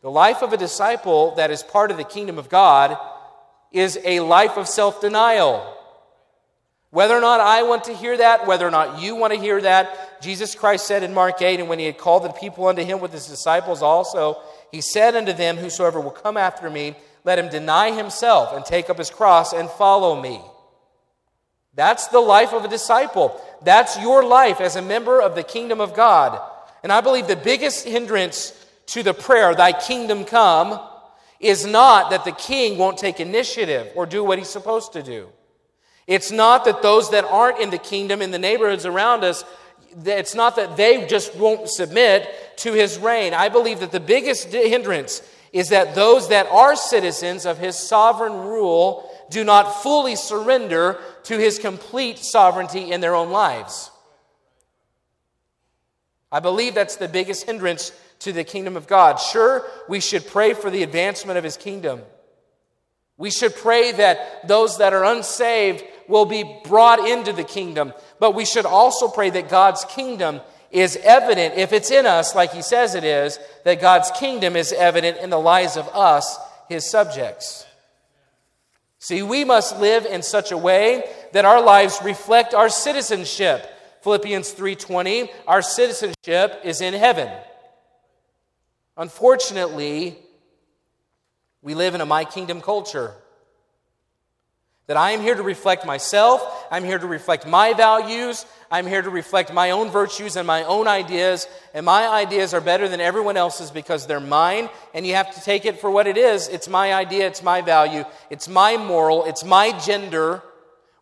The 0.00 0.10
life 0.10 0.40
of 0.40 0.54
a 0.54 0.56
disciple 0.56 1.34
that 1.34 1.50
is 1.50 1.62
part 1.62 1.90
of 1.90 1.98
the 1.98 2.04
kingdom 2.04 2.38
of 2.38 2.48
God 2.48 2.96
is 3.70 3.98
a 4.02 4.20
life 4.20 4.56
of 4.56 4.66
self 4.66 5.02
denial. 5.02 5.76
Whether 6.88 7.14
or 7.14 7.20
not 7.20 7.38
I 7.38 7.62
want 7.62 7.84
to 7.84 7.94
hear 7.94 8.16
that, 8.16 8.46
whether 8.46 8.66
or 8.66 8.70
not 8.70 9.00
you 9.00 9.14
want 9.14 9.34
to 9.34 9.38
hear 9.38 9.60
that, 9.60 10.22
Jesus 10.22 10.54
Christ 10.54 10.86
said 10.86 11.02
in 11.02 11.14
Mark 11.14 11.40
8, 11.40 11.60
and 11.60 11.68
when 11.68 11.78
he 11.78 11.84
had 11.84 11.98
called 11.98 12.24
the 12.24 12.30
people 12.30 12.66
unto 12.66 12.82
him 12.82 12.98
with 12.98 13.12
his 13.12 13.26
disciples 13.26 13.82
also, 13.82 14.40
he 14.72 14.80
said 14.80 15.14
unto 15.14 15.32
them, 15.32 15.58
Whosoever 15.58 16.00
will 16.00 16.10
come 16.10 16.36
after 16.36 16.68
me, 16.68 16.96
let 17.22 17.38
him 17.38 17.50
deny 17.50 17.92
himself 17.92 18.56
and 18.56 18.64
take 18.64 18.90
up 18.90 18.98
his 18.98 19.10
cross 19.10 19.52
and 19.52 19.68
follow 19.70 20.20
me. 20.20 20.40
That's 21.80 22.08
the 22.08 22.20
life 22.20 22.52
of 22.52 22.62
a 22.62 22.68
disciple. 22.68 23.40
That's 23.62 23.98
your 23.98 24.22
life 24.22 24.60
as 24.60 24.76
a 24.76 24.82
member 24.82 25.18
of 25.22 25.34
the 25.34 25.42
kingdom 25.42 25.80
of 25.80 25.94
God. 25.94 26.38
And 26.82 26.92
I 26.92 27.00
believe 27.00 27.26
the 27.26 27.36
biggest 27.36 27.88
hindrance 27.88 28.52
to 28.88 29.02
the 29.02 29.14
prayer, 29.14 29.54
Thy 29.54 29.72
kingdom 29.72 30.26
come, 30.26 30.78
is 31.40 31.64
not 31.64 32.10
that 32.10 32.26
the 32.26 32.32
king 32.32 32.76
won't 32.76 32.98
take 32.98 33.18
initiative 33.18 33.90
or 33.94 34.04
do 34.04 34.22
what 34.22 34.36
he's 34.36 34.50
supposed 34.50 34.92
to 34.92 35.02
do. 35.02 35.30
It's 36.06 36.30
not 36.30 36.66
that 36.66 36.82
those 36.82 37.12
that 37.12 37.24
aren't 37.24 37.60
in 37.60 37.70
the 37.70 37.78
kingdom, 37.78 38.20
in 38.20 38.30
the 38.30 38.38
neighborhoods 38.38 38.84
around 38.84 39.24
us, 39.24 39.42
it's 40.04 40.34
not 40.34 40.56
that 40.56 40.76
they 40.76 41.06
just 41.06 41.34
won't 41.34 41.70
submit 41.70 42.28
to 42.58 42.74
his 42.74 42.98
reign. 42.98 43.32
I 43.32 43.48
believe 43.48 43.80
that 43.80 43.90
the 43.90 44.00
biggest 44.00 44.52
hindrance 44.52 45.22
is 45.50 45.70
that 45.70 45.94
those 45.94 46.28
that 46.28 46.44
are 46.48 46.76
citizens 46.76 47.46
of 47.46 47.56
his 47.56 47.74
sovereign 47.74 48.34
rule 48.34 49.09
do 49.30 49.44
not 49.44 49.82
fully 49.82 50.16
surrender 50.16 50.98
to 51.24 51.38
his 51.38 51.58
complete 51.58 52.18
sovereignty 52.18 52.92
in 52.92 53.00
their 53.00 53.14
own 53.14 53.30
lives. 53.30 53.90
I 56.32 56.40
believe 56.40 56.74
that's 56.74 56.96
the 56.96 57.08
biggest 57.08 57.46
hindrance 57.46 57.92
to 58.20 58.32
the 58.32 58.44
kingdom 58.44 58.76
of 58.76 58.86
God. 58.86 59.16
Sure, 59.16 59.64
we 59.88 60.00
should 60.00 60.26
pray 60.26 60.52
for 60.52 60.70
the 60.70 60.82
advancement 60.82 61.38
of 61.38 61.44
his 61.44 61.56
kingdom. 61.56 62.02
We 63.16 63.30
should 63.30 63.54
pray 63.54 63.92
that 63.92 64.46
those 64.48 64.78
that 64.78 64.92
are 64.92 65.04
unsaved 65.04 65.84
will 66.08 66.24
be 66.24 66.60
brought 66.64 67.06
into 67.06 67.32
the 67.32 67.44
kingdom. 67.44 67.92
But 68.18 68.34
we 68.34 68.44
should 68.44 68.66
also 68.66 69.08
pray 69.08 69.30
that 69.30 69.48
God's 69.48 69.84
kingdom 69.84 70.40
is 70.70 70.96
evident, 71.02 71.56
if 71.56 71.72
it's 71.72 71.90
in 71.90 72.06
us, 72.06 72.34
like 72.34 72.52
he 72.52 72.62
says 72.62 72.94
it 72.94 73.02
is, 73.02 73.38
that 73.64 73.80
God's 73.80 74.10
kingdom 74.12 74.54
is 74.54 74.72
evident 74.72 75.18
in 75.18 75.28
the 75.28 75.38
lives 75.38 75.76
of 75.76 75.88
us, 75.88 76.38
his 76.68 76.88
subjects. 76.88 77.66
See, 79.00 79.22
we 79.22 79.44
must 79.44 79.80
live 79.80 80.04
in 80.04 80.22
such 80.22 80.52
a 80.52 80.58
way 80.58 81.10
that 81.32 81.46
our 81.46 81.62
lives 81.62 82.00
reflect 82.04 82.52
our 82.52 82.68
citizenship. 82.68 83.66
Philippians 84.02 84.52
3:20, 84.52 85.30
our 85.46 85.62
citizenship 85.62 86.60
is 86.64 86.82
in 86.82 86.92
heaven. 86.92 87.30
Unfortunately, 88.98 90.18
we 91.62 91.74
live 91.74 91.94
in 91.94 92.02
a 92.02 92.06
my 92.06 92.26
kingdom 92.26 92.60
culture. 92.60 93.14
That 94.90 94.96
I 94.96 95.12
am 95.12 95.20
here 95.20 95.36
to 95.36 95.44
reflect 95.44 95.86
myself, 95.86 96.66
I'm 96.68 96.82
here 96.82 96.98
to 96.98 97.06
reflect 97.06 97.46
my 97.46 97.74
values, 97.74 98.44
I'm 98.72 98.88
here 98.88 99.00
to 99.00 99.08
reflect 99.08 99.52
my 99.52 99.70
own 99.70 99.88
virtues 99.88 100.34
and 100.34 100.44
my 100.44 100.64
own 100.64 100.88
ideas, 100.88 101.46
and 101.74 101.86
my 101.86 102.08
ideas 102.08 102.54
are 102.54 102.60
better 102.60 102.88
than 102.88 103.00
everyone 103.00 103.36
else's 103.36 103.70
because 103.70 104.08
they're 104.08 104.18
mine, 104.18 104.68
and 104.92 105.06
you 105.06 105.14
have 105.14 105.32
to 105.36 105.40
take 105.42 105.64
it 105.64 105.80
for 105.80 105.92
what 105.92 106.08
it 106.08 106.16
is. 106.16 106.48
It's 106.48 106.68
my 106.68 106.92
idea, 106.92 107.28
it's 107.28 107.40
my 107.40 107.60
value, 107.60 108.02
it's 108.30 108.48
my 108.48 108.76
moral, 108.78 109.26
it's 109.26 109.44
my 109.44 109.78
gender. 109.78 110.42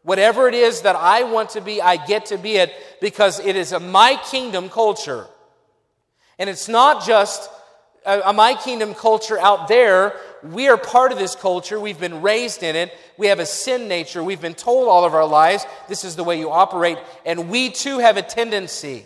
Whatever 0.03 0.49
it 0.49 0.55
is 0.55 0.83
that 0.83 0.95
I 0.95 1.23
want 1.23 1.49
to 1.53 1.63
be, 1.63 1.81
I 1.81 1.97
get 1.97 2.27
to 2.27 2.37
be 2.37 2.57
it 2.57 2.75
because 3.01 3.41
it 3.41 3.57
is 3.57 3.73
a 3.73 3.81
my 3.81 4.21
kingdom 4.31 4.69
culture. 4.69 5.27
And 6.39 6.51
it's 6.51 6.69
not 6.69 7.07
just 7.07 7.49
a, 8.09 8.31
a 8.31 8.33
my 8.33 8.55
kingdom 8.55 8.95
culture 8.95 9.39
out 9.39 9.69
there. 9.69 10.15
We 10.43 10.69
are 10.69 10.77
part 10.77 11.13
of 11.13 11.19
this 11.19 11.37
culture. 11.37 11.79
We've 11.79 12.01
been 12.01 12.23
raised 12.23 12.63
in 12.63 12.75
it. 12.75 12.93
We 13.17 13.27
have 13.27 13.39
a 13.39 13.47
sin 13.47 13.87
nature. 13.87 14.25
We've 14.25 14.41
been 14.41 14.55
told 14.55 14.89
all 14.89 15.05
of 15.05 15.15
our 15.15 15.27
lives 15.27 15.67
this 15.89 16.05
is 16.05 16.17
the 16.17 16.25
way 16.25 16.39
you 16.39 16.51
operate. 16.51 16.99
And 17.27 17.51
we 17.51 17.71
too 17.71 17.99
have 17.99 18.17
a 18.17 18.23
tendency 18.23 19.05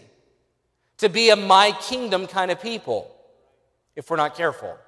to 0.98 1.08
be 1.08 1.30
a 1.30 1.36
my 1.36 1.72
kingdom 1.72 2.26
kind 2.26 2.50
of 2.50 2.62
people 2.62 3.14
if 3.96 4.08
we're 4.08 4.16
not 4.16 4.36
careful. 4.36 4.78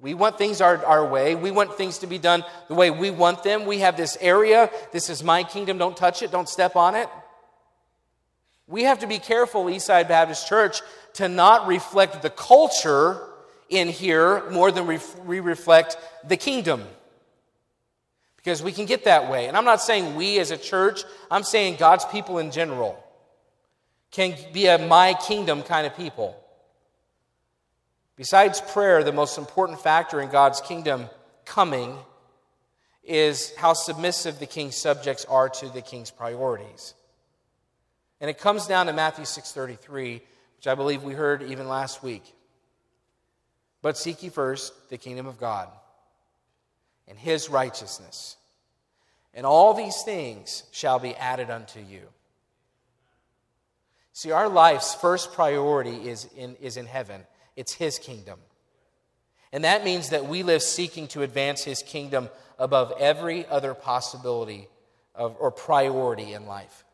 We 0.00 0.14
want 0.14 0.36
things 0.36 0.60
our, 0.60 0.84
our 0.84 1.06
way. 1.06 1.36
We 1.36 1.52
want 1.52 1.76
things 1.76 1.98
to 1.98 2.08
be 2.08 2.18
done 2.18 2.44
the 2.66 2.74
way 2.74 2.90
we 2.90 3.10
want 3.10 3.44
them. 3.44 3.66
We 3.66 3.78
have 3.80 3.96
this 3.96 4.18
area. 4.20 4.70
This 4.90 5.10
is 5.10 5.22
my 5.22 5.44
kingdom. 5.44 5.78
Don't 5.78 5.96
touch 5.96 6.22
it. 6.22 6.32
Don't 6.32 6.48
step 6.48 6.74
on 6.74 6.96
it. 6.96 7.08
We 8.66 8.84
have 8.84 9.00
to 9.00 9.06
be 9.06 9.18
careful, 9.18 9.64
Eastside 9.66 10.08
Baptist 10.08 10.48
Church, 10.48 10.80
to 11.14 11.28
not 11.28 11.66
reflect 11.66 12.22
the 12.22 12.30
culture 12.30 13.20
in 13.68 13.88
here 13.88 14.48
more 14.50 14.70
than 14.70 14.86
we 14.86 15.40
reflect 15.40 15.96
the 16.26 16.36
kingdom. 16.36 16.84
Because 18.36 18.62
we 18.62 18.72
can 18.72 18.86
get 18.86 19.04
that 19.04 19.30
way. 19.30 19.46
And 19.46 19.56
I'm 19.56 19.64
not 19.64 19.80
saying 19.80 20.16
we 20.16 20.38
as 20.40 20.50
a 20.50 20.56
church, 20.56 21.04
I'm 21.30 21.44
saying 21.44 21.76
God's 21.76 22.04
people 22.06 22.38
in 22.38 22.50
general 22.50 23.02
can 24.10 24.34
be 24.52 24.66
a 24.66 24.78
my 24.78 25.14
kingdom 25.14 25.62
kind 25.62 25.86
of 25.86 25.96
people. 25.96 26.36
Besides 28.16 28.60
prayer, 28.60 29.02
the 29.02 29.12
most 29.12 29.38
important 29.38 29.80
factor 29.80 30.20
in 30.20 30.28
God's 30.28 30.60
kingdom 30.60 31.08
coming 31.44 31.96
is 33.02 33.54
how 33.56 33.72
submissive 33.72 34.38
the 34.38 34.46
king's 34.46 34.76
subjects 34.76 35.24
are 35.24 35.48
to 35.48 35.68
the 35.70 35.80
king's 35.80 36.10
priorities. 36.10 36.94
And 38.20 38.28
it 38.28 38.38
comes 38.38 38.66
down 38.66 38.86
to 38.86 38.92
Matthew 38.92 39.24
6:33, 39.24 40.22
which 40.62 40.70
I 40.70 40.76
believe 40.76 41.02
we 41.02 41.14
heard 41.14 41.42
even 41.42 41.66
last 41.66 42.04
week. 42.04 42.22
But 43.82 43.98
seek 43.98 44.22
ye 44.22 44.28
first 44.28 44.90
the 44.90 44.96
kingdom 44.96 45.26
of 45.26 45.40
God 45.40 45.68
and 47.08 47.18
his 47.18 47.50
righteousness, 47.50 48.36
and 49.34 49.44
all 49.44 49.74
these 49.74 50.04
things 50.04 50.62
shall 50.70 51.00
be 51.00 51.16
added 51.16 51.50
unto 51.50 51.80
you. 51.80 52.02
See, 54.12 54.30
our 54.30 54.48
life's 54.48 54.94
first 54.94 55.32
priority 55.32 56.08
is 56.08 56.28
in, 56.36 56.54
is 56.60 56.76
in 56.76 56.86
heaven. 56.86 57.22
it's 57.56 57.72
His 57.72 57.98
kingdom. 57.98 58.38
And 59.52 59.64
that 59.64 59.82
means 59.82 60.10
that 60.10 60.26
we 60.26 60.44
live 60.44 60.62
seeking 60.62 61.08
to 61.08 61.22
advance 61.22 61.64
His 61.64 61.82
kingdom 61.82 62.28
above 62.56 62.92
every 63.00 63.46
other 63.46 63.74
possibility 63.74 64.68
of, 65.12 65.34
or 65.40 65.50
priority 65.50 66.34
in 66.34 66.46
life. 66.46 66.84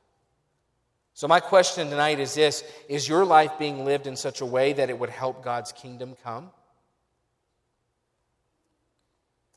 So, 1.18 1.26
my 1.26 1.40
question 1.40 1.90
tonight 1.90 2.20
is 2.20 2.34
this 2.34 2.62
Is 2.88 3.08
your 3.08 3.24
life 3.24 3.58
being 3.58 3.84
lived 3.84 4.06
in 4.06 4.14
such 4.14 4.40
a 4.40 4.46
way 4.46 4.72
that 4.74 4.88
it 4.88 4.96
would 4.96 5.10
help 5.10 5.42
God's 5.42 5.72
kingdom 5.72 6.14
come? 6.22 6.50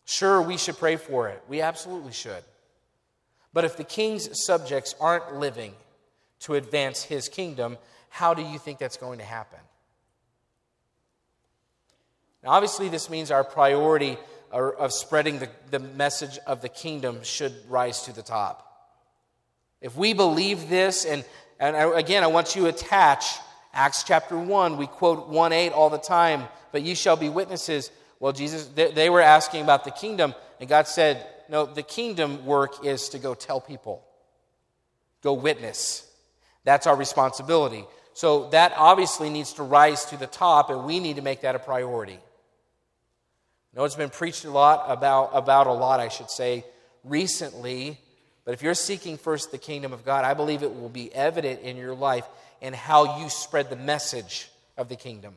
Sure, 0.03 0.41
we 0.41 0.57
should 0.57 0.75
pray 0.79 0.95
for 0.95 1.29
it. 1.29 1.39
We 1.47 1.61
absolutely 1.61 2.13
should. 2.13 2.43
But 3.53 3.63
if 3.63 3.77
the 3.77 3.83
king's 3.83 4.43
subjects 4.43 4.95
aren't 4.99 5.35
living 5.35 5.75
to 6.39 6.55
advance 6.55 7.03
his 7.03 7.29
kingdom, 7.29 7.77
how 8.09 8.33
do 8.33 8.41
you 8.41 8.57
think 8.57 8.79
that's 8.79 8.97
going 8.97 9.19
to 9.19 9.25
happen? 9.25 9.59
Now, 12.43 12.53
obviously, 12.53 12.89
this 12.89 13.07
means 13.07 13.29
our 13.29 13.43
priority 13.43 14.17
of 14.51 14.91
spreading 14.91 15.37
the, 15.37 15.49
the 15.69 15.77
message 15.77 16.39
of 16.47 16.63
the 16.63 16.69
kingdom 16.69 17.19
should 17.21 17.53
rise 17.69 18.01
to 18.05 18.13
the 18.13 18.23
top. 18.23 18.67
If 19.81 19.97
we 19.97 20.13
believe 20.13 20.69
this, 20.69 21.05
and, 21.05 21.25
and 21.61 21.93
again, 21.93 22.23
I 22.23 22.27
want 22.27 22.55
you 22.55 22.63
to 22.63 22.69
attach 22.69 23.37
Acts 23.73 24.03
chapter 24.03 24.37
1, 24.37 24.77
we 24.77 24.87
quote 24.87 25.29
1 25.29 25.53
8 25.53 25.71
all 25.71 25.89
the 25.89 25.97
time, 25.97 26.43
but 26.71 26.81
you 26.81 26.95
shall 26.95 27.15
be 27.15 27.29
witnesses. 27.29 27.91
Well, 28.19 28.33
Jesus, 28.33 28.65
they, 28.65 28.91
they 28.91 29.09
were 29.09 29.21
asking 29.21 29.61
about 29.61 29.85
the 29.85 29.91
kingdom, 29.91 30.33
and 30.59 30.67
God 30.67 30.87
said, 30.87 31.25
No, 31.49 31.65
the 31.65 31.83
kingdom 31.83 32.45
work 32.45 32.83
is 32.83 33.09
to 33.09 33.19
go 33.19 33.33
tell 33.35 33.61
people, 33.61 34.03
go 35.21 35.33
witness. 35.33 36.07
That's 36.63 36.87
our 36.87 36.95
responsibility. 36.95 37.85
So 38.13 38.49
that 38.49 38.73
obviously 38.75 39.29
needs 39.29 39.53
to 39.53 39.63
rise 39.63 40.05
to 40.05 40.17
the 40.17 40.27
top, 40.27 40.69
and 40.69 40.83
we 40.85 40.99
need 40.99 41.15
to 41.15 41.21
make 41.21 41.41
that 41.41 41.55
a 41.55 41.59
priority. 41.59 42.19
I 43.73 43.77
know 43.77 43.85
it's 43.85 43.95
been 43.95 44.09
preached 44.09 44.45
a 44.45 44.51
lot 44.51 44.85
about, 44.87 45.29
about 45.33 45.67
a 45.67 45.73
lot, 45.73 45.99
I 45.99 46.09
should 46.09 46.29
say, 46.29 46.65
recently. 47.03 47.99
But 48.45 48.53
if 48.53 48.61
you're 48.61 48.73
seeking 48.73 49.17
first 49.17 49.51
the 49.51 49.57
kingdom 49.57 49.93
of 49.93 50.03
God, 50.03 50.25
I 50.25 50.33
believe 50.33 50.63
it 50.63 50.73
will 50.73 50.89
be 50.89 51.13
evident 51.13 51.61
in 51.61 51.77
your 51.77 51.93
life 51.93 52.25
and 52.61 52.75
how 52.75 53.19
you 53.19 53.29
spread 53.29 53.69
the 53.69 53.75
message 53.75 54.49
of 54.77 54.89
the 54.89 54.95
kingdom. 54.95 55.35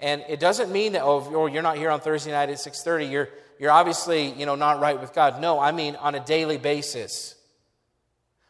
And 0.00 0.24
it 0.28 0.38
doesn't 0.38 0.70
mean 0.70 0.92
that, 0.92 1.02
oh, 1.02 1.46
you're 1.46 1.62
not 1.62 1.76
here 1.76 1.90
on 1.90 2.00
Thursday 2.00 2.30
night 2.30 2.50
at 2.50 2.56
6.30, 2.56 3.10
you're, 3.10 3.28
you're 3.58 3.72
obviously, 3.72 4.32
you 4.32 4.46
know, 4.46 4.54
not 4.54 4.80
right 4.80 5.00
with 5.00 5.12
God. 5.12 5.40
No, 5.40 5.58
I 5.58 5.72
mean 5.72 5.96
on 5.96 6.14
a 6.14 6.24
daily 6.24 6.58
basis. 6.58 7.34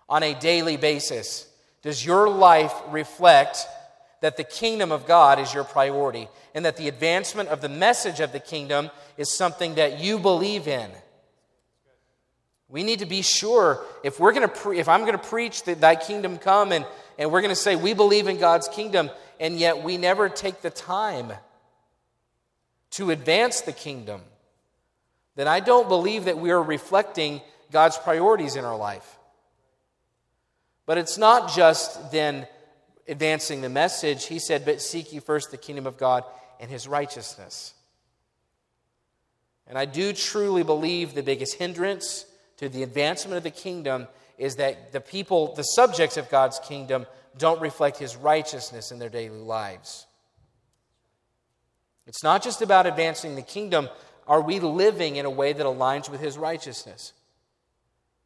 On 0.09 0.23
a 0.23 0.35
daily 0.35 0.77
basis. 0.77 1.49
Does 1.83 2.05
your 2.05 2.29
life 2.29 2.75
reflect 2.91 3.67
that 4.21 4.37
the 4.37 4.45
kingdom 4.45 4.93
of 4.93 5.07
God 5.07 5.39
is 5.39 5.55
your 5.55 5.65
priority 5.65 6.29
and 6.55 6.65
that 6.65 6.77
the 6.77 6.89
advancement 6.89 7.49
of 7.51 7.61
the 7.61 7.69
message 7.69 8.21
of 8.21 8.33
the 8.33 8.41
kingdom 8.41 8.91
is 9.17 9.37
something 9.37 9.77
that 9.77 10.01
you 10.01 10.19
believe 10.19 10.67
in. 10.67 10.91
We 12.69 12.83
need 12.83 12.99
to 12.99 13.07
be 13.07 13.23
sure 13.23 13.83
if 14.03 14.21
we're 14.21 14.33
going 14.33 14.49
to 14.49 14.55
pre- 14.55 14.79
if 14.79 14.89
I'm 14.89 15.01
going 15.01 15.13
to 15.13 15.19
preach 15.19 15.65
that 15.65 15.81
thy 15.81 15.97
kingdom 15.97 16.39
come 16.39 16.73
and, 16.73 16.85
and 17.19 17.33
we're 17.33 17.41
going 17.41 17.51
to 17.51 17.57
say 17.57 17.77
we 17.77 17.95
believe 17.95 18.29
in 18.29 18.39
God's 18.39 18.69
kingdom 18.69 19.11
and 19.41 19.59
yet 19.59 19.83
we 19.83 19.97
never 19.97 20.29
take 20.29 20.61
the 20.61 20.71
time 20.71 21.33
to 22.91 23.11
advance 23.11 23.63
the 23.63 23.73
kingdom, 23.73 24.21
then 25.37 25.49
I 25.49 25.61
don't 25.61 25.89
believe 25.89 26.25
that 26.25 26.39
we 26.39 26.51
are 26.51 26.63
reflecting 26.63 27.41
God's 27.71 27.97
priorities 27.97 28.57
in 28.57 28.65
our 28.65 28.77
life. 28.77 29.19
But 30.87 30.99
it's 30.99 31.19
not 31.19 31.55
just 31.55 32.11
then 32.13 32.47
advancing 33.07 33.61
the 33.61 33.69
message, 33.69 34.27
he 34.27 34.39
said, 34.39 34.65
But 34.65 34.83
seek 34.83 35.13
ye 35.13 35.21
first 35.21 35.51
the 35.51 35.57
kingdom 35.57 35.87
of 35.87 35.97
God 35.97 36.25
and 36.61 36.71
his 36.71 36.89
righteousness. 36.89 37.75
And 39.67 39.79
I 39.79 39.85
do 39.85 40.13
truly 40.13 40.63
believe 40.63 41.15
the 41.15 41.23
biggest 41.23 41.55
hindrance 41.55 42.25
to 42.59 42.69
the 42.69 42.83
advancement 42.83 43.37
of 43.37 43.43
the 43.43 43.51
kingdom 43.51 44.07
is 44.37 44.57
that 44.57 44.93
the 44.93 45.01
people, 45.01 45.55
the 45.55 45.63
subjects 45.63 46.17
of 46.17 46.31
God's 46.31 46.61
kingdom, 46.61 47.07
don't 47.37 47.61
reflect 47.61 47.99
his 47.99 48.17
righteousness 48.17 48.91
in 48.91 48.99
their 48.99 49.09
daily 49.09 49.39
lives. 49.39 50.07
It's 52.07 52.23
not 52.23 52.43
just 52.43 52.63
about 52.63 52.87
advancing 52.87 53.37
the 53.37 53.43
kingdom. 53.43 53.89
Are 54.27 54.41
we 54.41 54.61
living 54.61 55.17
in 55.17 55.27
a 55.27 55.31
way 55.31 55.53
that 55.53 55.67
aligns 55.67 56.09
with 56.09 56.21
his 56.21 56.39
righteousness? 56.39 57.13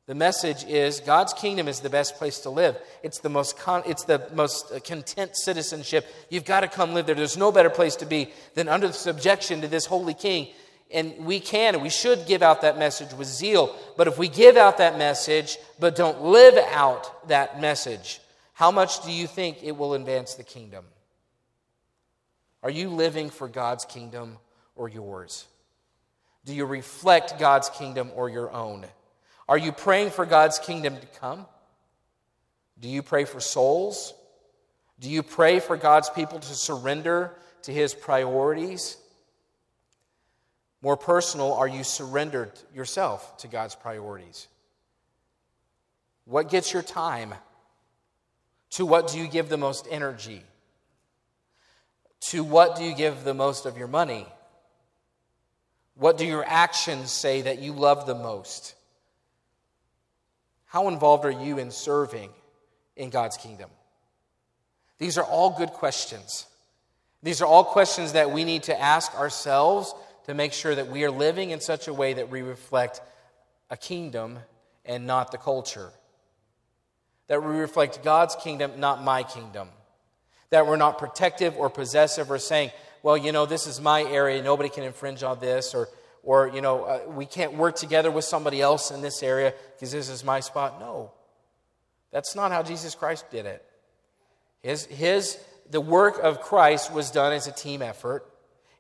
The 0.07 0.15
message 0.17 0.65
is 0.65 1.01
God's 1.01 1.33
kingdom 1.33 1.69
is 1.69 1.81
the 1.81 1.91
best 1.91 2.17
place 2.17 2.41
to 2.41 2.51
live. 2.51 2.77
It's 3.03 3.21
the 3.21 3.29
most, 3.29 3.57
con- 3.57 3.85
it's 3.87 4.05
the 4.05 4.29
most 4.35 4.73
uh, 4.73 4.81
content 4.81 5.37
citizenship. 5.37 6.07
You've 6.29 6.45
got 6.45 6.61
to 6.61 6.69
come 6.69 6.93
live 6.93 7.07
there. 7.07 7.15
There's 7.15 7.37
no 7.37 7.53
better 7.53 7.71
place 7.71 7.95
to 7.97 8.07
be 8.07 8.33
than 8.55 8.69
under 8.69 8.89
the 8.89 8.95
subjection 8.95 9.61
to 9.61 9.69
this 9.69 9.87
holy 9.87 10.15
king. 10.15 10.49
And 10.93 11.25
we 11.25 11.41
can 11.41 11.75
and 11.75 11.83
we 11.83 11.89
should 11.89 12.27
give 12.27 12.43
out 12.43 12.61
that 12.63 12.79
message 12.79 13.13
with 13.15 13.27
zeal. 13.27 13.75
But 13.97 14.09
if 14.09 14.19
we 14.19 14.29
give 14.29 14.57
out 14.57 14.79
that 14.79 14.99
message 14.99 15.59
but 15.79 15.97
don't 15.97 16.23
live 16.23 16.57
out 16.71 17.29
that 17.29 17.61
message, 17.61 18.21
how 18.53 18.71
much 18.71 19.03
do 19.05 19.11
you 19.11 19.27
think 19.27 19.63
it 19.63 19.77
will 19.77 19.95
advance 19.95 20.35
the 20.35 20.45
kingdom? 20.45 20.85
Are 22.63 22.71
you 22.71 22.91
living 22.91 23.31
for 23.31 23.49
God's 23.49 23.85
kingdom 23.85 24.39
or 24.77 24.89
yours? 24.89 25.47
Do 26.45 26.55
you 26.55 26.65
reflect 26.65 27.39
God's 27.39 27.69
kingdom 27.71 28.11
or 28.15 28.29
your 28.29 28.53
own? 28.53 28.85
Are 29.49 29.59
you 29.59 29.73
praying 29.73 30.11
for 30.11 30.27
God's 30.27 30.59
kingdom 30.59 30.97
to 30.97 31.07
come? 31.19 31.47
Do 32.79 32.89
you 32.89 33.03
pray 33.03 33.25
for 33.25 33.41
souls? 33.41 34.15
Do 34.99 35.11
you 35.11 35.23
pray 35.23 35.61
for 35.61 35.77
God's 35.77 36.11
people 36.11 36.39
to 36.39 36.55
surrender 36.55 37.33
to 37.63 37.73
his 37.73 37.95
priorities? 37.95 38.97
More 40.83 40.97
personal, 40.97 41.53
are 41.55 41.69
you 41.69 41.85
surrendered 41.85 42.51
yourself 42.75 43.37
to 43.39 43.49
God's 43.49 43.77
priorities? 43.77 44.49
What 46.25 46.51
gets 46.51 46.73
your 46.73 46.83
time? 46.83 47.35
To 48.71 48.85
what 48.85 49.09
do 49.09 49.19
you 49.19 49.29
give 49.29 49.49
the 49.49 49.57
most 49.57 49.87
energy? 49.91 50.43
To 52.31 52.43
what 52.43 52.77
do 52.77 52.85
you 52.85 52.95
give 52.95 53.23
the 53.23 53.35
most 53.35 53.65
of 53.65 53.79
your 53.79 53.87
money? 53.87 54.27
What 55.95 56.19
do 56.19 56.27
your 56.27 56.45
actions 56.45 57.11
say 57.11 57.43
that 57.43 57.61
you 57.61 57.73
love 57.73 58.07
the 58.07 58.15
most? 58.15 58.75
How 60.67 60.89
involved 60.89 61.25
are 61.25 61.31
you 61.31 61.59
in 61.59 61.71
serving 61.71 62.31
in 62.97 63.11
God's 63.11 63.37
kingdom? 63.37 63.71
These 64.99 65.19
are 65.19 65.25
all 65.25 65.51
good 65.51 65.71
questions. 65.71 66.47
These 67.23 67.43
are 67.43 67.47
all 67.47 67.63
questions 67.63 68.15
that 68.15 68.31
we 68.31 68.45
need 68.45 68.65
to 68.65 68.81
ask 68.81 69.15
ourselves 69.15 69.95
to 70.27 70.35
make 70.35 70.53
sure 70.53 70.75
that 70.75 70.89
we 70.89 71.05
are 71.05 71.11
living 71.11 71.51
in 71.51 71.61
such 71.61 71.89
a 71.89 71.95
way 71.95 72.15
that 72.15 72.31
we 72.31 72.43
reflect 72.43 73.01
a 73.71 73.77
kingdom 73.77 74.39
and 74.85 75.07
not 75.07 75.33
the 75.33 75.39
culture. 75.39 75.91
That 77.29 77.43
we 77.43 77.57
reflect 77.57 78.03
God's 78.03 78.37
kingdom, 78.37 78.73
not 78.79 79.03
my 79.03 79.23
kingdom. 79.23 79.69
That 80.51 80.67
we're 80.67 80.77
not 80.77 80.99
protective 80.99 81.57
or 81.57 81.71
possessive 81.71 82.31
or 82.31 82.39
saying, 82.39 82.71
well, 83.03 83.17
you 83.17 83.33
know, 83.33 83.47
this 83.47 83.67
is 83.67 83.81
my 83.81 84.03
area, 84.03 84.43
nobody 84.43 84.69
can 84.69 84.85
infringe 84.85 85.23
on 85.23 85.41
this, 85.41 85.75
or 85.75 85.89
or, 86.23 86.49
you 86.49 86.61
know, 86.61 86.85
uh, 86.85 87.01
we 87.09 87.27
can't 87.27 87.55
work 87.55 87.75
together 87.77 88.11
with 88.11 88.25
somebody 88.25 88.61
else 88.61 88.91
in 88.91 89.01
this 89.03 89.23
area 89.23 89.53
because 89.75 89.91
this 89.91 90.09
is 90.09 90.23
my 90.23 90.41
spot. 90.41 90.79
No. 90.79 91.11
That's 92.13 92.37
not 92.37 92.53
how 92.53 92.63
Jesus 92.63 92.95
Christ 92.95 93.31
did 93.31 93.47
it. 93.47 93.65
His, 94.61 94.87
his, 94.87 95.39
the 95.69 95.81
work 95.81 96.21
of 96.23 96.41
Christ 96.41 96.93
was 96.93 97.11
done 97.11 97.33
as 97.33 97.49
a 97.49 97.53
team 97.53 97.83
effort, 97.83 98.25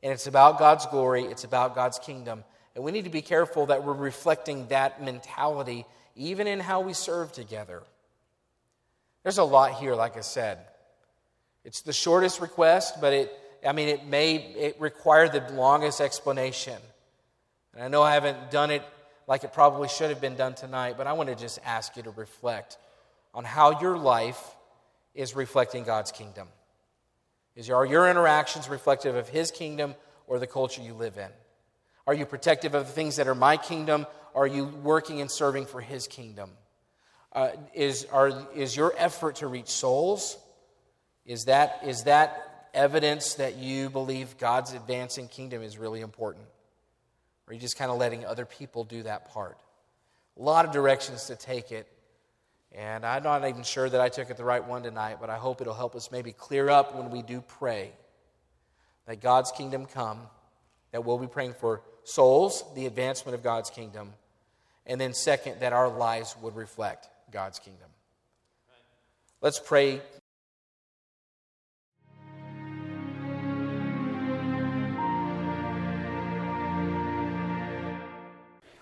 and 0.03 0.12
it's 0.12 0.26
about 0.26 0.59
God's 0.59 0.86
glory, 0.86 1.24
it's 1.24 1.44
about 1.44 1.74
God's 1.74 1.98
kingdom. 1.98 2.44
And 2.74 2.84
we 2.84 2.90
need 2.90 3.05
to 3.05 3.11
be 3.11 3.22
careful 3.22 3.66
that 3.66 3.84
we're 3.84 3.92
reflecting 3.92 4.66
that 4.68 5.03
mentality 5.03 5.84
even 6.16 6.46
in 6.46 6.61
how 6.61 6.80
we 6.80 6.92
serve 6.92 7.32
together. 7.32 7.82
There's 9.22 9.38
a 9.38 9.44
lot 9.44 9.74
here, 9.74 9.94
like 9.94 10.16
I 10.16 10.20
said. 10.20 10.59
It's 11.64 11.82
the 11.82 11.92
shortest 11.92 12.40
request, 12.40 13.00
but 13.00 13.12
it, 13.12 13.32
I 13.66 13.72
mean, 13.72 13.88
it 13.88 14.05
may 14.05 14.36
it 14.36 14.80
require 14.80 15.28
the 15.28 15.40
longest 15.53 16.00
explanation. 16.00 16.76
And 17.74 17.84
I 17.84 17.88
know 17.88 18.03
I 18.03 18.14
haven't 18.14 18.50
done 18.50 18.70
it 18.70 18.82
like 19.28 19.44
it 19.44 19.53
probably 19.53 19.88
should 19.88 20.11
have 20.11 20.20
been 20.20 20.36
done 20.36 20.55
tonight, 20.55 20.96
but 20.98 21.07
I 21.07 21.12
want 21.12 21.28
to 21.28 21.36
just 21.36 21.61
ask 21.64 21.96
you 21.96 22.03
to 22.03 22.11
reflect 22.11 22.78
on 23.32 23.44
how 23.44 23.80
your 23.80 23.96
life 23.96 24.40
is 25.14 25.36
reflecting 25.36 25.84
God's 25.84 26.11
kingdom. 26.11 26.48
Is 27.55 27.70
are 27.70 27.84
your 27.84 28.09
interactions 28.09 28.68
reflective 28.68 29.14
of 29.14 29.28
His 29.28 29.50
kingdom 29.50 29.94
or 30.26 30.38
the 30.38 30.46
culture 30.46 30.82
you 30.82 30.94
live 30.94 31.18
in? 31.18 31.28
Are 32.07 32.14
you 32.14 32.26
protective 32.26 32.74
of 32.74 32.86
the 32.86 32.92
things 32.92 33.16
that 33.16 33.28
are 33.28 33.34
my 33.34 33.57
kingdom? 33.57 34.07
Are 34.34 34.46
you 34.46 34.64
working 34.64 35.20
and 35.20 35.30
serving 35.30 35.66
for 35.66 35.80
His 35.80 36.07
kingdom? 36.07 36.50
Uh, 37.32 37.50
is, 37.74 38.07
are, 38.12 38.46
is 38.55 38.76
your 38.76 38.92
effort 38.96 39.36
to 39.36 39.46
reach 39.46 39.68
souls? 39.68 40.38
Is 41.24 41.44
that, 41.44 41.80
is 41.86 42.05
that 42.05 42.68
evidence 42.74 43.34
that 43.34 43.57
you 43.57 43.90
believe 43.90 44.36
God's 44.38 44.72
advancing 44.72 45.28
kingdom 45.28 45.62
is 45.62 45.78
really 45.78 46.00
important? 46.00 46.46
Or 47.46 47.50
are 47.50 47.55
you 47.55 47.61
just 47.61 47.78
kind 47.78 47.90
of 47.90 47.98
letting 47.98 48.24
other 48.24 48.44
people 48.44 48.84
do 48.84 49.03
that 49.05 49.30
part? 49.32 49.59
A 50.38 50.42
lot 50.42 50.64
of 50.64 50.72
directions 50.72 51.26
to 51.26 51.36
take 51.36 51.72
it. 51.72 51.86
And 52.74 53.04
I'm 53.04 53.22
not 53.22 53.46
even 53.46 53.62
sure 53.62 53.88
that 53.88 54.00
I 54.00 54.08
took 54.08 54.30
it 54.30 54.36
the 54.36 54.44
right 54.44 54.66
one 54.66 54.82
tonight, 54.82 55.18
but 55.20 55.28
I 55.28 55.36
hope 55.36 55.60
it'll 55.60 55.74
help 55.74 55.94
us 55.94 56.10
maybe 56.10 56.32
clear 56.32 56.70
up 56.70 56.94
when 56.94 57.10
we 57.10 57.20
do 57.22 57.42
pray. 57.42 57.92
that 59.06 59.20
God's 59.20 59.50
kingdom 59.52 59.86
come, 59.86 60.20
that 60.92 61.04
we'll 61.04 61.18
be 61.18 61.26
praying 61.26 61.54
for 61.54 61.82
souls, 62.04 62.64
the 62.74 62.86
advancement 62.86 63.34
of 63.34 63.42
God's 63.42 63.70
kingdom, 63.70 64.12
and 64.86 65.00
then 65.00 65.14
second, 65.14 65.60
that 65.60 65.72
our 65.72 65.88
lives 65.88 66.36
would 66.42 66.56
reflect 66.56 67.08
God's 67.30 67.58
kingdom. 67.58 67.88
Let's 69.40 69.58
pray. 69.58 70.00